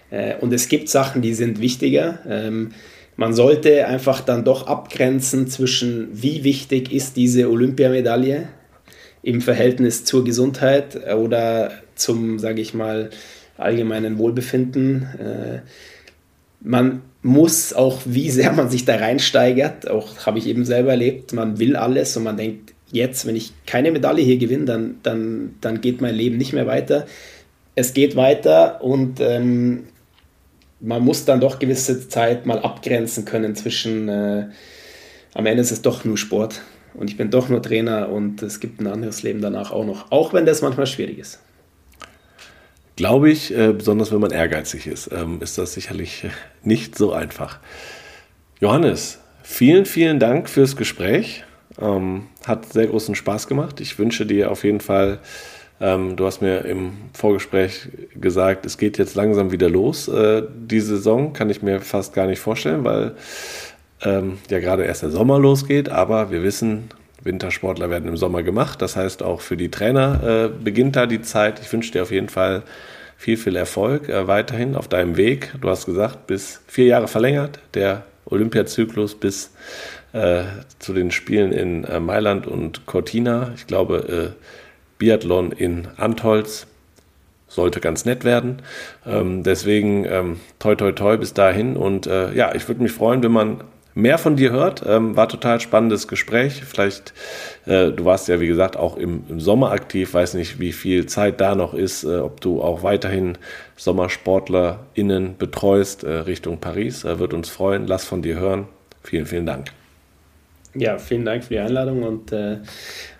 Äh, 0.09 0.35
und 0.39 0.53
es 0.53 0.67
gibt 0.67 0.89
Sachen, 0.89 1.21
die 1.21 1.33
sind 1.33 1.59
wichtiger. 1.59 2.19
Ähm, 2.27 2.71
man 3.15 3.33
sollte 3.33 3.85
einfach 3.87 4.21
dann 4.21 4.43
doch 4.43 4.67
abgrenzen 4.67 5.47
zwischen, 5.47 6.09
wie 6.11 6.43
wichtig 6.43 6.91
ist 6.91 7.15
diese 7.15 7.49
Olympiamedaille 7.49 8.49
im 9.23 9.41
Verhältnis 9.41 10.03
zur 10.03 10.23
Gesundheit 10.23 10.97
oder 11.15 11.71
zum, 11.95 12.37
sage 12.37 12.61
ich 12.61 12.73
mal, 12.73 13.09
allgemeinen 13.57 14.17
Wohlbefinden. 14.17 15.07
Äh, 15.17 15.59
man 16.59 17.01
muss 17.21 17.73
auch, 17.73 18.01
wie 18.05 18.29
sehr 18.29 18.51
man 18.51 18.69
sich 18.69 18.85
da 18.85 18.97
reinsteigert, 18.97 19.89
auch 19.89 20.25
habe 20.25 20.39
ich 20.39 20.47
eben 20.47 20.65
selber 20.65 20.91
erlebt, 20.91 21.33
man 21.33 21.57
will 21.57 21.75
alles 21.75 22.15
und 22.17 22.23
man 22.23 22.37
denkt, 22.37 22.73
jetzt, 22.91 23.25
wenn 23.25 23.35
ich 23.35 23.53
keine 23.65 23.91
Medaille 23.91 24.23
hier 24.23 24.37
gewinne, 24.37 24.65
dann, 24.65 24.95
dann, 25.03 25.55
dann 25.61 25.81
geht 25.81 26.01
mein 26.01 26.13
Leben 26.13 26.37
nicht 26.37 26.53
mehr 26.53 26.67
weiter. 26.67 27.07
Es 27.75 27.93
geht 27.93 28.15
weiter 28.15 28.83
und 28.83 29.19
ähm, 29.19 29.85
man 30.79 31.01
muss 31.01 31.25
dann 31.25 31.39
doch 31.39 31.59
gewisse 31.59 32.07
Zeit 32.09 32.45
mal 32.45 32.59
abgrenzen 32.59 33.25
können 33.25 33.55
zwischen, 33.55 34.09
äh, 34.09 34.47
am 35.33 35.45
Ende 35.45 35.61
ist 35.61 35.71
es 35.71 35.81
doch 35.81 36.03
nur 36.03 36.17
Sport 36.17 36.61
und 36.93 37.09
ich 37.09 37.17
bin 37.17 37.29
doch 37.29 37.49
nur 37.49 37.61
Trainer 37.61 38.09
und 38.09 38.41
es 38.41 38.59
gibt 38.59 38.79
ein 38.81 38.87
anderes 38.87 39.23
Leben 39.23 39.41
danach 39.41 39.71
auch 39.71 39.85
noch, 39.85 40.11
auch 40.11 40.33
wenn 40.33 40.45
das 40.45 40.61
manchmal 40.61 40.87
schwierig 40.87 41.19
ist. 41.19 41.39
Glaube 42.95 43.31
ich, 43.31 43.55
äh, 43.55 43.73
besonders 43.73 44.11
wenn 44.11 44.19
man 44.19 44.31
ehrgeizig 44.31 44.85
ist, 44.85 45.11
ähm, 45.11 45.41
ist 45.41 45.57
das 45.57 45.73
sicherlich 45.73 46.25
nicht 46.63 46.95
so 46.95 47.11
einfach. 47.11 47.59
Johannes, 48.59 49.19
vielen, 49.41 49.85
vielen 49.85 50.19
Dank 50.19 50.47
fürs 50.47 50.77
Gespräch. 50.77 51.43
Ähm, 51.81 52.27
hat 52.45 52.71
sehr 52.71 52.85
großen 52.85 53.15
Spaß 53.15 53.47
gemacht. 53.47 53.81
Ich 53.81 53.97
wünsche 53.97 54.27
dir 54.27 54.51
auf 54.51 54.63
jeden 54.63 54.79
Fall, 54.79 55.19
ähm, 55.81 56.15
du 56.15 56.25
hast 56.27 56.41
mir 56.41 56.65
im 56.65 56.93
Vorgespräch 57.13 57.89
gesagt, 58.13 58.65
es 58.67 58.77
geht 58.77 58.99
jetzt 58.99 59.15
langsam 59.15 59.51
wieder 59.51 59.69
los. 59.69 60.07
Äh, 60.07 60.43
die 60.55 60.79
Saison 60.79 61.33
kann 61.33 61.49
ich 61.49 61.63
mir 61.63 61.81
fast 61.81 62.13
gar 62.13 62.27
nicht 62.27 62.39
vorstellen, 62.39 62.83
weil 62.83 63.15
ähm, 64.03 64.37
ja 64.49 64.59
gerade 64.59 64.83
erst 64.83 65.03
der 65.03 65.09
Sommer 65.09 65.39
losgeht, 65.39 65.89
aber 65.89 66.31
wir 66.31 66.43
wissen, 66.43 66.89
Wintersportler 67.23 67.89
werden 67.89 68.07
im 68.07 68.17
Sommer 68.17 68.43
gemacht. 68.43 68.81
Das 68.81 68.95
heißt, 68.95 69.23
auch 69.23 69.41
für 69.41 69.57
die 69.57 69.71
Trainer 69.71 70.21
äh, 70.23 70.63
beginnt 70.63 70.95
da 70.95 71.05
die 71.05 71.21
Zeit. 71.21 71.59
Ich 71.61 71.71
wünsche 71.71 71.91
dir 71.91 72.03
auf 72.03 72.11
jeden 72.11 72.29
Fall 72.29 72.63
viel, 73.17 73.37
viel 73.37 73.55
Erfolg 73.55 74.09
äh, 74.09 74.27
weiterhin 74.27 74.75
auf 74.75 74.87
deinem 74.87 75.17
Weg. 75.17 75.53
Du 75.61 75.69
hast 75.69 75.85
gesagt, 75.85 76.27
bis 76.27 76.61
vier 76.67 76.85
Jahre 76.85 77.07
verlängert, 77.07 77.59
der 77.73 78.03
Olympiazyklus 78.25 79.15
bis 79.15 79.51
äh, 80.11 80.43
zu 80.79 80.93
den 80.93 81.11
Spielen 81.11 81.51
in 81.51 81.83
äh, 81.85 81.99
Mailand 81.99 82.47
und 82.47 82.85
Cortina. 82.85 83.51
Ich 83.55 83.67
glaube, 83.67 84.33
äh, 84.35 84.43
Biathlon 84.97 85.51
in 85.51 85.87
Antholz 85.97 86.67
sollte 87.47 87.79
ganz 87.79 88.05
nett 88.05 88.23
werden. 88.23 88.61
Ähm, 89.05 89.43
deswegen 89.43 90.05
ähm, 90.05 90.39
toi 90.59 90.75
toi 90.75 90.91
toi 90.91 91.17
bis 91.17 91.33
dahin. 91.33 91.77
Und 91.77 92.07
äh, 92.07 92.33
ja, 92.33 92.53
ich 92.55 92.67
würde 92.67 92.81
mich 92.81 92.91
freuen, 92.91 93.23
wenn 93.23 93.31
man 93.31 93.63
mehr 93.93 94.17
von 94.17 94.35
dir 94.35 94.51
hört. 94.51 94.83
Ähm, 94.85 95.15
war 95.15 95.29
total 95.29 95.59
spannendes 95.59 96.07
Gespräch. 96.07 96.63
Vielleicht, 96.63 97.13
äh, 97.65 97.91
du 97.91 98.05
warst 98.05 98.27
ja 98.27 98.39
wie 98.39 98.47
gesagt 98.47 98.77
auch 98.77 98.97
im, 98.97 99.23
im, 99.29 99.39
Sommer 99.39 99.71
aktiv, 99.71 100.13
weiß 100.13 100.33
nicht, 100.35 100.59
wie 100.59 100.71
viel 100.71 101.05
Zeit 101.05 101.41
da 101.41 101.55
noch 101.55 101.73
ist, 101.73 102.03
äh, 102.03 102.17
ob 102.17 102.41
du 102.41 102.61
auch 102.61 102.83
weiterhin 102.83 103.37
SommersportlerInnen 103.75 105.37
betreust 105.37 106.03
äh, 106.03 106.11
Richtung 106.11 106.59
Paris. 106.59 107.03
Äh, 107.03 107.19
wird 107.19 107.33
uns 107.33 107.49
freuen. 107.49 107.87
Lass 107.87 108.05
von 108.05 108.21
dir 108.21 108.39
hören. 108.39 108.67
Vielen, 109.03 109.25
vielen 109.25 109.45
Dank. 109.45 109.67
Ja, 110.75 110.97
vielen 110.97 111.25
Dank 111.25 111.43
für 111.43 111.53
die 111.53 111.59
Einladung 111.59 112.03
und 112.03 112.31
äh, 112.31 112.57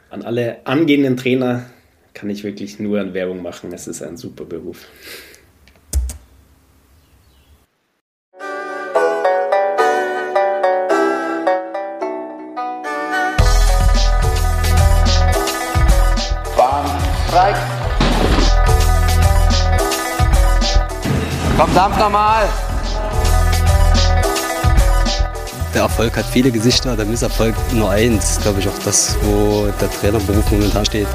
an 0.10 0.24
alle 0.24 0.66
angehenden 0.66 1.18
Trainer 1.18 1.66
kann 2.14 2.30
ich 2.30 2.44
wirklich 2.44 2.80
nur 2.80 3.00
an 3.00 3.14
Werbung 3.14 3.42
machen. 3.42 3.74
Es 3.74 3.88
ist 3.88 4.02
ein 4.02 4.18
super 4.18 4.46
Beruf. 4.46 4.88
Dampf 21.74 21.98
nochmal. 21.98 22.48
Der 25.74 25.82
Erfolg 25.82 26.16
hat 26.16 26.26
viele 26.26 26.52
Gesichter, 26.52 26.96
der 26.96 27.06
Misserfolg 27.06 27.56
nur 27.72 27.90
eins. 27.90 28.40
Glaube 28.42 28.60
ich 28.60 28.68
auch 28.68 28.78
das, 28.86 29.18
wo 29.24 29.68
der 29.82 29.90
Trainerberuf 29.90 30.52
momentan 30.52 30.86
steht. 30.86 31.08